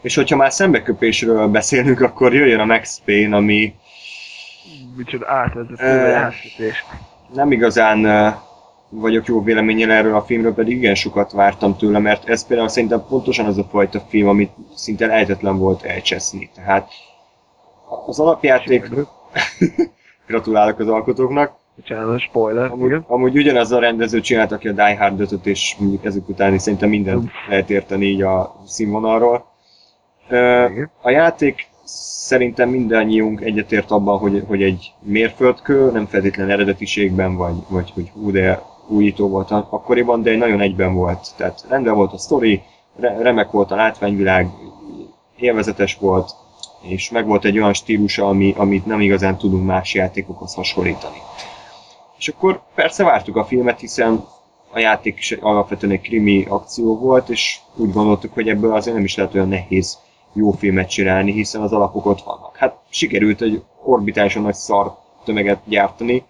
[0.00, 3.74] És hogyha már szembeköpésről beszélünk, akkor jöjjön a Max Payne, ami...
[4.96, 6.12] Micsoda átvezető
[6.58, 6.72] uh,
[7.34, 8.34] Nem igazán uh,
[8.88, 13.04] vagyok jó véleményel erről a filmről, pedig igen sokat vártam tőle, mert ez például szerintem
[13.08, 16.50] pontosan az a fajta film, amit szinte lehetetlen volt elcseszni.
[16.54, 16.88] Tehát
[18.06, 18.90] az alapjáték...
[20.26, 21.56] Gratulálok az alkotóknak.
[21.76, 22.70] Bocsánat, spoiler.
[22.70, 26.58] Amúgy, amúgy ugyanaz a rendező csinált, aki a Die Hard 5 és mondjuk ezek után
[26.58, 29.46] szerintem mindent lehet érteni így a színvonalról.
[31.02, 37.90] A játék szerintem mindannyiunk egyetért abban, hogy, hogy egy mérföldkő, nem feltétlenül eredetiségben, vagy, vagy
[37.94, 41.28] hogy hú, de újító volt akkoriban, de nagyon egyben volt.
[41.36, 42.62] Tehát rendben volt a sztori,
[42.96, 44.48] re- remek volt a látványvilág,
[45.36, 46.30] élvezetes volt,
[46.82, 51.18] és meg volt egy olyan stílusa, ami, amit nem igazán tudunk más játékokhoz hasonlítani.
[52.18, 54.24] És akkor persze vártuk a filmet, hiszen
[54.72, 59.04] a játék is alapvetően egy krimi akció volt, és úgy gondoltuk, hogy ebből azért nem
[59.04, 59.98] is lehet olyan nehéz
[60.32, 62.56] jó filmet csinálni, hiszen az alapok ott vannak.
[62.56, 64.94] Hát sikerült egy orbitálisan nagy szar
[65.24, 66.24] tömeget gyártani,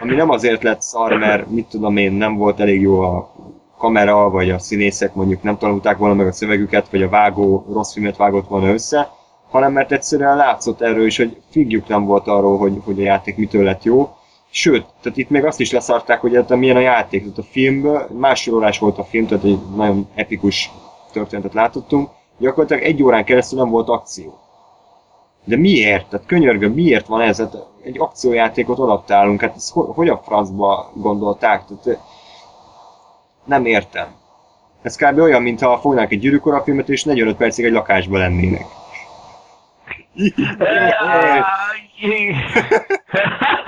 [0.00, 3.32] ami nem azért lett szar, mert mit tudom én, nem volt elég jó a
[3.78, 7.92] kamera, vagy a színészek mondjuk nem tanulták volna meg a szövegüket, vagy a vágó rossz
[7.92, 9.10] filmet vágott volna össze,
[9.50, 13.36] hanem mert egyszerűen látszott erről is, hogy figjuk nem volt arról, hogy, hogy a játék
[13.36, 14.16] mitől lett jó,
[14.54, 17.22] Sőt, tehát itt még azt is leszarták, hogy hát milyen a játék.
[17.22, 20.70] Tehát a filmből, másfél órás volt a film, tehát egy nagyon epikus
[21.12, 22.10] történetet látottunk.
[22.38, 24.38] Gyakorlatilag egy órán keresztül nem volt akció.
[25.44, 26.08] De miért?
[26.08, 27.38] Tehát könyörgöm, miért van ez?
[27.38, 31.64] Hát egy akciójátékot adaptálunk, hát ezt hogy a francba gondolták?
[31.64, 32.00] Tehát,
[33.44, 34.06] nem értem.
[34.82, 35.18] Ez kb.
[35.18, 38.66] olyan, mintha fognánk egy gyűrűkora filmet, és 45 percig egy lakásban lennének.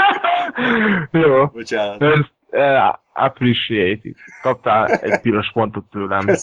[1.23, 1.47] Jó.
[1.47, 2.03] Bocsánat.
[2.03, 4.17] Ezt uh, appreciate it.
[4.43, 6.27] Kaptál egy piros pontot tőlem.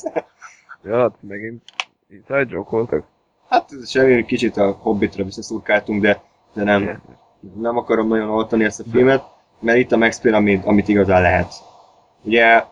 [0.83, 1.63] Ja, megint
[2.09, 3.05] inside voltak?
[3.49, 6.21] Hát semmi, kicsit a Hobbitra visszaszurkáltunk, de,
[6.53, 7.01] de nem,
[7.55, 9.23] nem akarom nagyon oltani ezt a filmet,
[9.59, 11.53] mert itt a Max Payne, amit, amit igazán lehet.
[12.21, 12.63] Ugye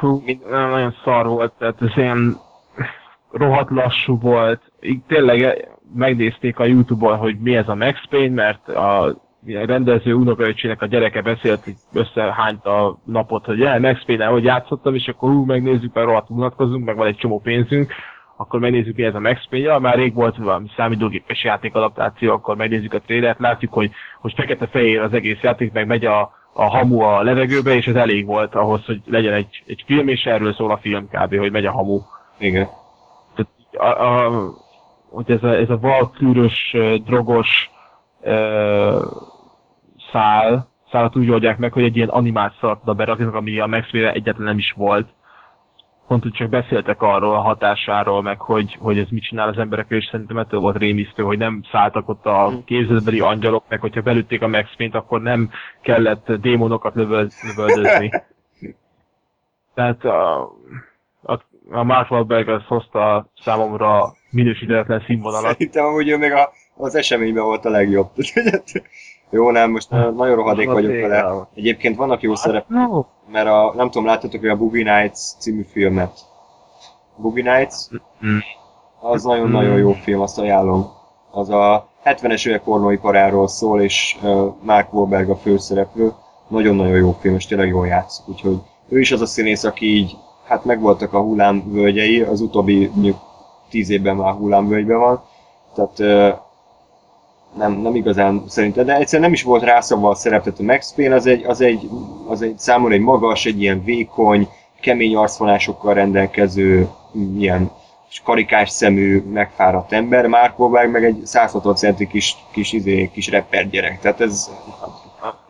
[0.00, 2.36] Hú, nem, nagyon szar volt, tehát ez ilyen
[3.30, 4.72] rohadt lassú volt.
[4.80, 9.16] Így tényleg megnézték a Youtube-on, hogy mi ez a Max Payne, mert a
[9.46, 14.94] rendező unokaöcsének a gyereke beszélt, hogy összehányt a napot, hogy ja, Max Payne, hogy játszottam,
[14.94, 17.92] és akkor hú, megnézzük, mert rohadt unatkozunk, meg van egy csomó pénzünk,
[18.36, 22.56] akkor megnézzük, mi ez a Max Payne, már rég volt valami számítógépes játék adaptáció, akkor
[22.56, 27.00] megnézzük a trailert, látjuk, hogy, hogy fekete-fehér az egész játék, meg megy a, a hamu
[27.00, 30.70] a levegőbe, és ez elég volt ahhoz, hogy legyen egy, egy film, és erről szól
[30.70, 32.00] a film kb., hogy megy a hamu.
[32.38, 32.68] Igen.
[33.34, 34.30] Tehát, a, a,
[35.10, 37.70] hogy ez a, ez a valkűrös, drogos
[38.20, 39.04] ö,
[40.12, 44.46] szál, szálat úgy oldják meg, hogy egy ilyen animált szalat beraknak, ami a Max egyetlen
[44.46, 45.08] nem is volt
[46.08, 49.98] pont, hogy csak beszéltek arról a hatásáról, meg hogy, hogy ez mit csinál az emberekkel,
[49.98, 52.64] és szerintem ettől volt rémisztő, hogy nem szálltak ott a hmm.
[52.64, 55.50] képzeletbeli angyalok, meg hogyha belütték a max akkor nem
[55.80, 58.10] kellett démonokat lövöldözni.
[59.74, 60.40] Tehát a,
[61.22, 61.40] a,
[61.70, 65.52] a Mark Wahlberg az hozta számomra minősítetlen színvonalat.
[65.52, 68.10] Szerintem amúgy ő még a, az eseményben volt a legjobb.
[69.30, 71.48] Jó, nem, most nagyon rohadék vagyok vele.
[71.54, 72.66] Egyébként vannak jó szerep,
[73.32, 76.18] mert a, nem tudom, láttatok hogy a Boogie Nights című filmet.
[77.16, 77.74] Boogie Nights?
[79.00, 80.90] Az nagyon-nagyon jó film, azt ajánlom.
[81.30, 86.12] Az a 70-es évek pornóiparáról szól, és uh, Mark Wahlberg a főszereplő.
[86.48, 88.28] Nagyon-nagyon jó film, és tényleg jól játszik.
[88.28, 88.56] Úgyhogy
[88.88, 90.16] ő is az a színész, aki így,
[90.46, 93.18] hát megvoltak a hullámvölgyei, az utóbbi mondjuk
[93.70, 95.22] tíz évben már hullámvölgyben van.
[95.74, 96.46] Tehát uh,
[97.56, 100.94] nem, nem igazán szerintem, de egyszerűen nem is volt rászabva a szerep, tehát a Max
[100.94, 101.88] Payne az egy, az egy,
[102.28, 104.48] az egy számomra egy magas, egy ilyen vékony,
[104.80, 106.88] kemény arcvonásokkal rendelkező,
[107.38, 107.70] ilyen
[108.24, 113.68] karikás szemű, megfáradt ember, Mark Wahlberg meg egy 160 centi kis, kis, izé, kis rapper
[113.68, 114.50] gyerek, tehát ez,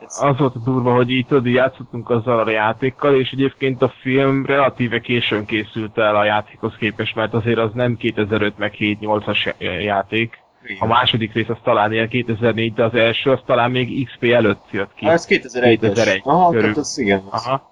[0.00, 0.20] ez...
[0.20, 4.46] Az volt a durva, hogy így tudod, játszottunk azzal a játékkal, és egyébként a film
[4.46, 10.38] relatíve későn készült el a játékhoz képest, mert azért az nem 2005 meg 7-8-as játék,
[10.78, 14.64] a második rész az talán ilyen 2004, de az első az talán még XP előtt
[14.70, 15.06] jött ki.
[15.06, 16.60] Ah, ez 2001 2001 Aha, körül.
[16.60, 17.22] tehát az igen.
[17.30, 17.70] Aha.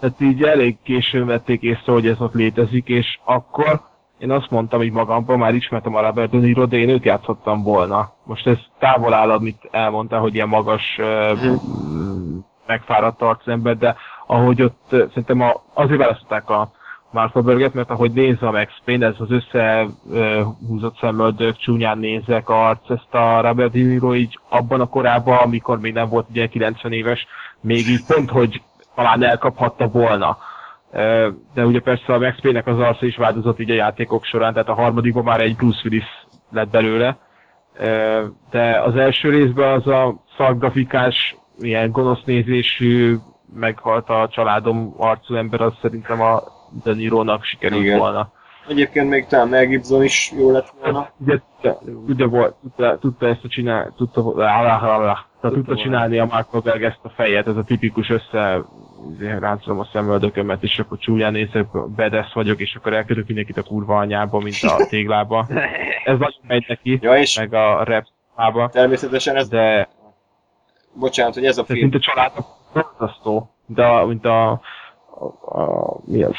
[0.00, 3.80] Tehát így elég későn vették észre, hogy ez ott létezik, és akkor
[4.18, 8.12] én azt mondtam hogy magamban, már ismertem a Robert De de én őt játszottam volna.
[8.24, 12.46] Most ez távol áll, amit elmondta, hogy ilyen magas, hmm.
[12.66, 13.96] megfáradt arcember, de
[14.26, 16.70] ahogy ott szerintem a, azért választották a
[17.10, 22.90] Mark Wahlberget, mert ahogy nézve a Max Payne, ez az összehúzott szemöldök, csúnyán nézek arc,
[22.90, 26.92] ezt a Robert De Niro így abban a korában, amikor még nem volt ugye 90
[26.92, 27.26] éves,
[27.60, 28.62] még így pont, hogy
[28.94, 30.38] talán elkaphatta volna.
[31.54, 34.68] De ugye persze a Max Payne-nek az arca is változott így a játékok során, tehát
[34.68, 37.16] a harmadikban már egy Bruce Willis lett belőle.
[38.50, 43.16] De az első részben az a szakgrafikás, ilyen gonosz nézésű,
[43.54, 46.42] meghalt a családom arcú ember, az szerintem a
[46.84, 47.98] de Niro-nak sikerült Igen.
[47.98, 48.32] volna.
[48.68, 51.10] Egyébként még talán Mel Gibson is jó lett volna.
[51.18, 51.38] Ugye,
[52.06, 56.98] ugye volt, tudta, tudta ezt a csinálni, tudta, tudta, tudta csinálni a Mark Wahlberg ezt
[57.02, 58.64] a fejet, ez a tipikus össze
[59.18, 61.66] ráncolom a szemöldökömet, és akkor csúlyán nézek,
[61.96, 65.46] bedesz vagyok, és akkor elkötök mindenkit a kurva anyába, mint a téglába.
[66.04, 69.48] Ez nagyon megy neki, ja, és meg a rap Természetesen ez...
[69.48, 69.88] De...
[70.94, 71.80] Bocsánat, hogy ez a film...
[71.80, 72.46] Mint a családok,
[73.66, 76.34] de mint a, a, a, mi az?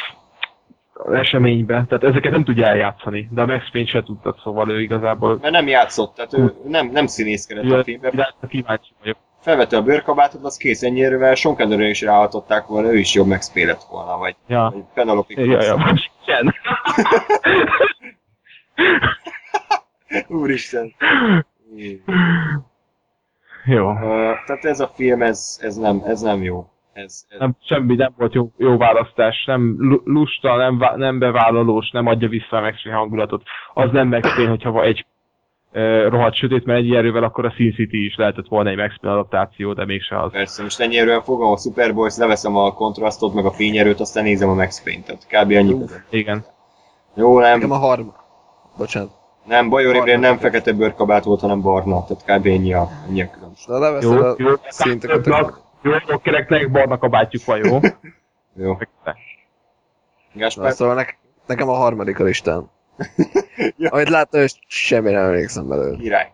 [1.12, 5.38] Eseménybe, tehát ezeket nem tudja eljátszani, de a Max Payne se tudtad, szóval ő igazából...
[5.42, 8.28] Mert nem játszott, tehát ő nem, nem színészkedett ja, a filmben.
[8.48, 9.18] Kíváncsi vagyok.
[9.42, 13.52] Felvette a bőrkabátot, az kész ennyire, Sean Connery is ráhatották volna, ő is jobb Max
[13.54, 14.70] Payne lett volna, vagy, ja.
[14.74, 16.54] vagy Penelope Ja, ja, most igen.
[20.42, 20.96] Úristen.
[23.66, 23.92] Jó.
[23.92, 24.00] Uh,
[24.46, 26.70] tehát ez a film, ez, ez, nem, ez nem jó.
[27.04, 27.40] Ez, ez...
[27.40, 32.58] Nem, semmi nem volt jó, jó választás, nem lusta, nem, nem bevállalós, nem adja vissza
[32.58, 33.44] a Max hangulatot.
[33.74, 35.06] Az nem Max Payne, hogyha egy
[35.72, 38.96] e, rohadt sötét, mert egy erővel akkor a Sin City is lehetett volna egy Max
[39.00, 40.32] Payne adaptáció, de mégse az.
[40.32, 44.50] Persze, most ennyi erővel fogom a Superboys, leveszem a kontrasztot, meg a fényerőt, aztán nézem
[44.50, 45.52] a Max Payne, tehát kb.
[45.52, 45.86] annyi.
[46.10, 46.46] Igen.
[47.16, 47.54] Jó, nem.
[47.54, 48.08] Nekem a harm...
[48.78, 49.18] Bocsánat.
[49.46, 52.46] Nem, Bajor Imrén nem fekete bőrkabát volt, hanem barna, tehát kb.
[52.46, 53.68] ennyi a, ennyi a különbség.
[53.68, 55.28] De leveszed jó, a jó, szinteket.
[55.82, 57.80] Jó, rockereknek barna kabátjuk van, jó?
[58.66, 58.78] jó.
[60.34, 60.72] Gáspár?
[60.72, 61.06] Szóval ne,
[61.46, 62.70] nekem a harmadik a listán.
[63.78, 63.90] ja.
[63.90, 65.98] Ahogy látta, és semmi nem emlékszem belőle.
[65.98, 66.32] Király.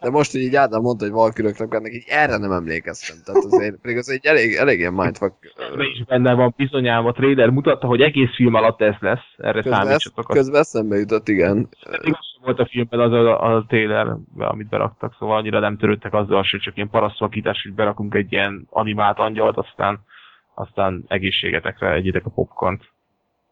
[0.00, 3.16] De most, hogy így Ádám mondta, hogy valküröknek ennek így erre nem emlékeztem.
[3.24, 5.34] Tehát azért, pedig az egy elég, elég ilyen mindfuck.
[5.70, 9.24] Ebben is benne van bizonyám, a trailer mutatta, hogy egész film alatt ez lesz.
[9.36, 10.26] Erre Közben, számítsatok.
[10.26, 11.68] közben eszembe jutott, igen.
[11.80, 16.44] Sem volt a filmben az a, a trailer, amit beraktak, szóval annyira nem törődtek azzal,
[16.50, 20.00] hogy csak ilyen parasztvakítás, hogy berakunk egy ilyen animált angyalt, aztán,
[20.54, 22.82] aztán egészségetekre egyitek a popcornt.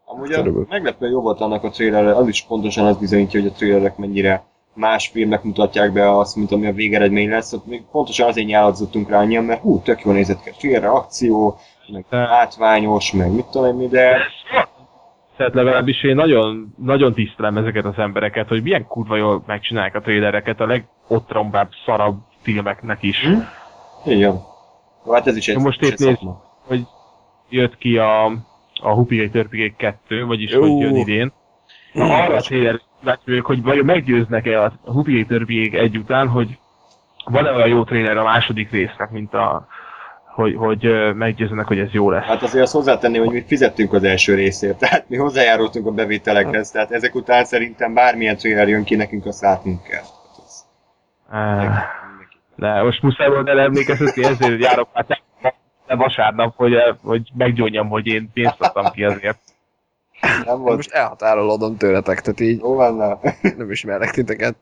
[0.05, 3.53] Amúgy a meglepően jó volt annak a trailerre, az is pontosan az bizonyítja, hogy a
[3.53, 7.53] trailerek mennyire más filmnek mutatják be azt, mint ami a végeredmény lesz.
[7.53, 10.85] Ott még pontosan azért nyáladozottunk rá annyian, mert hú, tök jól nézett ki a trailer,
[10.85, 11.59] akció,
[11.93, 14.17] meg látványos, meg mit tudom én de
[15.37, 20.01] Tehát legalábbis én nagyon, nagyon tisztelem ezeket az embereket, hogy milyen kurva jól megcsinálják a
[20.01, 23.21] trailereket a legotrombább, szarabb filmeknek is.
[23.25, 24.11] Hm?
[24.11, 24.41] Jó,
[25.11, 26.19] Hát ez is egy, Most épp néz-
[26.67, 26.87] hogy
[27.49, 28.25] jött ki a,
[28.83, 30.61] a Hupigay Törpigay 2, vagyis Jó.
[30.61, 31.33] hogy jön idén.
[31.93, 32.41] Na, arra
[33.25, 36.59] vagyok, hogy vajon meggyőznek-e a Hupigay Törpigay egy után, hogy
[37.25, 39.67] van-e olyan jó trailer a második résznek, mint a
[40.35, 42.25] hogy, hogy meggyőzzenek, hogy ez jó lesz.
[42.25, 46.71] Hát azért azt hozzátenném, hogy mi fizettünk az első részért, tehát mi hozzájárultunk a bevételekhez,
[46.71, 50.03] tehát ezek után szerintem bármilyen trailer jön ki, nekünk azt látnunk kell.
[51.31, 52.01] Hát
[52.57, 55.21] de most muszáj volt elemlékeztetni, ezért járok már
[55.97, 59.39] vasárnap, hogy, hogy meggyónjam, hogy én pénzt adtam ki azért.
[60.45, 60.77] Nem volt.
[60.77, 62.81] Most elhatárolódom tőletek, tehát így Jó
[63.57, 64.57] nem ismerek titeket.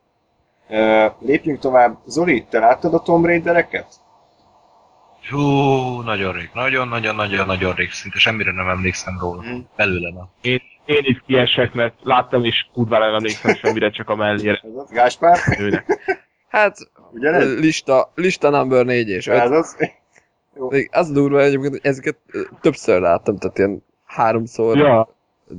[1.18, 1.98] Lépjünk tovább.
[2.06, 3.86] Zoli, te láttad a Tomb Raidereket?
[5.30, 5.40] Hú,
[6.00, 6.50] nagyon rég.
[6.54, 7.90] Nagyon-nagyon-nagyon-nagyon rég.
[7.90, 9.42] Szinte semmire nem emlékszem róla.
[9.42, 9.58] Mhm.
[9.76, 10.24] Belőle nem.
[10.40, 14.70] Én, én is kiesek, mert láttam, és kurvára nem emlékszem semmire, csak a mellére Ez
[14.76, 15.38] az, Gáspár?
[16.48, 16.76] Hát,
[17.12, 17.58] Ugyanez?
[17.58, 19.38] lista, lista number 4 és 5.
[19.38, 19.76] Ez az?
[20.68, 22.16] Még Az durva egyébként, hogy ezeket
[22.60, 25.08] többször láttam, tehát ilyen háromszor, Ja,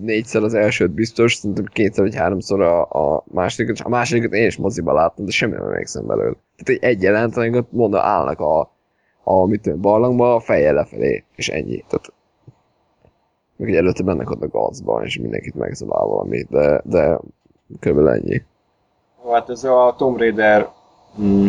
[0.01, 4.45] négyszer az elsőt biztos, szerintem kétszer vagy háromszor a, a másodikat, és a másodikat én
[4.45, 6.35] is moziba láttam, de semmi nem emlékszem belőle.
[6.55, 8.71] Tehát egy, egy jelent, amikor mondom, állnak a,
[9.23, 11.83] a mit tudom, barlangba, a fejjel lefelé, és ennyi.
[11.87, 12.13] Tehát,
[13.55, 17.19] meg egy előtte mennek ott a gazba, és mindenkit megszabál valami, de, de
[17.79, 18.43] körülbelül ennyi.
[19.31, 20.69] Hát ez a Tomb Raider,
[21.21, 21.47] mm,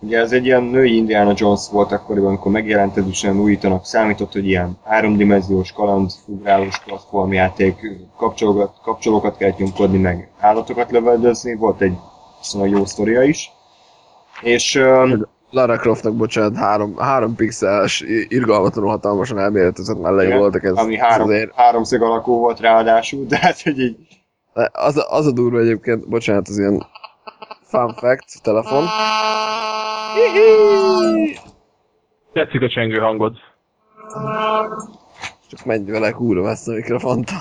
[0.00, 3.84] ugye ez egy ilyen női Indiana Jones volt akkoriban, amikor megjelent, ez is olyan újítanak
[3.84, 7.76] számított, hogy ilyen háromdimenziós kaland, ugrálós platformjáték,
[8.16, 11.94] kapcsolókat, kapcsolókat kell nyomkodni, meg állatokat lövöldözni, volt egy
[12.38, 13.50] viszonylag jó sztoria is.
[14.42, 20.94] És um, Lara Croftnak, bocsánat, három, három pixeles, irgalmatlanul hatalmasan elméletezett Igen, voltak, ez, ami
[20.94, 23.96] ez három, azért háromszög alakú volt ráadásul, de hát, hogy így
[24.72, 26.86] Az, az a durva egyébként, bocsánat, az ilyen
[27.68, 28.84] fun fact, telefon.
[32.32, 33.36] tetszik a csengő hangod.
[35.48, 37.34] Csak menj vele, kurva ezt a mikrofonta.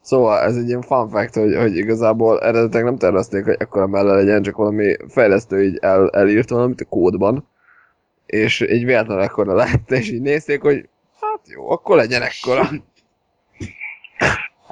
[0.00, 4.14] Szóval ez egy ilyen fun fact, hogy, hogy igazából eredetileg nem tervezték, hogy ekkora melle
[4.14, 7.48] legyen, csak valami fejlesztő így el, elírt valamit a kódban.
[8.26, 10.88] És így véletlenül ekkora lett, és így nézték, hogy
[11.20, 12.68] hát jó, akkor legyen ekkora.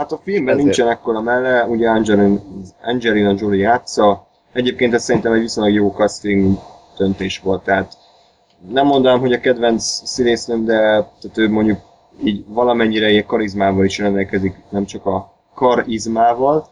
[0.01, 0.65] Hát a filmben Ezért.
[0.65, 2.41] nincsen ekkora melle, ugye Angelina,
[2.83, 4.27] Angelina Jolie játsza.
[4.53, 6.59] Egyébként ez szerintem egy viszonylag jó casting
[6.97, 7.93] döntés volt, tehát
[8.69, 11.79] nem mondanám, hogy a kedvenc színésznőm, de tehát ő mondjuk
[12.25, 16.67] így valamennyire ilyen karizmával is rendelkezik, nem csak a karizmával,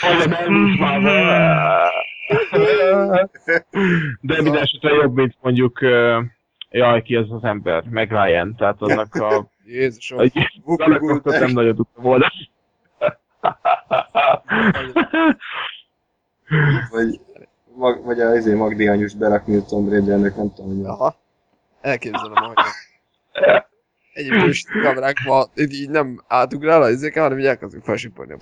[0.00, 0.30] hanem
[4.20, 5.78] De minden esetre jobb, mint mondjuk,
[6.70, 9.46] jaj, ki az az ember, meg Ryan, tehát annak a...
[9.70, 10.18] Jézusom.
[10.18, 10.30] a
[10.64, 11.40] Goldberg.
[11.40, 12.26] nem nagyon tudtam volna.
[16.90, 17.20] vagy,
[17.74, 21.14] mag, vagy a izé Magdi Anyus berakni a Tomb Raidernek, nem tudom, hogy Aha.
[21.80, 22.54] Elképzelem, hogy
[24.12, 28.36] egyébként is kamerákban így, így nem átugrál a izéken, hanem így elkezdünk felsipolni a.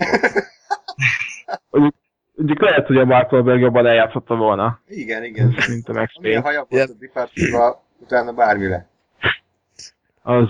[2.35, 5.55] Mondjuk lehet, hogy a Mark Wahlberg jobban eljátszotta volna, Igen, igen.
[5.69, 6.41] mint a Max Payne.
[6.41, 8.89] haja volt a Departure-ba, utána bármi lett.
[10.21, 10.47] Az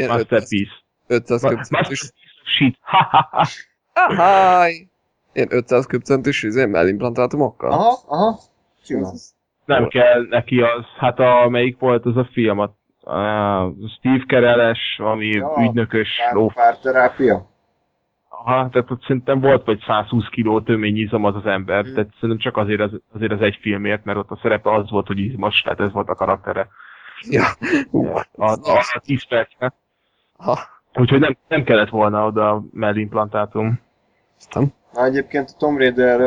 [0.00, 0.72] Ilyen 500, masterpiece.
[1.06, 2.12] 500 Ma- köpcentis.
[2.44, 2.78] Shit.
[3.92, 4.72] Ahaj!
[5.32, 7.70] Ilyen 500 köpcentis izé, mellimplantátumokkal?
[7.72, 8.38] Aha, aha.
[8.82, 9.10] Sima.
[9.64, 10.84] Nem kell neki az.
[10.98, 12.58] Hát a, melyik volt az a film?
[12.58, 12.70] A,
[13.10, 16.46] a Steve Carell-es, valami Ja, ügynökös ló.
[16.46, 17.48] Pár, párterápia.
[18.28, 21.94] Aha, tehát ott szerintem volt vagy 120 kiló tömény izom az az ember, Hmm.
[21.94, 25.06] tehát szerintem csak azért az, azért az egy filmért, mert ott a szerepe az volt,
[25.06, 26.68] hogy izmos, tehát ez volt a karaktere.
[27.30, 27.44] Ja.
[27.90, 28.52] Hú, A, a,
[28.94, 29.72] a 10 percre.
[30.40, 30.58] Ha.
[30.94, 33.80] Úgyhogy nem, nem kellett volna oda a mellimplantátum.
[34.92, 36.20] Na egyébként a Tomb Raider,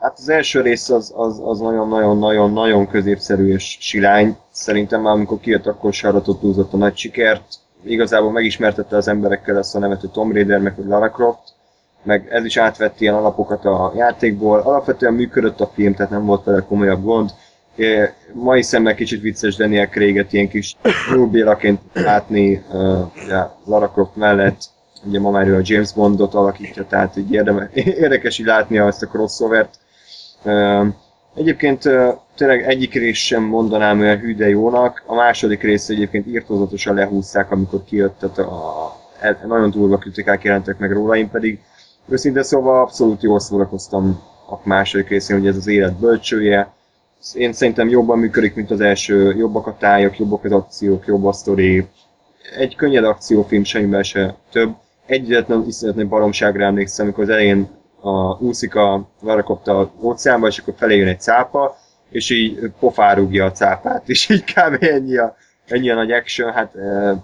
[0.00, 4.36] hát az első rész az, az, az nagyon-nagyon-nagyon-nagyon középszerű és silány.
[4.50, 7.54] Szerintem már amikor kijött, akkor se aratott túlzott a nagy sikert.
[7.82, 11.54] Igazából megismertette az emberekkel ezt a nevet, hogy Tomb Raider, meg hogy Lara Croft.
[12.02, 14.60] meg ez is átvett ilyen alapokat a játékból.
[14.60, 17.30] Alapvetően működött a film, tehát nem volt vele komolyabb gond.
[17.78, 20.76] É, mai szemmel kicsit vicces Daniel Craig-et ilyen kis
[21.30, 23.00] Bélaként látni uh,
[23.64, 24.62] Lara Croft mellett.
[25.04, 29.02] Ugye ma már ő a James Bondot alakítja, tehát így érdeme, érdekes így látni ezt
[29.02, 29.78] a crossovert.
[30.42, 30.86] Uh,
[31.34, 36.26] egyébként uh, tényleg egyik rész sem mondanám olyan hű de jónak, a második rész egyébként
[36.26, 38.84] írtózatosan lehúzták, amikor kijött, tehát a,
[39.22, 41.60] a, nagyon durva kritikák jelentek meg róla, én pedig
[42.08, 46.76] őszintén szóval abszolút jól szórakoztam a második részén, hogy ez az élet bölcsője.
[47.34, 51.32] Én szerintem jobban működik, mint az első, jobbak a tájak, jobbak az akciók, jobb a
[51.32, 51.86] sztori.
[52.58, 54.74] Egy könnyed akciófilm semmiben se több.
[55.06, 57.68] Egyetlen iszonyatlan baromságra emlékszem, amikor az elején
[58.00, 61.76] a, úszik a Lara Croft óceánba, és akkor felé jön egy cápa,
[62.10, 64.82] és így pofárugja a cápát, és így kb.
[64.82, 65.36] ennyi a,
[65.66, 67.16] ennyi a nagy action, hát e,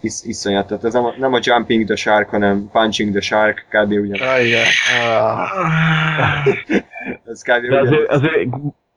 [0.00, 0.66] is, iszonyat.
[0.66, 3.90] Tehát ez nem a, nem a Jumping the Shark, hanem Punching the Shark, kb.
[3.90, 4.28] ugyan.
[4.28, 4.64] Ah, igen.
[5.06, 6.46] Ah.
[7.30, 7.64] ez kb.
[7.64, 7.86] Ugyan.
[7.86, 8.48] azért, azért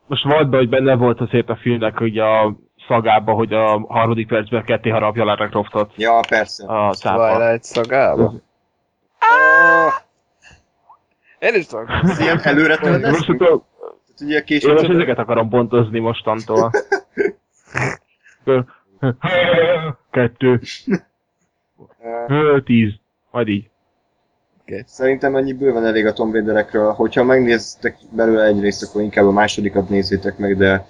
[0.07, 2.55] most volt be, hogy benne volt azért a filmnek hogy a
[2.87, 6.65] szagába, hogy a harmadik percben ketté harapja Lara Croftot Ja, persze.
[6.67, 7.35] a cápa.
[7.35, 8.33] Twilight szagába.
[11.39, 11.89] Én is tudok.
[12.03, 13.63] Ez ilyen előre Most tudom,
[14.21, 16.71] ugye én most ezeket akarom pontozni mostantól.
[20.11, 20.59] Kettő,
[22.65, 22.93] tíz,
[23.31, 23.69] majd így.
[24.87, 26.91] Szerintem ennyi bőven elég a Tomb Raiderekről.
[26.91, 30.87] Hogyha megnéztek belőle egy részt, akkor inkább a másodikat nézzétek meg, de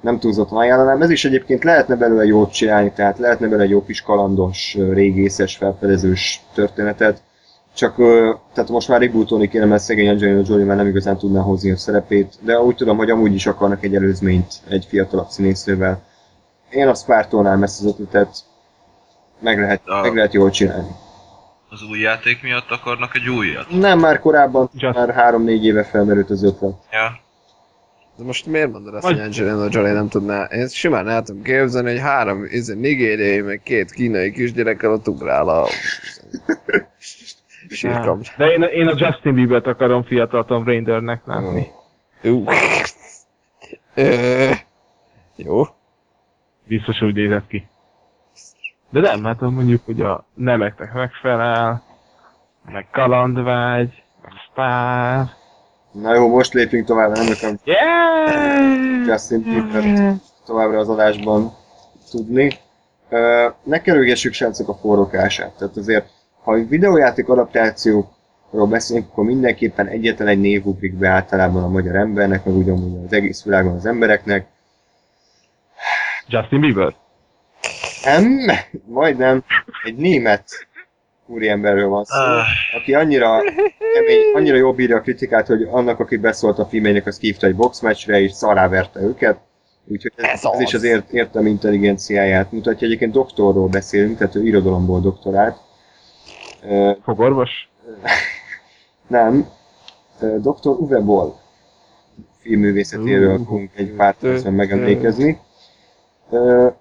[0.00, 1.02] nem túlzottan ajánlanám.
[1.02, 6.42] Ez is egyébként lehetne belőle jót csinálni, tehát lehetne belőle jó kis kalandos, régészes, felfedezős
[6.54, 7.22] történetet.
[7.74, 7.96] Csak
[8.52, 11.76] tehát most már rebootolni kéne, mert szegény Angelina Jolie már nem igazán tudná hozni a
[11.76, 16.02] szerepét, de úgy tudom, hogy amúgy is akarnak egy előzményt egy fiatalabb színésznővel.
[16.70, 18.36] Én azt pártolnám ezt az ötletet,
[19.40, 20.88] meg lehet, A- meg lehet jól csinálni.
[21.74, 23.70] Az új játék miatt akarnak egy újat?
[23.70, 26.74] Nem, már korábban, Just- már három-négy éve felmerült az ötlet.
[26.92, 27.20] Ja.
[28.16, 30.44] De most miért mondod azt, Vagy- hogy Angelina Jolie nem tudná?
[30.44, 35.48] Én simán el tudom képzelni, hogy három izé, nigériai, meg két kínai kisgyerekkel ott ugrál
[35.48, 35.66] a...
[37.68, 38.20] Sírkam.
[38.36, 41.66] De én, én a Justin Bieber-t akarom fiatal Tom Raidernek látni.
[45.36, 45.62] Jó.
[46.66, 47.66] Biztos úgy nézett ki.
[48.94, 51.82] De nem, hát mondjuk, hogy a nemeknek megfelel,
[52.72, 55.26] meg kalandvágy, meg sztár.
[55.92, 59.06] Na jó, most lépjünk tovább, nem akarom Yeah!
[59.06, 60.14] Justin Bieber
[60.46, 61.52] továbbra az adásban
[62.10, 62.52] tudni.
[63.08, 65.56] Ö, ne kerülgessük srácok a forrókását.
[65.58, 66.10] Tehát azért,
[66.42, 71.94] ha egy videójáték adaptációkról beszélünk, akkor mindenképpen egyetlen egy név ugrik be általában a magyar
[71.94, 74.46] embernek, meg ugyanúgy az egész világon az embereknek.
[76.28, 76.94] Justin Bieber?
[78.04, 78.50] Nem,
[78.86, 79.44] majdnem
[79.84, 80.44] egy német
[81.26, 82.44] úriemberről van szó, Ah.
[82.76, 83.40] aki annyira
[83.94, 87.56] kemény, annyira jobb írja a kritikát, hogy annak, aki beszólt a filmjének, azt hívta egy
[87.56, 89.38] boxmatchre, és szarrá verte őket.
[89.86, 90.74] Úgyhogy ez, Ez ez, is az.
[90.74, 92.86] az ért, értem intelligenciáját mutatja.
[92.86, 95.56] Egyébként doktorról beszélünk, tehát ő irodalomból doktorált.
[97.02, 97.68] Fogorvos?
[99.06, 99.48] nem,
[100.20, 100.68] Dr.
[100.68, 101.34] Uwe Boll
[102.40, 105.38] filmművészetéről fogunk egy pár percben megemlékezni.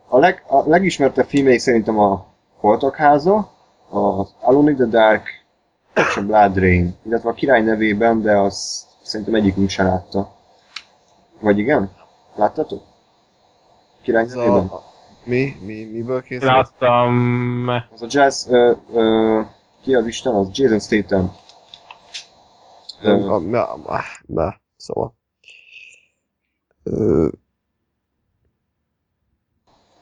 [0.07, 2.25] A, leg, a legismertebb filmjeik szerintem a
[2.59, 3.51] Holtak háza,
[3.89, 5.29] az Alone in the Dark
[5.95, 10.35] és a Blood Rain, illetve a király nevében, de az szerintem egyikünk sem látta.
[11.39, 11.91] Vagy igen?
[12.35, 12.83] Láttatok?
[14.01, 14.67] Király Ez nevében?
[14.67, 14.81] a...
[15.23, 15.57] Mi?
[15.61, 15.83] Mi?
[15.83, 16.51] Miből készült?
[16.51, 17.67] Láttam...
[17.67, 19.41] Az a jazz, ö, ö,
[19.81, 21.35] ki az Isten, az Jason Statham.
[23.01, 25.15] Nem, na, na, na, szóval.
[26.83, 27.27] Ö,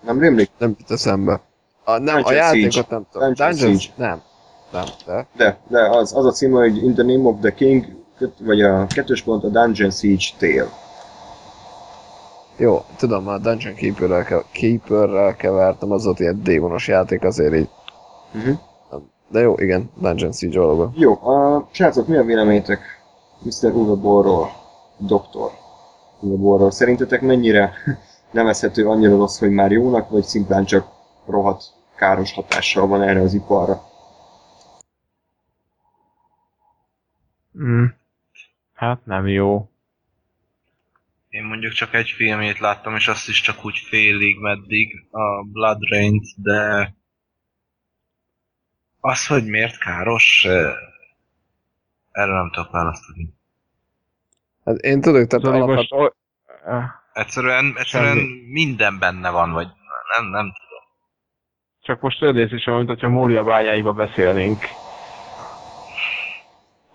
[0.02, 0.49] nem rémlik?
[0.57, 1.41] nem jut eszembe.
[1.84, 2.88] A, nem, a Dungeon játékot Siege.
[2.90, 3.34] nem tudom.
[3.34, 3.78] Dungeon?
[3.78, 3.94] Siege.
[3.95, 4.22] Nem.
[4.72, 5.28] Nem, de.
[5.36, 7.86] De, de az, az a címe, hogy In the Name of the King,
[8.40, 10.69] vagy a kettős pont a Dungeon Siege Tale.
[12.57, 17.69] Jó, tudom, a Dungeon Keeperrel, ke- Keeperrel kevertem, az ott ilyen démonos játék, azért így.
[18.36, 18.57] Uh-huh.
[19.28, 20.94] De jó, igen, Dungeon Siege valóban.
[20.95, 22.80] Jó, a srácok, mi a véleményetek
[23.44, 23.72] Mr.
[23.72, 24.49] Uwe Bollról,
[24.98, 25.52] doktor
[26.19, 26.72] Uwe Bollról?
[26.72, 27.73] Szerintetek mennyire
[28.32, 30.88] nevezhető annyira rossz, hogy már jónak, vagy szimplán csak
[31.26, 31.64] rohadt
[31.95, 33.82] káros hatással van erre az iparra?
[37.60, 37.86] Mm.
[38.74, 39.70] Hát nem jó.
[41.30, 45.84] Én mondjuk csak egy filmét láttam, és azt is csak úgy félig meddig, a Blood
[45.90, 46.94] Rain-t, de
[48.99, 50.74] az, hogy miért káros, eh,
[52.12, 53.34] erre nem tudok választani.
[54.66, 56.02] Hát én tudok, tehát Zoli, alapvetően...
[56.02, 57.01] most...
[57.13, 58.41] Egyszerűen, egyszerűen Semmi.
[58.51, 59.67] minden benne van, vagy
[60.17, 60.83] nem, nem tudom.
[61.81, 64.59] Csak most olyan érzésem, mint hogyha Mória bányáiba beszélnénk.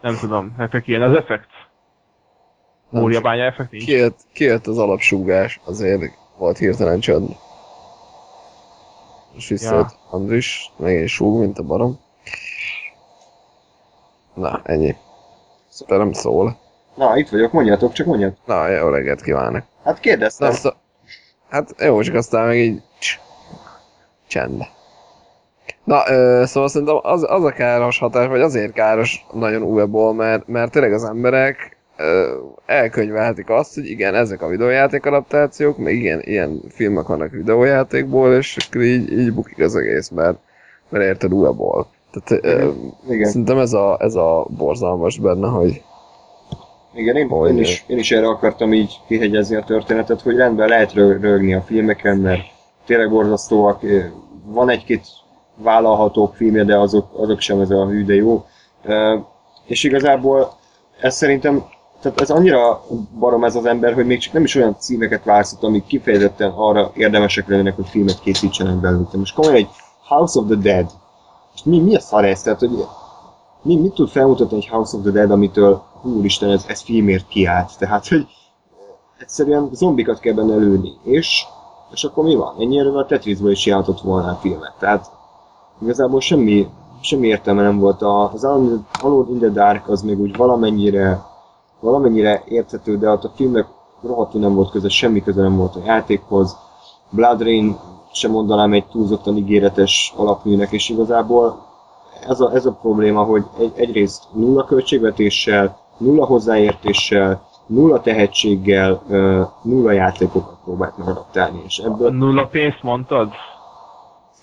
[0.00, 1.48] Nem tudom, nektek ilyen az effekt?
[2.90, 3.84] Nem Óriabánya effekt nincs?
[3.84, 6.02] Kijött, kijött az alapsúgás, azért
[6.38, 7.36] volt hirtelen csönd.
[9.34, 10.10] Most visszajött ja.
[10.10, 11.98] Andris, megint súg, mint a barom.
[14.34, 14.96] Na, ennyi.
[15.86, 16.56] Te nem szól.
[16.96, 18.38] Na, itt vagyok, mondjátok, csak mondjátok.
[18.46, 19.62] Na, jó reggelt kívánok.
[19.84, 20.48] Hát kérdeztem.
[20.48, 20.70] Na, szó...
[21.48, 22.82] Hát jó, csak aztán meg így...
[22.98, 23.20] cs-
[24.26, 24.62] Csend.
[25.84, 30.48] Na, ö, szóval szerintem az, az a káros hatás, vagy azért káros nagyon újból, mert,
[30.48, 32.36] mert tényleg az emberek ö,
[32.66, 38.56] elkönyvelhetik azt, hogy igen, ezek a videójáték adaptációk, meg igen, ilyen filmek vannak videójátékból, és
[38.68, 40.38] akkor így, így bukik az egész, mert,
[40.88, 41.86] mert érted újból.
[42.12, 42.70] Tehát ö,
[43.08, 43.28] Igen.
[43.28, 45.82] szerintem ez a, ez a borzalmas benne, hogy
[46.96, 50.92] Igen, én, én, is, én is erre akartam így kihegyezni a történetet, hogy rendben lehet
[50.92, 52.40] rög, rögni a filmeken, mert
[52.86, 53.80] tényleg borzasztóak.
[54.44, 55.06] Van egy-két
[55.56, 58.44] vállalható filmje, de azok, azok sem ez a hű, de jó.
[59.64, 60.52] És igazából
[61.00, 61.64] ez szerintem,
[62.00, 62.84] tehát ez annyira
[63.18, 66.90] barom ez az ember, hogy még csak nem is olyan címeket választott, amik kifejezetten arra
[66.94, 69.06] érdemesek lennének, hogy filmet készítsenek belőle.
[69.12, 69.68] Most komolyan egy
[70.08, 70.90] House of the Dead.
[71.64, 72.42] Mi, mi a szar ez?
[72.42, 72.70] Tehát, hogy
[73.62, 75.82] mi, mit tud felmutatni egy House of the Dead, amitől
[76.12, 77.78] úristen, ez, ez filmért kiállt.
[77.78, 78.26] Tehát, hogy
[79.18, 80.92] egyszerűen zombikat kell benne lőni.
[81.02, 81.44] És,
[81.92, 82.54] és akkor mi van?
[82.58, 84.74] Ennyire a Tetrisből is játszott volna a filmet.
[84.78, 85.10] Tehát
[85.82, 86.68] igazából semmi,
[87.00, 88.02] semmi értelme nem volt.
[88.02, 91.24] A, az Alone in the Dark az még úgy valamennyire,
[91.80, 93.66] valamennyire érthető, de ott a filmnek
[94.02, 96.56] rohadtul nem volt köze, semmi köze nem volt a játékhoz.
[97.10, 97.78] Blood Rain
[98.12, 101.64] sem mondanám egy túlzottan ígéretes alapműnek, és igazából
[102.28, 109.02] ez a, ez a probléma, hogy egy, egyrészt nulla költségvetéssel, nulla hozzáértéssel, nulla tehetséggel,
[109.62, 113.32] nulla játékokat próbált meg adaptálni, és ebből Nulla pénzt mondtad?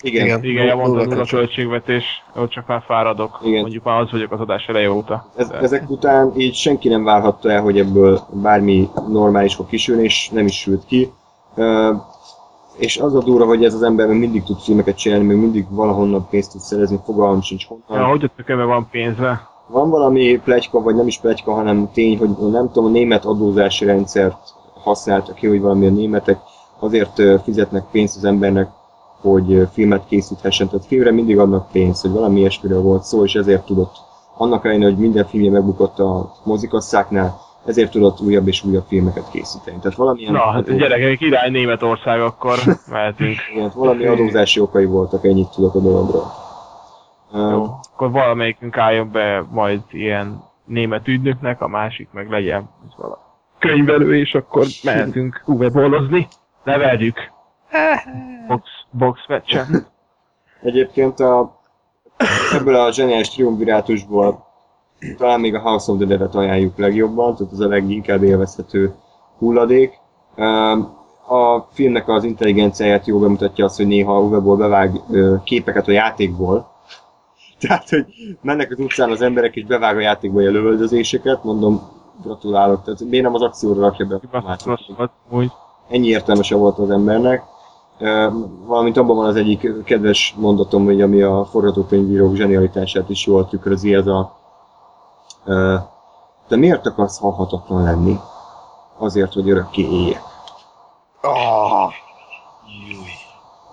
[0.00, 0.44] igen, igen.
[0.44, 2.04] Igen, ja, mondtad, nulla nulla költségvetés,
[2.36, 3.40] ott csak már fáradok.
[3.42, 3.60] Igen.
[3.60, 5.26] Mondjuk már az vagyok az adás eleje óta.
[5.36, 10.02] Ez, De- ezek után így senki nem várhatta el, hogy ebből bármi normális fog kisülni,
[10.02, 11.12] és nem is sült ki.
[12.76, 15.66] És az a durva, hogy ez az ember még mindig tud filmeket csinálni, még mindig
[15.70, 18.02] valahonnan pénzt tud szerezni, fogalmam sincs honnan.
[18.02, 19.48] Ja, hogy a tökömbe van pénzve?
[19.66, 23.84] Van valami plegyka, vagy nem is plegyka, hanem tény, hogy nem tudom, a német adózási
[23.84, 26.38] rendszert használtak ki, hogy valami a németek
[26.78, 28.68] azért fizetnek pénzt az embernek,
[29.20, 30.68] hogy filmet készíthessen.
[30.68, 33.96] Tehát filmre mindig adnak pénzt, hogy valami ilyesmiről volt szó, és ezért tudott.
[34.36, 39.78] Annak ellenére, hogy minden filmje megbukott a mozikasszáknál, ezért tudott újabb és újabb filmeket készíteni.
[39.80, 42.58] Tehát valamilyen, Na, hát gyerekek, irány Németország, akkor
[42.90, 43.36] mehetünk.
[43.54, 46.43] igen, valami adózási okai voltak, ennyit tudok a dologról.
[47.34, 53.24] Jó, akkor valamelyikünk álljon be majd ilyen német ügynöknek, a másik meg legyen vala
[53.58, 56.28] könyvelő, és akkor mehetünk UV-bolozni.
[56.64, 57.32] Neveljük!
[58.48, 59.66] Box, box meccsen.
[60.62, 61.60] Egyébként a,
[62.52, 64.46] ebből a zseniális triumvirátusból
[65.16, 68.94] talán még a House of the Dead-et ajánljuk legjobban, tehát az a leginkább élvezhető
[69.38, 69.98] hulladék.
[71.26, 75.00] A filmnek az intelligenciáját jól bemutatja az, hogy néha webból bevág
[75.44, 76.72] képeket a játékból.
[77.66, 78.06] Tehát, hogy
[78.42, 81.80] mennek az utcán az emberek és bevág a játékba a lövöldözéseket, mondom,
[82.22, 82.82] gratulálok.
[82.84, 85.10] Tehát miért nem az akcióra rakja be a
[85.88, 87.42] ennyi értelmese volt az embernek.
[88.66, 93.94] Valamint abban van az egyik kedves mondatom, hogy ami a forgatókönyvírók zsenialitását is jól tükrözi,
[93.94, 94.42] ez a
[96.48, 98.18] de miért akarsz halhatatlan lenni?
[98.98, 100.22] Azért, hogy örökké éljek.
[101.20, 101.92] Ah,
[102.88, 103.08] Júj.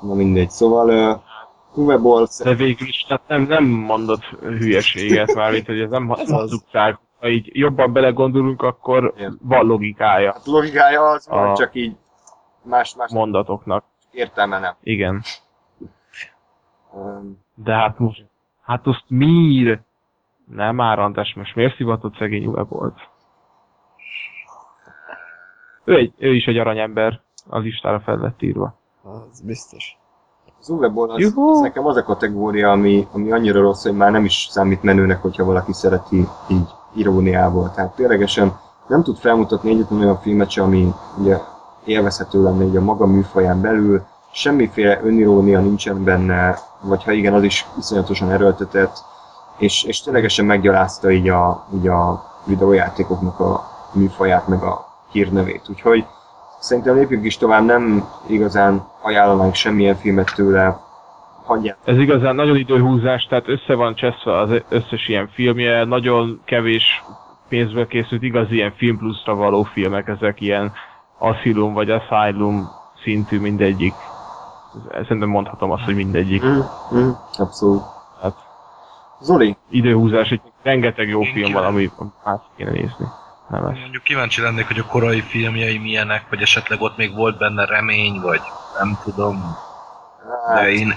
[0.02, 1.20] Na mindegy, szóval uh,
[1.76, 6.12] Uwe Boll De végül is hát nem, nem mondott hülyeséget már, mint hogy ez nem
[6.12, 6.30] Ez az.
[6.32, 6.98] hazugság.
[7.20, 9.40] Ha így jobban belegondolunk, akkor Igen.
[9.42, 11.96] van logikája hát logikája az van, A- csak így
[12.64, 13.84] más, más mondatoknak.
[14.12, 14.76] értelme nem.
[14.84, 15.22] Igen.
[16.94, 18.26] Um, De hát most,
[18.62, 19.82] hát azt miért?
[20.46, 23.00] Nem árantás, most miért szivatott szegény Uwe volt?
[25.84, 28.76] Ő, egy, ő is egy aranyember, a listára fel lett írva.
[29.04, 29.98] az biztos.
[30.62, 34.26] Az Boll az, az, nekem az a kategória, ami, ami annyira rossz, hogy már nem
[34.26, 37.72] is számít menőnek, hogyha valaki szereti így iróniából.
[37.76, 41.38] Tehát ténylegesen nem tud felmutatni egyetlen olyan filmet sem, ami ugye
[41.86, 44.02] élvezhető lenne így a maga műfaján belül,
[44.32, 49.04] semmiféle önirónia nincsen benne, vagy ha igen, az is iszonyatosan erőltetett,
[49.58, 55.70] és, és ténylegesen meggyalázta így a, így a videójátékoknak a műfaját, meg a hírnevét.
[55.70, 56.06] Úgyhogy
[56.62, 60.80] szerintem lépjünk is tovább, nem igazán ajánlanánk semmilyen filmet tőle,
[61.46, 61.78] hagyják.
[61.86, 67.04] Ez igazán nagyon időhúzás, tehát össze van cseszve az összes ilyen filmje, nagyon kevés
[67.50, 70.72] pénzből készült igazi ilyen film pluszra való filmek, ezek ilyen
[71.18, 72.70] Asylum vagy Asylum
[73.04, 73.94] szintű mindegyik.
[74.92, 76.46] Szerintem mondhatom azt, hogy mindegyik.
[76.46, 76.60] Mm,
[76.96, 77.82] mm, abszolút.
[78.22, 78.36] Hát,
[79.20, 79.58] Zoli?
[79.70, 81.90] Időhúzás, egy rengeteg jó Én film van, ami
[82.24, 83.06] át kéne nézni.
[83.52, 83.78] Nem ez.
[83.78, 88.20] Mondjuk kíváncsi lennék, hogy a korai filmjei milyenek, vagy esetleg ott még volt benne remény,
[88.22, 88.42] vagy
[88.80, 89.56] nem tudom.
[90.48, 90.56] Hát.
[90.56, 90.96] De én,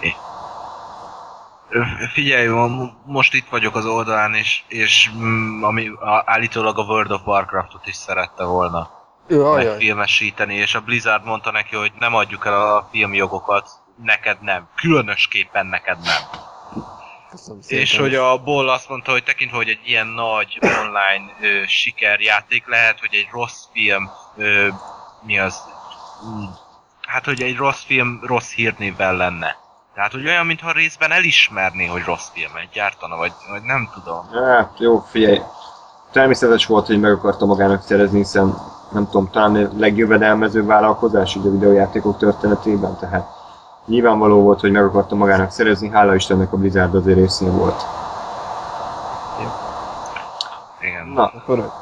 [2.12, 2.48] Figyelj,
[3.04, 5.90] most itt vagyok az oldalán, és, és mm, ami
[6.24, 8.90] állítólag a World of Warcraftot is szerette volna
[9.28, 13.68] Jaj, megfilmesíteni, és a Blizzard mondta neki, hogy nem adjuk el a filmjogokat,
[14.02, 14.68] neked nem.
[14.74, 16.22] Különösképpen neked nem.
[17.66, 22.66] És hogy a Boll azt mondta, hogy tekintve, hogy egy ilyen nagy online ö, sikerjáték
[22.66, 24.68] lehet, hogy egy rossz film, ö,
[25.26, 25.62] mi az,
[27.00, 29.56] hát hogy egy rossz film rossz hírnévvel lenne.
[29.94, 34.28] Tehát, hogy olyan, mintha részben elismerné, hogy rossz filmet gyártana, vagy, vagy nem tudom.
[34.46, 35.40] Hát, jó, figyelj.
[36.12, 38.54] Természetes volt, hogy meg akarta magának szerezni, hiszen
[38.92, 43.26] nem tudom, talán a legjövedelmezőbb vállalkozás így a videójátékok történetében, tehát
[43.86, 47.82] nyilvánvaló volt, hogy meg akarta magának szerezni, hála Istennek a Blizzard azért részén volt.
[50.80, 51.06] Igen.
[51.06, 51.72] Na, akkor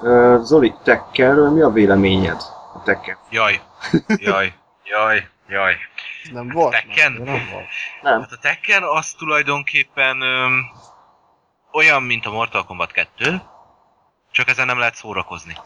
[0.00, 2.40] uh, Zoli, Tekkerről mi a véleményed?
[2.74, 3.16] A Tekker.
[3.30, 3.60] Jaj,
[4.06, 4.52] jaj,
[4.84, 5.76] jaj, jaj.
[6.32, 6.72] Nem volt?
[6.72, 7.12] Tekken?
[7.12, 7.66] Nem, volt.
[8.02, 8.20] Nem.
[8.20, 10.70] Hát a Tekken az tulajdonképpen öm,
[11.72, 13.40] olyan, mint a Mortal Kombat 2,
[14.30, 15.56] csak ezen nem lehet szórakozni.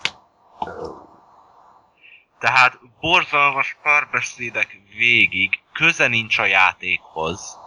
[2.38, 7.58] Tehát borzalmas párbeszédek végig, köze nincs a játékhoz,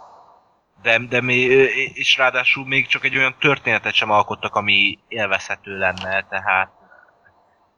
[0.82, 1.50] de, de még,
[1.94, 6.70] és ráadásul még csak egy olyan történetet sem alkottak, ami élvezhető lenne, tehát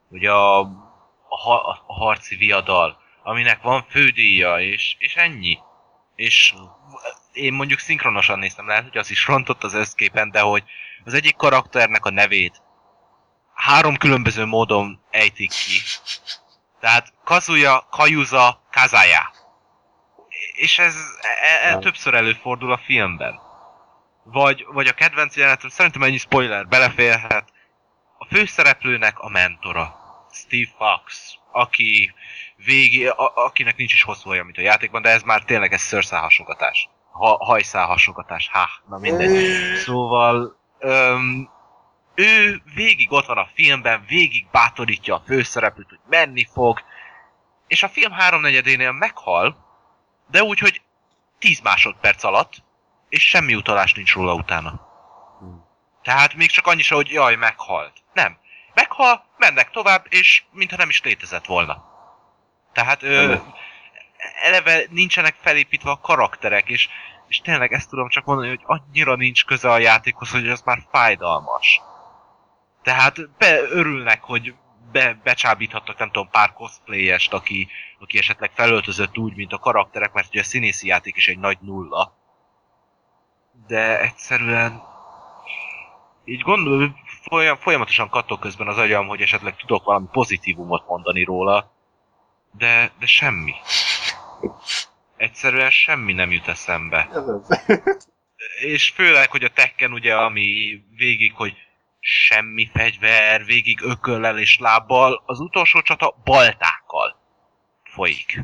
[0.09, 1.53] hogy a, a,
[1.87, 5.57] a harci viadal, aminek van fődíja, és, és ennyi.
[6.15, 6.53] És
[7.33, 10.63] én mondjuk szinkronosan néztem, lehet, hogy az is rontott az összképen, de hogy
[11.03, 12.61] az egyik karakternek a nevét
[13.53, 15.79] három különböző módon ejtik ki.
[16.79, 19.40] Tehát Kazuya, Kajuza, Kazaya.
[20.53, 23.39] És ez e, e, többször előfordul a filmben.
[24.23, 27.49] Vagy, vagy a kedvenc jelenetem, szerintem ennyi spoiler beleférhet.
[28.17, 29.95] A főszereplőnek a mentora,
[30.31, 32.13] Steve Fox, aki
[32.55, 35.79] végi, a, akinek nincs is hosszú haja, mint a játékban, de ez már tényleg egy
[35.79, 36.89] szőrszálhasogatás.
[37.11, 39.75] Ha, hajszálhasogatás, ha, na mindegy.
[39.75, 41.49] Szóval, öm,
[42.15, 46.81] ő végig ott van a filmben, végig bátorítja a főszereplőt, hogy menni fog,
[47.67, 49.70] és a film háromnegyedénél meghal,
[50.31, 50.81] de úgy, hogy
[51.39, 52.63] 10 másodperc alatt,
[53.09, 54.89] és semmi utalás nincs róla utána.
[56.01, 57.93] Tehát még csak annyi se, hogy jaj, meghalt.
[58.13, 58.37] Nem.
[58.73, 61.89] Meghal, mennek tovább, és mintha nem is létezett volna.
[62.73, 63.35] Tehát ö,
[64.41, 66.89] eleve nincsenek felépítve a karakterek, és,
[67.27, 70.79] és tényleg ezt tudom csak mondani, hogy annyira nincs köze a játékhoz, hogy ez már
[70.91, 71.81] fájdalmas.
[72.83, 73.17] Tehát
[73.69, 74.53] örülnek, hogy
[74.91, 77.67] be, becsábíthattak nem tudom pár cosplayest, aki,
[77.99, 81.57] aki esetleg felöltözött úgy, mint a karakterek, mert ugye a színészi játék is egy nagy
[81.61, 82.17] nulla.
[83.67, 84.81] De egyszerűen
[86.25, 91.71] így gondol, folyam, folyamatosan kattog közben az agyam, hogy esetleg tudok valami pozitívumot mondani róla,
[92.57, 93.53] de, de semmi.
[95.17, 97.09] Egyszerűen semmi nem jut eszembe.
[98.61, 101.55] És főleg, hogy a Tekken ugye, ami végig, hogy
[102.01, 107.15] semmi fegyver, végig ököllel és lábbal, az utolsó csata baltákkal
[107.83, 108.41] folyik.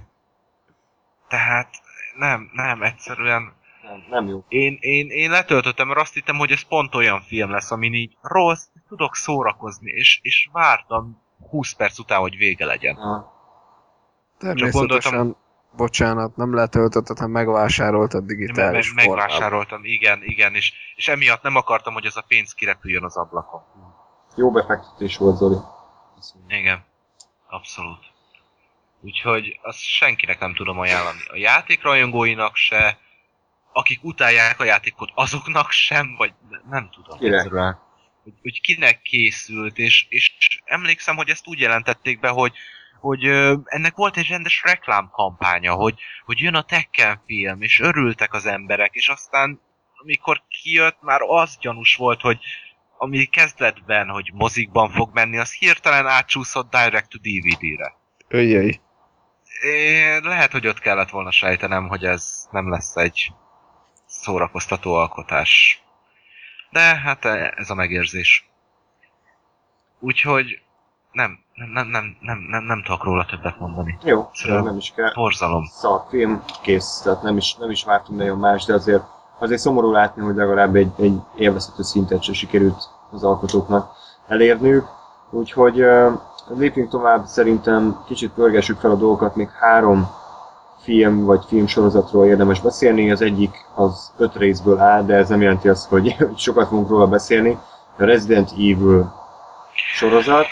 [1.28, 1.82] Tehát
[2.16, 4.44] nem, nem, egyszerűen nem, nem jó.
[4.48, 8.18] Én, én, én letöltöttem, mert azt hittem, hogy ez pont olyan film lesz, amin így
[8.22, 12.96] rossz, tudok szórakozni, és, és vártam 20 perc után, hogy vége legyen.
[12.96, 13.36] Ha.
[14.38, 15.38] Természetesen, gondoltam,
[15.78, 21.56] bocsánat, nem letöltötted, hanem megvásároltad digitális meg, meg, Megvásároltam, igen, igen, és, és emiatt nem
[21.56, 23.62] akartam, hogy az a pénz kirepüljön az ablakon.
[24.36, 25.58] Jó befektetés volt, Zoli.
[26.48, 26.86] Igen,
[27.48, 28.06] abszolút.
[29.02, 31.20] Úgyhogy azt senkinek nem tudom ajánlani.
[31.28, 32.98] A játékrajongóinak se,
[33.74, 36.34] akik utálják a játékot, azoknak sem, vagy
[36.70, 37.18] nem tudom.
[37.18, 37.42] Kire?
[38.24, 40.32] Hogy, hogy kinek készült, és, és
[40.66, 42.54] emlékszem, hogy ezt úgy jelentették be, hogy
[43.00, 43.24] hogy
[43.66, 48.94] ennek volt egy rendes reklámkampánya, hogy, hogy jön a Tekken film, és örültek az emberek,
[48.94, 49.62] és aztán
[50.02, 52.40] amikor kijött, már az gyanús volt, hogy
[52.98, 57.96] ami kezdetben, hogy mozikban fog menni, az hirtelen átcsúszott direct to DVD-re.
[58.28, 58.80] Öjjei.
[59.62, 63.34] É, lehet, hogy ott kellett volna sejtenem, hogy ez nem lesz egy
[64.06, 65.82] szórakoztató alkotás.
[66.70, 67.26] De hát
[67.56, 68.50] ez a megérzés.
[70.00, 70.62] Úgyhogy
[71.18, 73.98] nem, nem, nem, nem, nem, nem, nem tudok róla többet mondani.
[74.04, 75.12] Jó, szóval nem is kell.
[75.14, 75.66] Borzalom.
[75.66, 79.04] Szóval film kész, tehát nem is, nem is vártunk nagyon más, de azért,
[79.40, 83.92] azért szomorú látni, hogy legalább egy, egy élvezhető szintet se sikerült az alkotóknak
[84.28, 84.86] elérniük.
[85.30, 86.12] Úgyhogy uh,
[86.48, 90.10] lépjünk tovább, szerintem kicsit pörgessük fel a dolgokat, még három
[90.82, 93.12] film vagy filmsorozatról érdemes beszélni.
[93.12, 97.08] Az egyik az öt részből áll, de ez nem jelenti azt, hogy sokat fogunk róla
[97.08, 97.58] beszélni.
[97.98, 99.14] A Resident Evil
[99.74, 100.48] sorozat,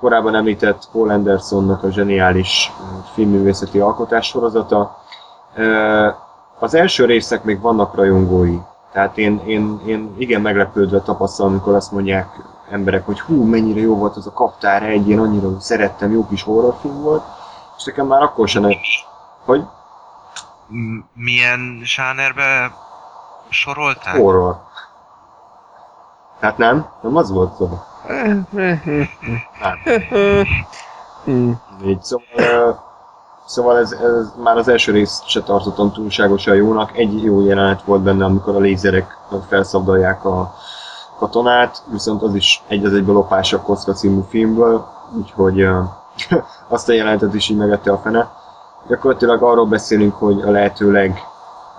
[0.00, 2.72] korábban említett Paul Andersonnak a zseniális
[3.12, 4.98] filmművészeti alkotás sorozata.
[6.58, 8.58] Az első részek még vannak rajongói,
[8.92, 12.28] tehát én, én, én igen meglepődve tapasztalom, amikor azt mondják
[12.70, 16.42] emberek, hogy hú, mennyire jó volt az a kaptár egy, én annyira szerettem, jó kis
[16.42, 17.24] horrorfilm volt,
[17.76, 19.06] és nekem már akkor sem egy...
[19.44, 19.64] Hogy?
[21.14, 22.74] Milyen zsánerbe
[23.48, 24.16] soroltál?
[24.16, 24.56] Horror.
[26.40, 26.86] Hát nem?
[27.00, 27.78] Nem az volt szó.
[31.84, 32.84] Így, szóval,
[33.46, 36.96] szóval ez, ez, már az első rész se tartottam túlságosan jónak.
[36.96, 39.16] Egy jó jelenet volt benne, amikor a lézerek
[39.48, 40.54] felszabdalják a
[41.18, 45.68] katonát, viszont az is egy az egybe lopás a Kocka című filmből, úgyhogy
[46.68, 48.30] azt a jelenetet is így megette a fene.
[48.88, 51.22] Gyakorlatilag arról beszélünk, hogy a lehetőleg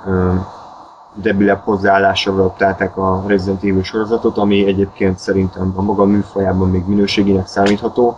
[0.06, 0.36] uh,
[1.22, 7.48] debilebb hozzáállással adaptálták a Resident Evil sorozatot, ami egyébként szerintem a maga műfajában még minőségének
[7.48, 8.18] számítható.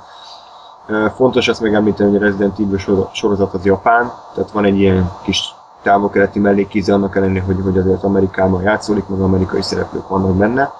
[1.15, 5.53] Fontos azt megemlíteni, hogy a Resident Evil sorozat az Japán, tehát van egy ilyen kis
[5.81, 10.71] távol-keleti mellékíze annak ellenére, hogy, hogy azért Amerikában játszódik, meg amerikai szereplők vannak benne.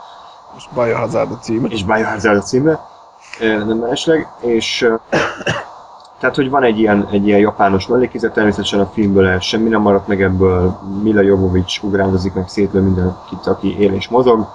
[0.57, 1.67] És Biohazard a címe.
[1.67, 2.79] És Biohazard a címe,
[3.39, 4.89] nem mellesleg, és
[6.19, 9.81] tehát, hogy van egy ilyen, egy ilyen japános mellékizet, természetesen a filmből el semmi nem
[9.81, 14.47] maradt meg ebből, Mila Jovovics ugrándozik meg szétlő mindenkit, aki él és mozog.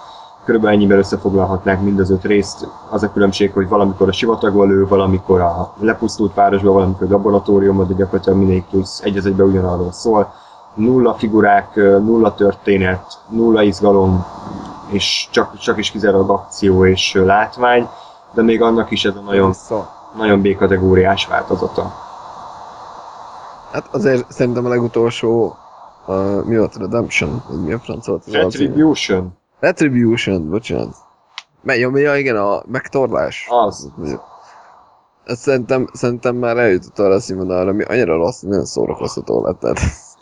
[0.45, 2.69] Körülbelül ennyiben összefoglalhatnánk mind az öt részt.
[2.91, 7.87] Az a különbség, hogy valamikor a sivatagban lő, valamikor a lepusztult városban, valamikor a laboratóriumban,
[7.87, 10.33] de gyakorlatilag mindegyik rész egy az egyben ugyanarról szól.
[10.75, 11.75] Nulla figurák,
[12.05, 14.25] nulla történet, nulla izgalom,
[14.87, 17.89] és csak, csak is kizárólag akció és látvány,
[18.33, 19.49] de még annak is ez a nagyon...
[19.49, 21.93] Vissza nagyon B-kategóriás változata.
[23.73, 25.57] Hát azért szerintem a legutolsó
[26.07, 26.77] uh, mi volt?
[26.77, 27.43] Redemption?
[27.65, 28.25] Mi a franc volt?
[28.31, 29.37] Retribution.
[29.61, 30.95] Retribution, bocsánat.
[31.63, 33.47] Mely, ja, ja, igen, a megtorlás.
[33.51, 33.93] Az.
[35.25, 39.59] Ez szerintem, szerintem már eljutott arra a színvonalra, ami annyira rossz, nagyon szórakoztató lett.
[39.59, 39.79] Tehát.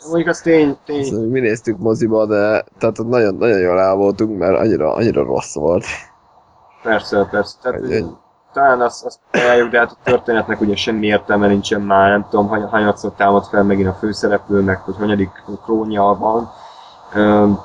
[0.07, 0.99] Mondjuk az tény, tény.
[0.99, 5.55] Azt, mi néztük moziba, de tehát nagyon, nagyon jól el voltunk, mert annyira, annyira rossz
[5.55, 5.85] volt.
[6.83, 7.57] Persze, persze.
[7.61, 8.05] Tehát, egy,
[8.53, 12.47] talán azt, azt ajánljuk, de hát a történetnek ugye semmi értelme nincsen már, nem tudom,
[12.47, 15.29] hany, hanyatszor támad fel megint a főszereplő, meg hogy hanyadik
[15.63, 16.51] krónja van.
[17.15, 17.59] Üm,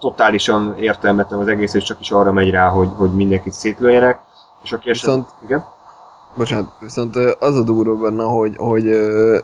[0.00, 4.18] totálisan értelmetlen az egész, és csak is arra megy rá, hogy, hogy mindenkit szétlőjenek.
[4.62, 5.64] És aki viszont, eset, igen?
[6.36, 9.38] Bocsánat, viszont az a durva benne, hogy, hogy uh,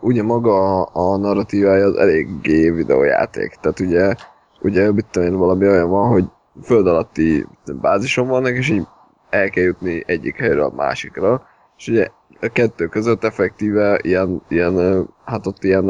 [0.00, 3.58] ugye maga a narratívája az eléggé videójáték.
[3.60, 4.14] Tehát ugye,
[4.60, 6.24] ugye mit tudom én, valami olyan van, hogy
[6.64, 7.46] föld alatti
[7.80, 8.86] bázison vannak, és így
[9.32, 11.46] el kell jutni egyik helyről a másikra,
[11.76, 12.08] és ugye
[12.40, 15.84] a kettő között effektíve ilyen, ilyen hát ott ilyen,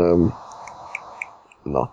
[1.63, 1.91] na,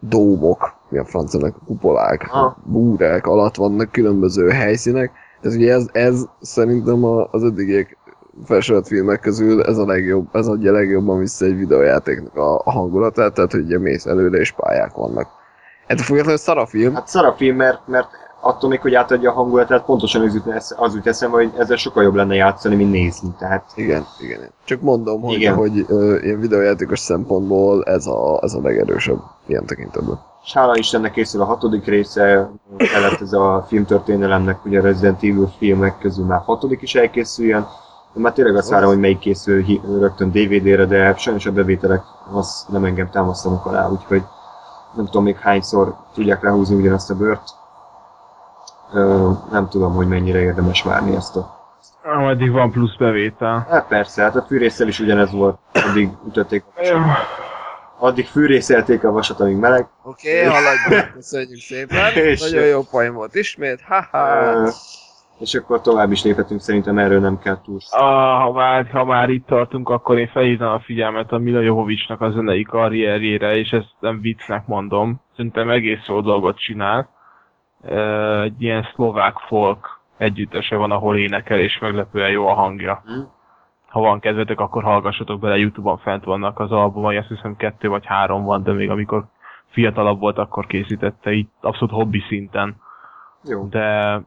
[0.00, 2.56] dómok, mi a franciának, kupolák, ah.
[2.64, 7.98] búrák alatt vannak különböző helyszínek, ez ugye ez, ez szerintem az eddigiek
[8.44, 13.34] felsorolt filmek közül ez a legjobb, ez adja legjobban vissza egy videójátéknak a, a hangulatát,
[13.34, 15.28] tehát hogy ugye mész előre és pályák vannak.
[15.86, 16.94] Ez a szar a film.
[16.94, 18.08] Hát szar a film, mert, mert
[18.40, 22.02] attól még, hogy átadja a hangulatát, pontosan az jut, az jut eszembe, hogy ezzel sokkal
[22.02, 23.28] jobb lenne játszani, mint nézni.
[23.38, 23.64] Tehát...
[23.74, 24.50] Igen, igen.
[24.64, 25.54] Csak mondom, hogy, igen.
[25.54, 30.18] hogy uh, ilyen videójátékos szempontból ez a, ez a legerősebb ilyen tekintetben.
[30.44, 35.52] És hála Istennek készül a hatodik része, kellett ez a filmtörténelemnek, ugye a Resident Evil
[35.58, 37.66] filmek közül már hatodik is elkészüljön.
[38.12, 39.64] De már tényleg azt várom, hogy melyik készül
[39.98, 42.02] rögtön DVD-re, de sajnos a bevételek
[42.32, 44.22] azt nem engem támasztanak alá, úgyhogy
[44.94, 47.42] nem tudom még hányszor tudják lehúzni ugyanazt a bört
[49.50, 51.54] nem tudom, hogy mennyire érdemes várni ezt a...
[52.02, 53.66] Addig van plusz bevétel.
[53.70, 56.64] Hát persze, hát a fűrészsel is ugyanez volt, addig ütötték
[57.98, 59.86] Addig fűrészelték a vasat, amíg meleg.
[60.02, 62.12] Oké, okay, haladjunk, köszönjük szépen.
[62.32, 64.68] És Nagyon jó poén volt ismét, haha.
[65.38, 67.78] És akkor tovább is léphetünk, szerintem erről nem kell túl.
[67.90, 72.20] Ah, ha, már, ha már itt tartunk, akkor én felhívnám a figyelmet a Mila Jovovicsnak
[72.20, 75.20] a zenei karrierjére, és ezt nem viccnek mondom.
[75.36, 77.15] Szerintem egész jó dolgot csinál
[78.42, 83.02] egy ilyen szlovák folk együttese van, ahol énekel, és meglepően jó a hangja.
[83.10, 83.22] Mm.
[83.86, 88.06] Ha van kedvetek, akkor hallgassatok bele, Youtube-on fent vannak az albumai, azt hiszem kettő vagy
[88.06, 89.24] három van, de még amikor
[89.68, 92.76] fiatalabb volt, akkor készítette, így abszolút hobbi szinten.
[93.44, 93.66] Jó.
[93.68, 94.20] De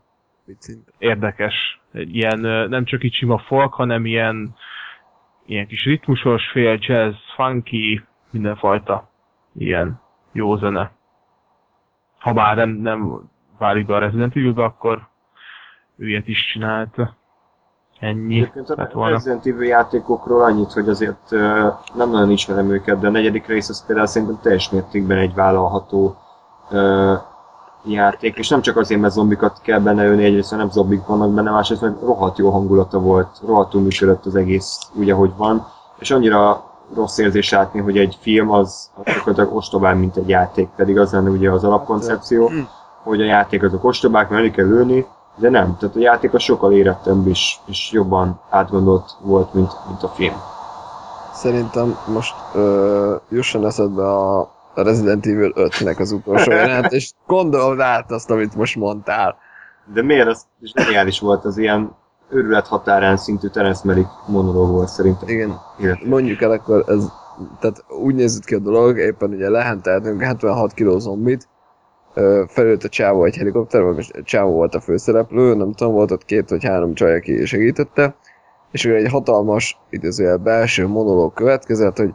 [0.97, 1.81] érdekes.
[1.91, 4.55] Ilyen nem csak így sima folk, hanem ilyen,
[5.45, 9.09] ilyen kis ritmusos, fél jazz, funky, mindenfajta
[9.53, 10.91] ilyen jó zene.
[12.19, 13.29] Ha bár nem, nem
[13.59, 15.07] válik be a Resident Evil-be, akkor
[15.97, 16.95] ő ilyet is csinált.
[17.99, 19.11] Ennyi Egyébként a volna.
[19.11, 23.69] Resident Evil játékokról annyit, hogy azért ö, nem nagyon ismerem őket, de a negyedik rész
[23.69, 26.17] az például szerintem teljes mértékben egy vállalható
[26.69, 27.13] ö,
[27.85, 31.51] játék, és nem csak azért, mert zombikat kell benne ölni, egyrészt nem zombik vannak benne,
[31.51, 35.67] másrészt mert rohadt jó hangulata volt, rohadtul működött az egész úgy, ahogy van,
[35.99, 36.63] és annyira
[36.95, 41.11] rossz érzés látni, hogy egy film az az gyakorlatilag ostobán, mint egy játék, pedig az
[41.11, 42.51] lenne ugye az alapkoncepció,
[43.09, 45.05] hogy a játék azok ostobák, mert elő kell lőni,
[45.35, 50.03] de nem, tehát a játék az sokkal érettebb is, és jobban átgondolt volt, mint, mint
[50.03, 50.35] a film.
[51.33, 57.79] Szerintem most ö, jusson eszedbe a, a Resident Evil 5-nek az utolsó jelenet, és gondold
[57.79, 59.37] át azt, amit most mondtál.
[59.93, 61.95] De miért az zseniális volt az ilyen
[62.29, 65.29] őrület határán szintű Terence Malick monológ volt szerintem.
[65.29, 66.05] Igen, Élet.
[66.05, 67.11] mondjuk el akkor ez,
[67.59, 71.47] tehát úgy nézett ki a dolog, éppen ugye lehenteltünk 76 kg zombit,
[72.47, 76.25] felült a csávó egy helikopter, vagy most csávó volt a főszereplő, nem tudom, volt ott
[76.25, 78.15] két vagy három csaj, aki segítette,
[78.71, 82.13] és akkor egy hatalmas, idézőjel belső monológ következett, hogy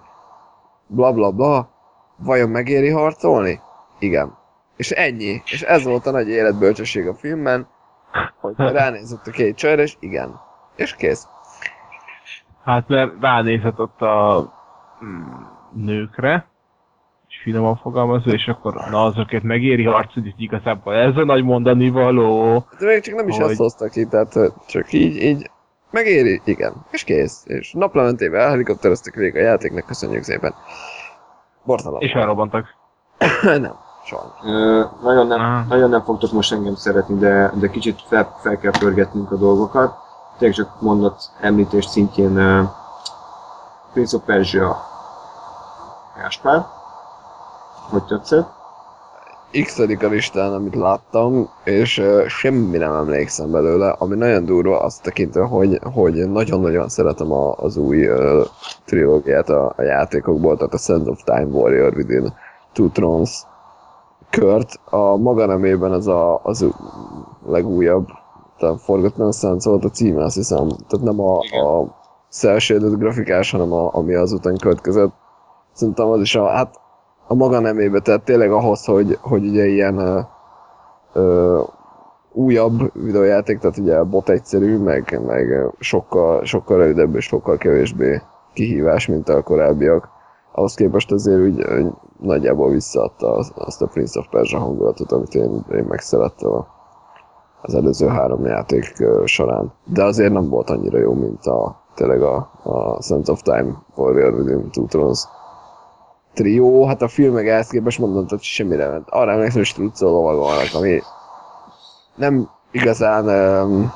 [0.87, 1.69] bla bla bla,
[2.17, 3.61] vajon megéri harcolni?
[3.99, 4.37] Igen.
[4.77, 5.43] És ennyi.
[5.45, 7.67] És ez volt a nagy életbölcsesség a filmben,
[8.41, 10.41] hogy ránézett a két csajra, és igen.
[10.77, 11.29] És kész.
[12.65, 14.53] Hát mert ránézett ott a
[15.05, 15.23] mm,
[15.73, 16.47] nőkre,
[17.45, 22.65] finoman fogalmazva, és akkor na azokért megéri harcolni, hogy igazából ez a nagy mondani való.
[22.79, 24.33] De még csak nem is Hogy- ezt hoztak ki, tehát
[24.67, 25.51] csak így, így
[25.91, 27.43] megéri, igen, és kész.
[27.47, 30.55] És naplementével elhelikoptereztek végig a játéknak, köszönjük szépen.
[31.65, 32.01] Bortalan.
[32.01, 32.67] És elrobbantak.
[33.43, 34.33] nem, sajnos.
[34.45, 35.67] Ö, nagyon, nem, Ah.
[35.69, 39.95] nagyon nem fogtok most engem szeretni, de, de kicsit fel, fel kell pörgetnünk a dolgokat.
[40.39, 42.69] Tényleg csak mondott említés szintjén uh,
[43.93, 44.77] Prince of Persia
[46.17, 46.67] Gáspár.
[47.91, 48.63] Hogy tetszett?
[49.63, 55.03] x a listán, amit láttam, és uh, semmi nem emlékszem belőle, ami nagyon durva azt
[55.03, 58.47] tekintve, hogy, hogy nagyon-nagyon szeretem a, az új uh,
[58.85, 62.33] trilógiát a, a játékokból, tehát a Sands of Time Warrior Within
[62.73, 63.47] Two Thrones
[64.31, 64.81] kört.
[64.85, 66.67] A maga nemében az a, az
[67.47, 68.07] legújabb,
[68.59, 70.69] tehát Forgotten Sands volt a címe, azt hiszem.
[70.69, 71.97] Tehát nem a, a
[72.29, 75.13] cel grafikás, hanem a, ami azután következett.
[75.73, 76.81] Szerintem az is a, hát
[77.27, 80.21] a maga nemébe, tehát tényleg ahhoz, hogy, hogy ugye ilyen ö,
[81.13, 81.61] ö,
[82.33, 88.21] újabb videójáték, tehát ugye bot egyszerű, meg, meg sokkal, sokkal rövidebb és sokkal kevésbé
[88.53, 90.09] kihívás, mint a korábbiak.
[90.53, 91.87] Ahhoz képest azért úgy ö,
[92.21, 96.65] nagyjából visszaadta az- azt a Prince of Persia hangulatot, amit én, én megszerettem
[97.63, 99.73] az előző három játék során.
[99.85, 104.35] De azért nem volt annyira jó, mint a tényleg a, a Sense of Time Warrior
[104.35, 105.25] Within Two Thrones
[106.35, 109.09] trió, hát a filmek ehhez képest mondom, hogy semmire ment.
[109.11, 111.03] Arra emlékszem, hogy struccol lovagolnak, ami
[112.15, 113.93] nem igazán um,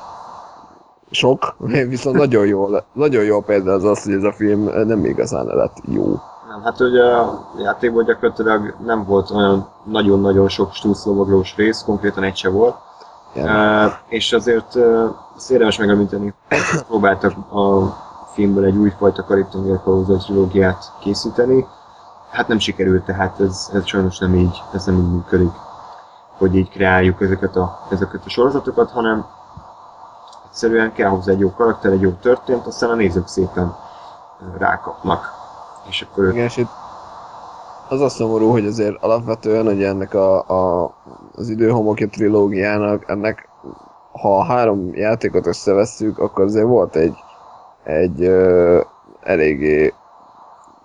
[1.11, 1.55] sok,
[1.87, 5.77] viszont nagyon jó, nagyon jó példa az az, hogy ez a film nem igazán lett
[5.85, 6.05] jó.
[6.49, 12.35] Nem, hát ugye a játékból gyakorlatilag nem volt olyan nagyon-nagyon sok stúszlovaglós rész, konkrétan egy
[12.35, 12.75] se volt.
[13.35, 15.09] Uh, és azért uh,
[15.49, 16.33] érdemes megemlíteni,
[16.87, 17.93] próbáltak a
[18.33, 21.65] filmből egy újfajta Karib-tenger kalózai trilógiát készíteni.
[22.29, 25.51] Hát nem sikerült, tehát ez, ez sajnos nem így, ez nem így működik,
[26.37, 29.25] hogy így kreáljuk ezeket a, ezeket a sorozatokat, hanem
[30.49, 33.75] egyszerűen kell hozzá egy jó karakter, egy jó történt, aztán a nézők szépen
[34.57, 35.33] rákapnak.
[35.89, 36.69] És akkor ők Igen, és itt
[37.89, 40.91] az a szomorú, hogy azért alapvetően hogy ennek a, a,
[41.35, 43.49] az időhomokja trilógiának, ennek
[44.11, 47.15] ha a három játékot összevesszük, akkor azért volt egy,
[47.83, 48.81] egy ö,
[49.21, 49.93] eléggé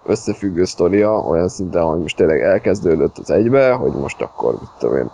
[0.06, 4.96] összefüggő sztoria, olyan szinten, hogy most tényleg elkezdődött az egybe, hogy most akkor, mit tudom
[4.96, 5.10] én,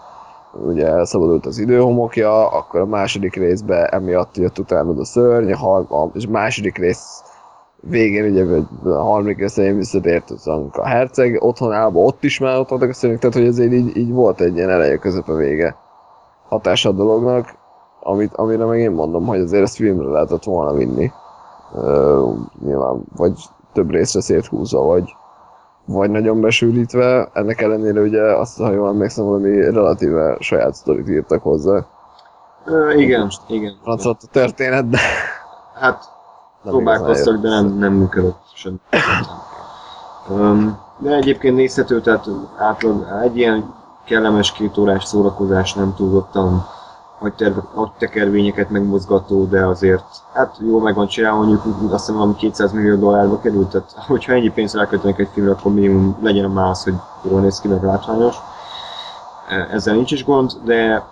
[0.67, 5.91] ugye elszabadult az időhomokja, akkor a második részbe emiatt jött utána a szörny, a, har-
[5.91, 7.23] a, és második rész
[7.81, 10.31] végén ugye vagy a harmadik rész elején visszatért
[10.73, 14.13] a herceg otthonába, ott is már ott voltak a szörnyek, tehát hogy azért így, így
[14.13, 15.77] volt egy ilyen eleje közepe vége
[16.49, 17.55] hatása a dolognak,
[18.01, 21.11] amit, amire meg én mondom, hogy azért ezt filmre lehetett volna vinni.
[21.75, 22.27] Ö,
[22.65, 23.33] nyilván, vagy
[23.73, 25.15] több részre széthúzva, vagy,
[25.85, 27.29] vagy nagyon besűrítve.
[27.33, 31.87] Ennek ellenére ugye azt, ha jól emlékszem, valami relatíve saját sztorit írtak hozzá.
[32.65, 33.73] Ö, igen, igen.
[33.83, 34.99] Franc volt a történet, de
[35.81, 36.05] Hát
[36.63, 38.81] nem próbálkoztak, de nem, nem működött sem.
[40.29, 42.27] Um, de egyébként nézhető, tehát
[42.59, 43.75] átlag egy ilyen
[44.05, 46.67] kellemes két órás szórakozás nem túlzottan
[47.75, 52.97] agytekervényeket megmozgató, de azért hát jó meg van csinálva, mondjuk azt hiszem valami 200 millió
[52.97, 56.95] dollárba került, tehát hogyha ennyi pénzt ráköltenek egy filmre, akkor minimum legyen már az, hogy
[57.23, 58.37] jól néz ki, meg látványos.
[59.71, 61.05] Ezzel nincs is gond, de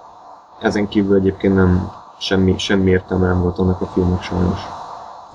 [0.61, 4.61] ezen kívül egyébként nem semmi, semmi értelme nem volt annak a filmnek sajnos.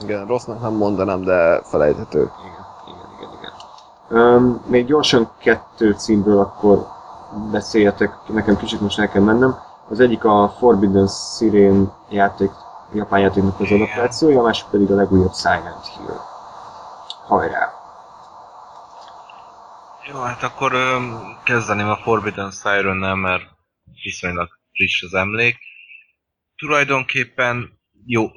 [0.02, 2.20] Igen, rossznak nem mondanám, de felejthető.
[2.20, 4.36] Igen, igen, igen, igen.
[4.36, 6.88] Um, még gyorsan kettő címről akkor
[7.52, 9.58] beszéljetek, nekem kicsit most el kell mennem.
[9.90, 12.52] Az egyik a Forbidden Siren játék,
[12.94, 16.20] japán játéknak az adaptációja, a másik pedig a legújabb Silent Hill.
[17.28, 17.74] Hajrá!
[20.12, 23.44] Jó, hát akkor öm, kezdeném a Forbidden Siren-nel, mert
[24.04, 25.58] viszonylag friss az emlék.
[26.56, 28.28] Tulajdonképpen jó,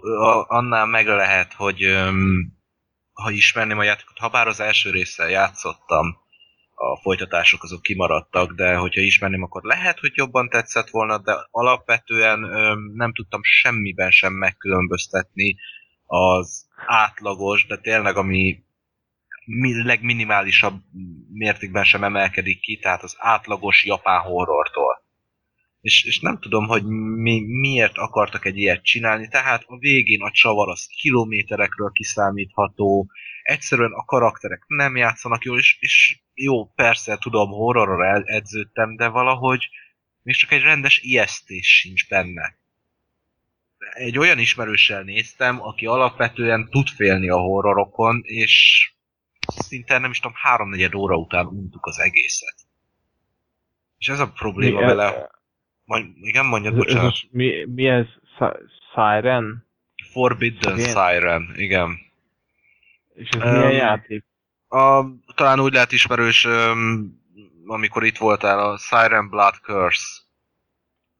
[0.46, 1.80] annál meg lehet, hogy
[3.12, 6.24] ha ismerném a játékot, ha bár az első résszel játszottam,
[6.78, 12.38] a folytatások azok kimaradtak, de hogyha ismerném, akkor lehet, hogy jobban tetszett volna, de alapvetően
[12.94, 15.56] nem tudtam semmiben sem megkülönböztetni
[16.06, 18.64] az átlagos, de tényleg ami
[19.44, 20.82] mi- legminimálisabb
[21.32, 25.04] mértékben sem emelkedik ki, tehát az átlagos japán horrortól.
[25.80, 26.84] És, és nem tudom, hogy
[27.16, 33.10] mi, miért akartak egy ilyet csinálni, tehát a végén a csavar az kilométerekről kiszámítható,
[33.42, 39.68] egyszerűen a karakterek nem játszanak jól, és, és jó, persze, tudom, horrorra edződtem, de valahogy
[40.22, 42.56] még csak egy rendes ijesztés sincs benne.
[43.78, 48.86] Egy olyan ismerőssel néztem, aki alapvetően tud félni a horrorokon, és
[49.46, 52.54] szinte nem is tudom, háromnegyed óra után untuk az egészet.
[53.98, 55.30] És ez a probléma Mi- vele.
[55.84, 57.10] Majd, igen, mondjad, Ez, ez bocsánat.
[57.10, 58.06] most mi, mi ez?
[58.38, 59.66] Si- Siren?
[60.12, 60.88] Forbidden Igen.
[60.88, 61.98] Siren, igen.
[63.14, 64.24] És ez Öm, milyen játék?
[64.68, 66.48] A, talán úgy lehet ismerős,
[67.66, 70.04] amikor itt voltál, a Siren Blood Curse.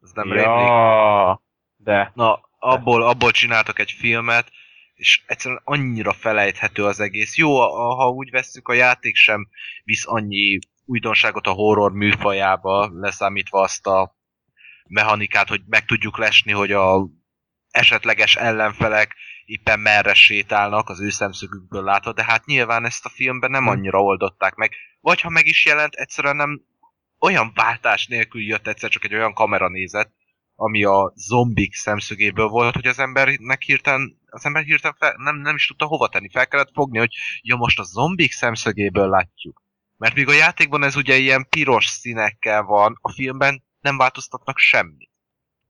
[0.02, 0.66] Ez nem rémlik.
[0.66, 1.43] Ja,
[1.77, 2.12] de.
[2.14, 4.51] Na, abból, abból csináltak egy filmet,
[4.94, 7.36] és egyszerűen annyira felejthető az egész.
[7.36, 7.59] Jó,
[7.97, 9.48] ha úgy vesszük, a játék sem
[9.85, 14.16] visz annyi újdonságot a horror műfajába, leszámítva azt a
[14.89, 17.09] mechanikát, hogy meg tudjuk lesni, hogy a
[17.70, 19.14] esetleges ellenfelek
[19.47, 24.02] éppen merre sétálnak az ő szemszögükből látva, de hát nyilván ezt a filmben nem annyira
[24.02, 24.73] oldották meg.
[25.01, 26.62] Vagy ha meg is jelent, egyszerűen nem
[27.18, 30.10] olyan váltás nélkül jött egyszer csak egy olyan kameranézet,
[30.55, 35.55] ami a zombik szemszögéből volt, hogy az embernek hirtelen, az ember hirtelen fel, nem, nem
[35.55, 36.28] is tudta hova tenni.
[36.31, 39.62] Fel kellett fogni, hogy ja most a zombik szemszögéből látjuk.
[39.97, 45.10] Mert míg a játékban ez ugye ilyen piros színekkel van, a filmben nem változtatnak semmit.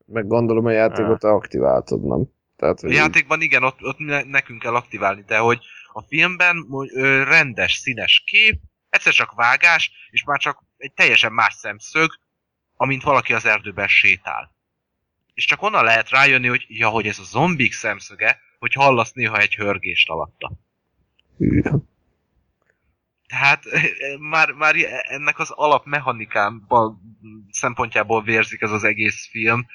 [0.06, 2.34] Meg gondolom a játékot te aktiváltad, nem?
[2.56, 7.24] Tehát, A játékban igen, ott, ott ne, nekünk kell aktiválni, de hogy a filmben ö,
[7.24, 12.10] rendes, színes kép, egyszer csak vágás, és már csak egy teljesen más szemszög,
[12.76, 14.54] amint valaki az erdőben sétál.
[15.34, 19.38] És csak onnan lehet rájönni, hogy ja, hogy ez a zombik szemszöge, hogy hallasz néha
[19.38, 20.52] egy hörgést alatta.
[21.38, 21.62] Hű.
[23.26, 23.64] Tehát
[24.30, 27.00] már, már ennek az alapmechanikában
[27.50, 29.66] szempontjából vérzik ez az egész film,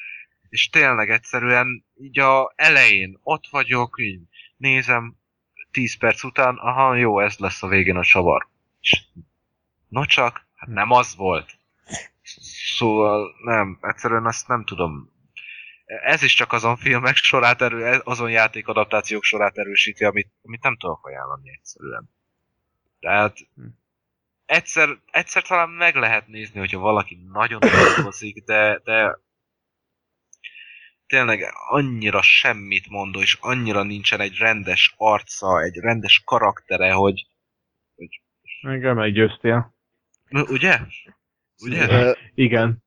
[0.52, 4.22] és tényleg egyszerűen így a elején ott vagyok, így
[4.58, 5.16] nézem,
[5.72, 8.48] 10 perc után, aha, jó, ez lesz a végén a savar.
[8.82, 9.04] És
[9.88, 11.58] no csak, hát nem az volt.
[12.78, 15.12] Szóval nem, egyszerűen azt nem tudom.
[15.86, 21.06] Ez is csak azon filmek sorát erő, azon játékadaptációk sorát erősíti, amit, amit nem tudok
[21.06, 22.10] ajánlani egyszerűen.
[23.00, 23.38] Tehát
[24.46, 29.20] egyszer, egyszer talán meg lehet nézni, hogyha valaki nagyon dolgozik, de, de
[31.12, 37.28] tényleg annyira semmit mondó, és annyira nincsen egy rendes arca, egy rendes karaktere, hogy
[38.62, 39.74] Engem meggyőztél.
[40.30, 40.80] ugye?
[41.64, 41.88] Ugye?
[41.90, 42.84] Ö, Igen.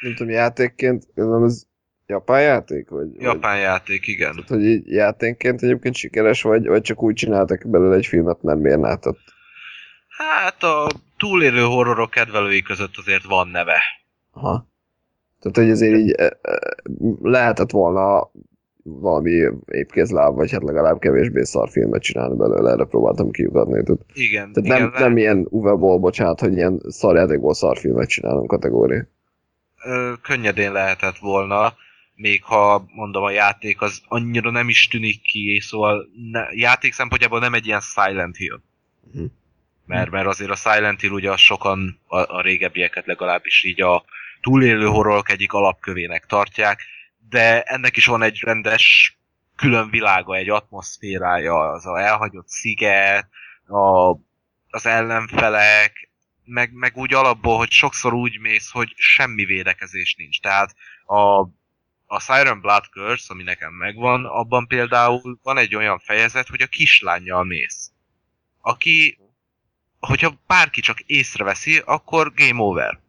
[0.00, 1.62] Nem tudom, játékként, nem ez
[2.06, 2.88] japán játék?
[2.88, 4.34] Vagy, Japán játék, igen.
[4.34, 8.58] Vagy, hogy így játékként egyébként sikeres, vagy, vagy csak úgy csináltak belőle egy filmet, mert
[8.58, 9.20] miért látott?
[10.08, 13.82] Hát a túlélő horrorok kedvelői között azért van neve.
[14.30, 14.69] Aha.
[15.40, 16.58] Tehát, hogy azért így e, e,
[17.22, 18.30] lehetett volna
[18.82, 23.82] valami épkézláb, vagy hát legalább kevésbé szar filmet csinálni belőle, erre próbáltam kiugatni.
[23.82, 28.08] Tehát, Igen, tehát igen nem, lehet- nem ilyen Uwe-ból, bocsánat, hogy ilyen szarjátékból szar filmet
[28.08, 29.06] csinálunk kategória.
[29.84, 31.72] ö, könnyedén lehetett volna,
[32.14, 37.38] még ha mondom a játék az annyira nem is tűnik ki, szóval ne, játék szempontjából
[37.38, 38.60] nem egy ilyen Silent Hill.
[39.12, 39.24] Mhm.
[39.86, 44.04] Mert, mert azért a Silent Hill ugye sokan, a, a régebbieket legalábbis így a
[44.40, 46.82] túlélő horrorok egyik alapkövének tartják,
[47.28, 49.18] de ennek is van egy rendes
[49.56, 53.28] külön világa, egy atmoszférája, az a elhagyott sziget,
[53.66, 54.10] a,
[54.70, 56.10] az ellenfelek,
[56.44, 60.40] meg, meg úgy alapból, hogy sokszor úgy mész, hogy semmi védekezés nincs.
[60.40, 61.40] Tehát a,
[62.06, 66.66] a Siren Blood Curse, ami nekem megvan, abban például van egy olyan fejezet, hogy a
[66.66, 67.90] kislányjal mész.
[68.60, 69.18] Aki,
[69.98, 73.00] hogyha bárki csak észreveszi, akkor game over.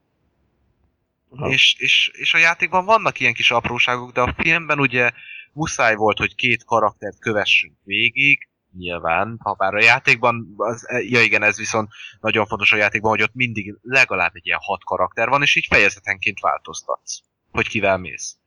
[1.32, 5.12] És, és, és a játékban vannak ilyen kis apróságok, de a filmben ugye
[5.54, 11.44] muszáj volt, hogy két karaktert kövessünk végig, nyilván, ha bár a játékban, az, ja igen,
[11.44, 11.90] ez viszont
[12.20, 15.66] nagyon fontos a játékban, hogy ott mindig legalább egy ilyen hat karakter van, és így
[15.70, 17.20] fejezetenként változtatsz,
[17.52, 18.38] hogy kivel mész.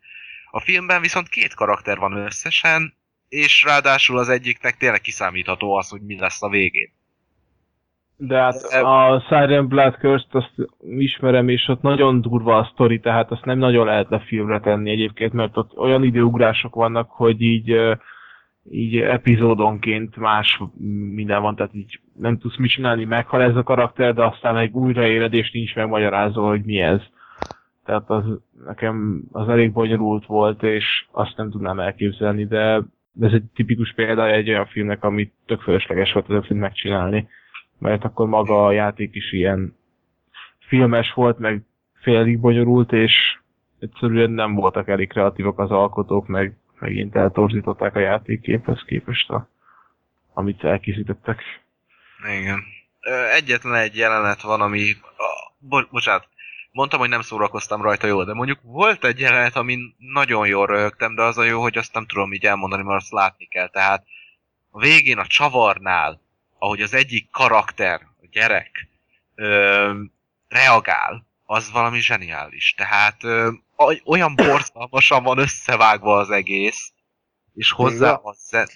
[0.51, 2.97] A filmben viszont két karakter van összesen,
[3.29, 6.93] és ráadásul az egyiknek tényleg kiszámítható az, hogy mi lesz a végén.
[8.27, 13.31] De hát a Siren Blood Curse-t azt ismerem, és ott nagyon durva a sztori, tehát
[13.31, 17.77] azt nem nagyon lehetne filmre tenni egyébként, mert ott olyan időugrások vannak, hogy így,
[18.71, 20.61] így epizódonként más
[21.15, 24.73] minden van, tehát így nem tudsz mit csinálni, meghal ez a karakter, de aztán egy
[24.73, 27.01] újraéled, és nincs megmagyarázva, hogy mi ez.
[27.85, 28.25] Tehát az
[28.67, 32.83] nekem az elég bonyolult volt, és azt nem tudnám elképzelni, de
[33.21, 37.29] ez egy tipikus példája egy olyan filmnek, amit tök fölösleges volt az a film megcsinálni
[37.85, 39.77] mert akkor maga a játék is ilyen
[40.59, 41.63] filmes volt, meg
[42.01, 43.39] félig bonyolult, és
[43.79, 49.49] egyszerűen nem voltak elég kreatívak az alkotók, meg megint eltorzították a játékképhez képest, a,
[50.33, 51.43] amit elkészítettek.
[52.39, 52.63] Igen.
[53.35, 54.83] Egyetlen egy jelenet van, ami...
[55.59, 56.29] Bo- bocsánat,
[56.73, 61.15] mondtam, hogy nem szórakoztam rajta jól, de mondjuk volt egy jelenet, amin nagyon jól röhögtem,
[61.15, 63.69] de az a jó, hogy azt nem tudom így elmondani, mert azt látni kell.
[63.69, 64.05] Tehát
[64.71, 66.24] a végén a csavarnál
[66.65, 68.89] ahogy az egyik karakter, a gyerek,
[69.35, 69.93] ö,
[70.49, 72.75] reagál, az valami zseniális.
[72.77, 73.51] Tehát ö,
[74.05, 76.93] olyan borzalmasan van összevágva az egész,
[77.55, 78.69] és hozzá a zen...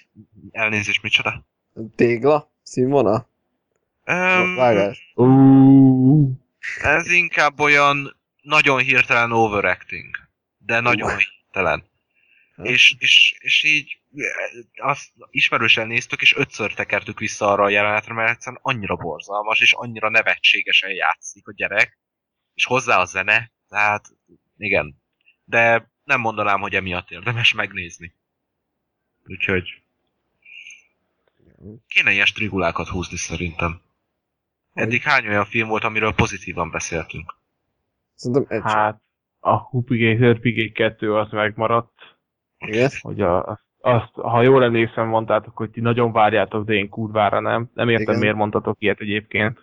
[0.51, 1.45] Elnézést, micsoda?
[1.95, 2.51] Tégla?
[2.63, 3.29] Színvonal?
[4.05, 5.13] Um, Vágás?
[6.81, 10.09] Ez inkább olyan nagyon hirtelen overacting,
[10.57, 11.83] de nagyon hirtelen.
[12.63, 13.99] És, és, és így
[14.75, 19.73] azt ismerősen néztük, és ötször tekertük vissza arra a jelenetre, mert egyszerűen annyira borzalmas, és
[19.73, 21.97] annyira nevetségesen játszik a gyerek,
[22.53, 24.05] és hozzá a zene, tehát
[24.57, 25.01] igen.
[25.43, 28.13] De nem mondanám, hogy emiatt érdemes megnézni.
[29.25, 29.81] Úgyhogy
[31.87, 33.81] kéne ilyen strigulákat húzni szerintem.
[34.73, 37.35] Eddig hány olyan film volt, amiről pozitívan beszéltünk?
[38.13, 39.01] Szerintem egy Hát,
[39.39, 42.17] a Hupigator Pigay 2 az megmaradt.
[42.59, 42.89] Igen?
[43.01, 47.69] Hogy a, azt, ha jól emlékszem, mondtátok, hogy ti nagyon várjátok, de én kurvára nem.
[47.73, 48.19] Nem értem, Igen.
[48.19, 49.59] miért mondtatok ilyet egyébként.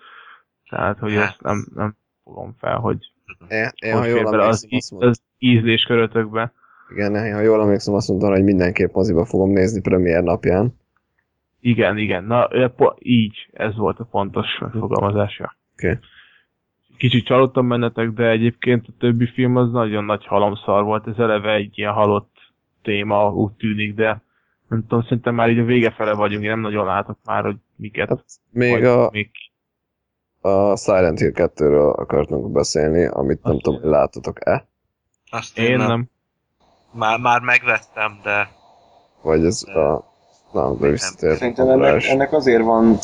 [0.69, 1.23] Tehát, hogy Hát.
[1.29, 2.99] ezt nem, nem fogom fel, hogy
[3.49, 6.53] Én, én hogy ha jól bele az, íz, az ízléskörötökbe.
[6.91, 10.75] igen, én, ha jól emlékszem, azt mondtam, hogy mindenképp moziba fogom nézni premier napján.
[11.61, 12.25] Igen, igen.
[12.25, 12.49] Na,
[12.99, 15.57] így, ez volt a pontos megfogalmazása.
[15.73, 15.99] Oké.
[16.97, 21.07] Kicsit csalódtam bennetek, de egyébként a többi film az nagyon nagy halomszar volt.
[21.07, 22.36] Ez eleve egy ilyen halott
[22.87, 24.23] téma, úgy tűnik, de
[24.69, 27.57] nem tudom, szerintem már így a vége fele vagyunk, én nem nagyon látok már, hogy
[27.77, 28.09] miket.
[28.09, 29.31] Hát még a, még
[30.41, 34.67] a Silent Hill 2-ről akartunk beszélni, amit nem Azt- tudom, hogy láttatok-e,
[35.31, 36.09] Azt én nem.
[36.93, 38.49] Már, már megvettem, de
[39.23, 40.05] vagy ez a...
[40.53, 41.37] Na, de visszatért.
[41.39, 42.99] Szerintem ennek, ennek azért van,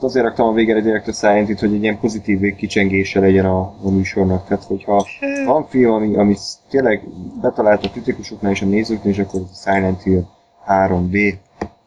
[0.00, 3.90] azért raktam a végére direkt a Hill-t, hogy egy ilyen pozitív végkicsengése legyen a, a
[3.90, 4.46] műsornak.
[4.46, 5.06] Tehát, hogyha
[5.46, 6.36] van film, ami, ami
[6.70, 7.08] tényleg
[7.40, 10.22] betalált a kritikusoknál és a nézőknél, és akkor a Silent Hill
[10.68, 11.34] 3D.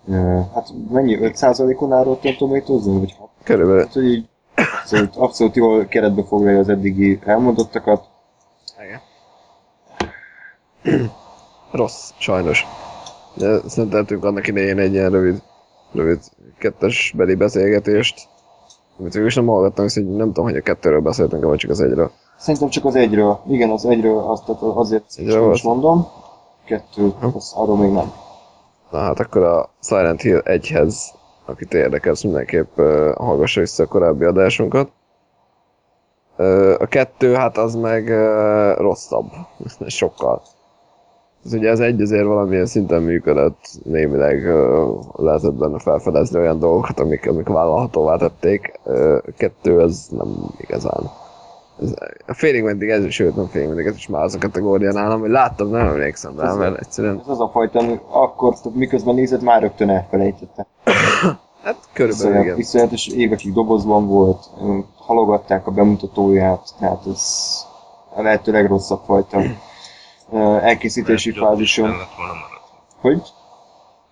[0.08, 1.18] Ö, hát mennyi?
[1.22, 3.30] 5%-on áll Rotten tomatoes Vagy hat?
[3.44, 3.82] Körülbelül.
[3.82, 8.06] Hát, hogy így abszolút, abszolút jól keretbe foglalja az eddigi elmondottakat.
[11.72, 12.66] Rossz, sajnos.
[13.36, 15.42] De szenteltünk annak idején egy ilyen rövid,
[15.94, 16.20] rövid
[16.58, 18.28] kettes beli beszélgetést,
[19.00, 21.82] amit végül is nem hallgattam, hiszen nem tudom, hogy a kettőről beszéltünk, vagy csak az
[21.82, 22.12] egyről.
[22.38, 23.40] Szerintem csak az egyről.
[23.48, 25.64] Igen, az egyről, azt, tehát azért Egyről volt?
[25.64, 26.08] mondom.
[26.66, 28.12] Kettő, az, arról még nem.
[28.92, 30.96] Na hát akkor a Silent Hill 1-hez,
[31.46, 34.90] akit érdekel, az mindenképp uh, hallgassa vissza a korábbi adásunkat.
[36.38, 39.26] Uh, a kettő, hát az meg uh, rosszabb.
[39.88, 40.42] Sokkal.
[41.46, 47.00] Ez ugye az egy azért valamilyen szinten működött, némileg uh, lehetett benne felfedezni olyan dolgokat,
[47.00, 48.80] amik, amik vállalhatóvá tették.
[48.84, 51.10] Uh, a kettő, ez nem igazán.
[51.82, 51.94] Ez,
[52.26, 55.30] félig meddig ez, sőt nem félig meddig, ez is már az a kategória nálam, hogy
[55.30, 59.62] láttam, nem emlékszem rá, mert egyszerűen Ez az a fajta, ami akkor, miközben nézed, már
[59.62, 60.66] rögtön elfelejtette.
[61.64, 62.58] Hát körülbelül igen.
[62.58, 64.50] iszonyatos évekig dobozban volt,
[64.96, 67.22] halogatták a bemutatóját, tehát ez
[68.16, 69.42] a lehető legrosszabb fajta
[70.62, 71.90] elkészítési Lehet, hogy fázison.
[71.90, 72.58] kellett volna maradni.
[73.02, 73.22] Hogy?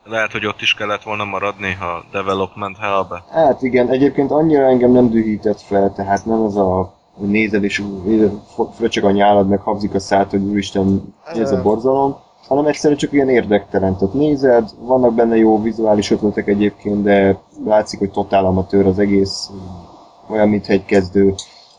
[0.03, 3.23] Lehet, hogy ott is kellett volna maradni, ha development hellbe.
[3.31, 7.83] Hát igen, egyébként annyira engem nem dühített fel, tehát nem az a hogy nézed és
[8.75, 12.15] fröcsög a nyálad, meg habzik a szát, hogy úristen, ez a borzalom,
[12.47, 13.97] hanem egyszerűen csak ilyen érdektelen.
[13.97, 19.49] Tehát nézed, vannak benne jó vizuális ötletek egyébként, de látszik, hogy totál amatőr az egész,
[20.29, 21.33] olyan, mintha egy kezdő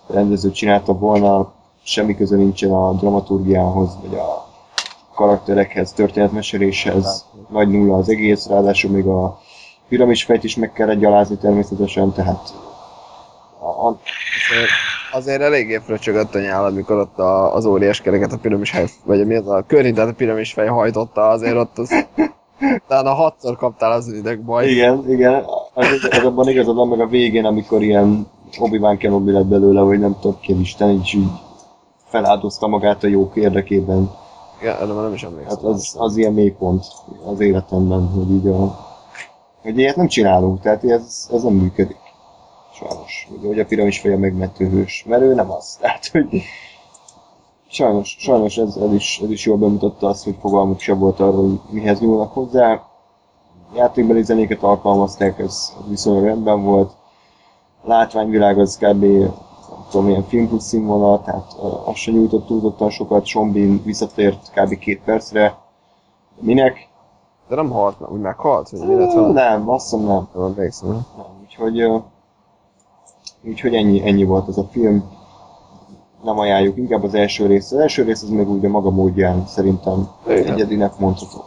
[0.07, 1.53] rendező csinálta volna,
[1.83, 4.49] semmi köze nincsen a dramaturgiához, vagy a
[5.15, 9.41] karakterekhez, történetmeséléshez, nagy nulla az egész, ráadásul még a
[9.89, 12.53] piramisfejt is meg kellett gyalázni természetesen, tehát
[13.61, 13.99] a, a,
[14.51, 14.71] Azért,
[15.13, 19.27] azért eléggé fröcsögött a nyál, amikor ott a, az óriás kereket a piramis hely, vagy
[19.27, 22.07] mi az a körhintet a piramis fej hajtotta, azért ott az...
[22.89, 24.69] Talán a hatszor kaptál az idegbaj.
[24.69, 25.45] igen, igen,
[25.75, 28.27] az, az abban igazad van, meg a végén, amikor ilyen
[28.59, 31.29] Obi-Wan Kenobi lett belőle, hogy nem tudom, ki Isten, így, így
[32.13, 34.11] feláldozta magát a jók érdekében.
[34.61, 35.57] Igen, erre már nem is emlékszem.
[35.57, 36.85] Hát az, az ilyen mélypont
[37.25, 38.79] az életemben, hogy így a...
[39.63, 41.97] Hogy ilyet nem csinálunk, tehát ez, ez nem működik.
[42.75, 43.29] Sajnos.
[43.39, 45.77] Ugye, hogy a piramis feje megmentő hős, mert ő nem az.
[45.81, 46.43] Tehát, hogy
[47.69, 51.49] sajnos, sajnos ez, ez, is, ez is jól bemutatta azt, hogy fogalmuk sem volt arról,
[51.49, 52.83] hogy mihez nyúlnak hozzá.
[53.75, 56.93] Játékbeli zenéket alkalmazták, ez viszonylag rendben volt.
[57.85, 59.05] Látványvilág az kb.
[59.93, 61.53] Tudom, ilyen filmpusz színvonal, tehát
[61.85, 64.79] azt sem nyújtott túlzottan sokat, Sombin visszatért kb.
[64.79, 65.59] két percre.
[66.41, 66.89] Minek?
[67.49, 68.71] De nem halt, úgy meghalt?
[68.71, 69.33] Vagy mi lett vele?
[69.33, 70.29] Nem, azt hiszem nem.
[70.35, 70.89] Nem emlékszem.
[70.89, 71.05] nem.
[71.43, 72.03] Úgyhogy,
[73.45, 75.05] úgyhogy ennyi, ennyi volt ez a film.
[76.23, 77.73] Nem ajánljuk, inkább az első rész.
[77.73, 80.53] Az első rész az meg úgy a maga módján szerintem Igen.
[80.53, 81.45] egyedinek mondható.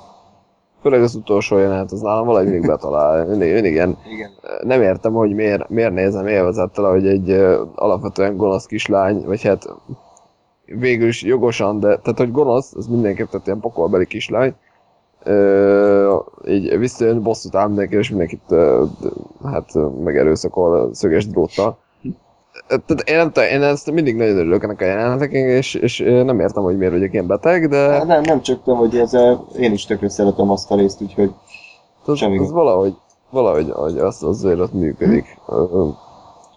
[0.86, 3.26] Főleg az utolsó jelenet, az nálam valahogy mindig betalál.
[3.26, 4.32] Mindig, mindig ilyen, Igen.
[4.64, 9.68] nem értem, hogy miért, miért nézem élvezettel, hogy egy uh, alapvetően gonosz kislány, vagy hát
[10.66, 14.53] végül is jogosan, de tehát, hogy gonosz, az mindenképp tehát ilyen pokolbeli kislány,
[15.26, 18.90] uh, így visszajön, bosszút áll mindenki, és mindenkit uh,
[19.44, 19.72] hát
[20.03, 21.78] megerőszakol szöges dróttal.
[22.68, 26.40] Tehát én, nem tudom, én ezt mindig nagyon örülök ennek a jeleneteknek, és, és nem
[26.40, 29.86] értem, hogy miért vagyok ilyen beteg, de Nem, nem csak te, hogy ezzel én is
[29.86, 31.32] tökre szeretem azt a részt, úgyhogy
[32.06, 32.54] az, semmi az gond.
[32.54, 32.96] valahogy,
[33.30, 35.38] valahogy hogy az azért ott működik.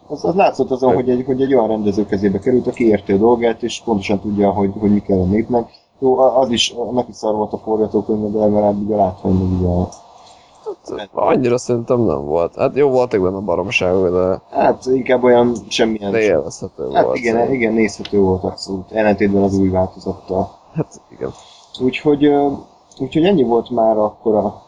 [0.07, 3.17] Az, az látszott azon, hogy egy, hogy egy olyan rendező kezébe került, aki érti a
[3.17, 5.71] dolgát, és pontosan tudja, hogy, hogy mi kell a népnek.
[5.99, 6.75] Jó, az is,
[7.09, 9.65] is szar volt a forgatókönyv, de legalább így a látvány, így
[11.13, 11.21] a...
[11.27, 12.55] Annyira szerintem nem volt.
[12.57, 16.11] Hát jó, voltak benne baromságok, de, Hát inkább olyan semmilyen...
[16.11, 17.17] de élvezhető Hát volt.
[17.17, 17.55] igen, szerintem.
[17.57, 20.51] igen, nézhető volt abszolút, ellentétben az új változattal.
[20.75, 21.31] Hát igen.
[21.81, 22.31] Úgyhogy,
[22.99, 24.63] úgyhogy ennyi volt már akkor a,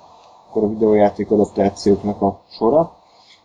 [0.50, 2.92] akkor a videójáték adaptációknak a sora.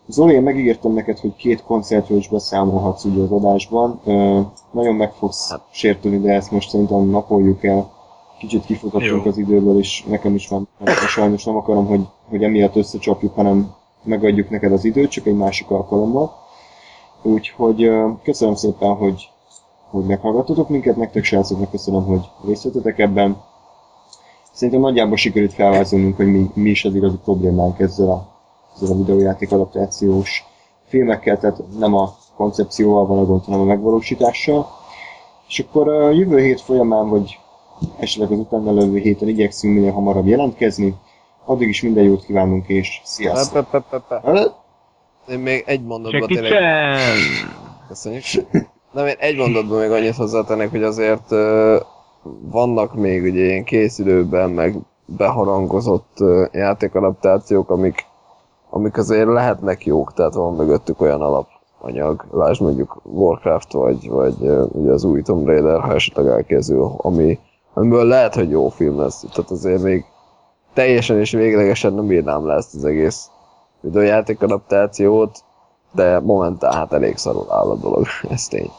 [0.07, 3.99] Zoli, én megígértem neked, hogy két koncertről is beszámolhatsz ugye az adásban.
[4.05, 4.39] Ö,
[4.71, 5.61] nagyon meg fogsz Hát.
[5.71, 7.91] sértődni, de ezt most szerintem napoljuk el.
[8.37, 9.31] Kicsit kifutottunk Jó.
[9.31, 10.67] az időből, és nekem is van.
[10.85, 15.35] Hát, sajnos nem akarom, hogy, hogy emiatt összecsapjuk, hanem megadjuk neked az időt, csak egy
[15.35, 16.35] másik alkalommal.
[17.21, 17.91] Úgyhogy
[18.23, 19.29] köszönöm szépen, hogy,
[19.89, 23.41] hogy meghallgattatok minket, nektek srácoknak köszönöm, hogy részt vettetek ebben.
[24.51, 28.27] Szerintem nagyjából sikerült felvázolnunk, hogy mi, mi is az igazi problémánk ezzel a,
[28.75, 30.45] ezzel a videójáték adaptációs
[30.87, 34.67] filmekkel, tehát nem a koncepcióval van a gond, hanem a megvalósítással.
[35.47, 37.39] És akkor a jövő hét folyamán, vagy
[37.99, 40.95] esetleg az utána levő héten igyekszünk minél hamarabb jelentkezni.
[41.45, 43.69] Addig is minden jót kívánunk, és sziasztok!
[43.69, 44.51] Pe, pe, pe, pe.
[45.29, 46.97] Én még egy mondatban tényleg...
[47.87, 48.23] Köszönjük.
[48.91, 51.77] Nem, én egy mondatban még annyit hozzátennék, hogy azért ö,
[52.41, 54.75] vannak még ugye ilyen készülőben, meg
[55.05, 58.05] beharangozott ö, játékadaptációk, amik,
[58.69, 64.35] amik azért lehetnek jók, tehát van mögöttük olyan alapanyag, lásd mondjuk Warcraft, vagy, vagy
[64.71, 67.39] ugye az új Tomb Raider, ha esetleg elkészül, ami,
[67.75, 69.19] amiből lehet, hogy jó film lesz.
[69.33, 70.05] Tehát azért még
[70.73, 73.29] teljesen és véglegesen nem írnám le ezt az egész
[73.81, 75.43] videójáték adaptációt,
[75.91, 78.69] de momentán hát elég szarul áll a dolog, ez tény.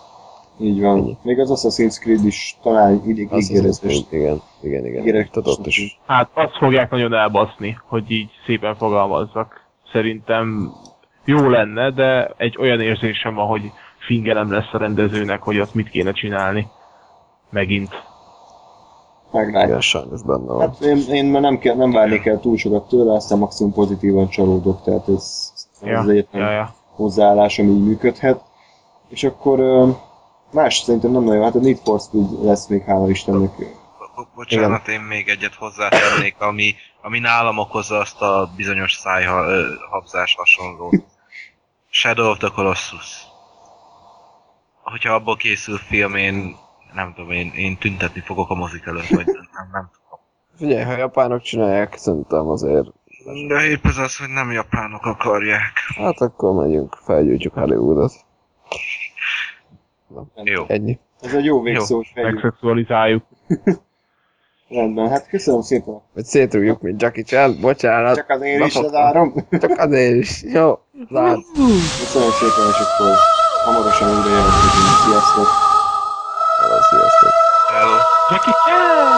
[0.59, 0.98] így van.
[0.98, 1.16] Ennyi.
[1.23, 3.78] Még az Assassin's Creed is talán idég Azt ígéretes.
[3.81, 5.01] hiszem, igen, igen, igen.
[5.02, 6.01] ígéretes- Tehát ott is.
[6.06, 9.60] Hát azt fogják nagyon elbaszni, hogy így szépen fogalmazzak.
[9.93, 10.73] Szerintem
[11.24, 13.62] jó lenne, de egy olyan érzésem van, hogy
[14.06, 16.66] fingelem lesz a rendezőnek, hogy azt mit kéne csinálni.
[17.51, 17.90] Megint.
[19.32, 19.68] Meglátjuk.
[19.68, 20.60] Igen, sajnos benne van.
[20.60, 24.28] Hát én, én már nem, kell, nem várnék el túl sokat tőle, aztán maximum pozitívan
[24.28, 26.74] csalódok, tehát ez, ez Ja, az egyetlen ja, ja.
[26.94, 28.40] hozzáállás, ami így működhet.
[29.08, 29.60] És akkor
[30.52, 33.50] más szerintem nem nagyon, hát a Need for Speed lesz még, hála Istennek.
[34.16, 40.94] Bo- Bocsánat, én még egyet hozzátennék, ami, ami nálam okozza azt a bizonyos szájhabzás hasonlót.
[41.90, 43.26] Shadow of the Colossus.
[44.82, 46.56] Hogyha abból készül film, én
[46.97, 50.20] nem tudom, én, én tüntetni fogok a mozik előtt, vagy nem, nem, nem tudom.
[50.56, 52.86] Figyelj, ha japánok csinálják, szerintem azért,
[53.48, 55.73] De épp ez az, hogy nem japánok akarják.
[55.97, 58.12] hát akkor megyünk, felgyújtjuk Hollywoodot.
[60.35, 60.64] Jó.
[60.68, 60.98] Ennyi.
[61.20, 62.24] Ez egy jó végszó, hogy.
[62.24, 63.24] Megszexualizáljuk.
[64.68, 66.01] Rendben, hát köszönöm szépen.
[66.14, 68.16] Vagy szétrúgjuk, mint Jackie Chan, bocsánat.
[68.16, 68.93] Csak azért is Befogtam.
[68.93, 69.35] lezárom.
[69.51, 70.43] Csak azért is.
[70.43, 70.78] Jó,
[71.10, 71.40] zárt.
[72.01, 73.16] Köszönöm szépen, és akkor
[73.64, 74.97] hamarosan újra jelentkezünk.
[75.05, 75.65] Sziasztok!
[78.28, 78.42] Hello.
[78.42, 78.50] sziasztok!
[78.50, 78.50] Hello.
[78.50, 79.15] Jackie Chan!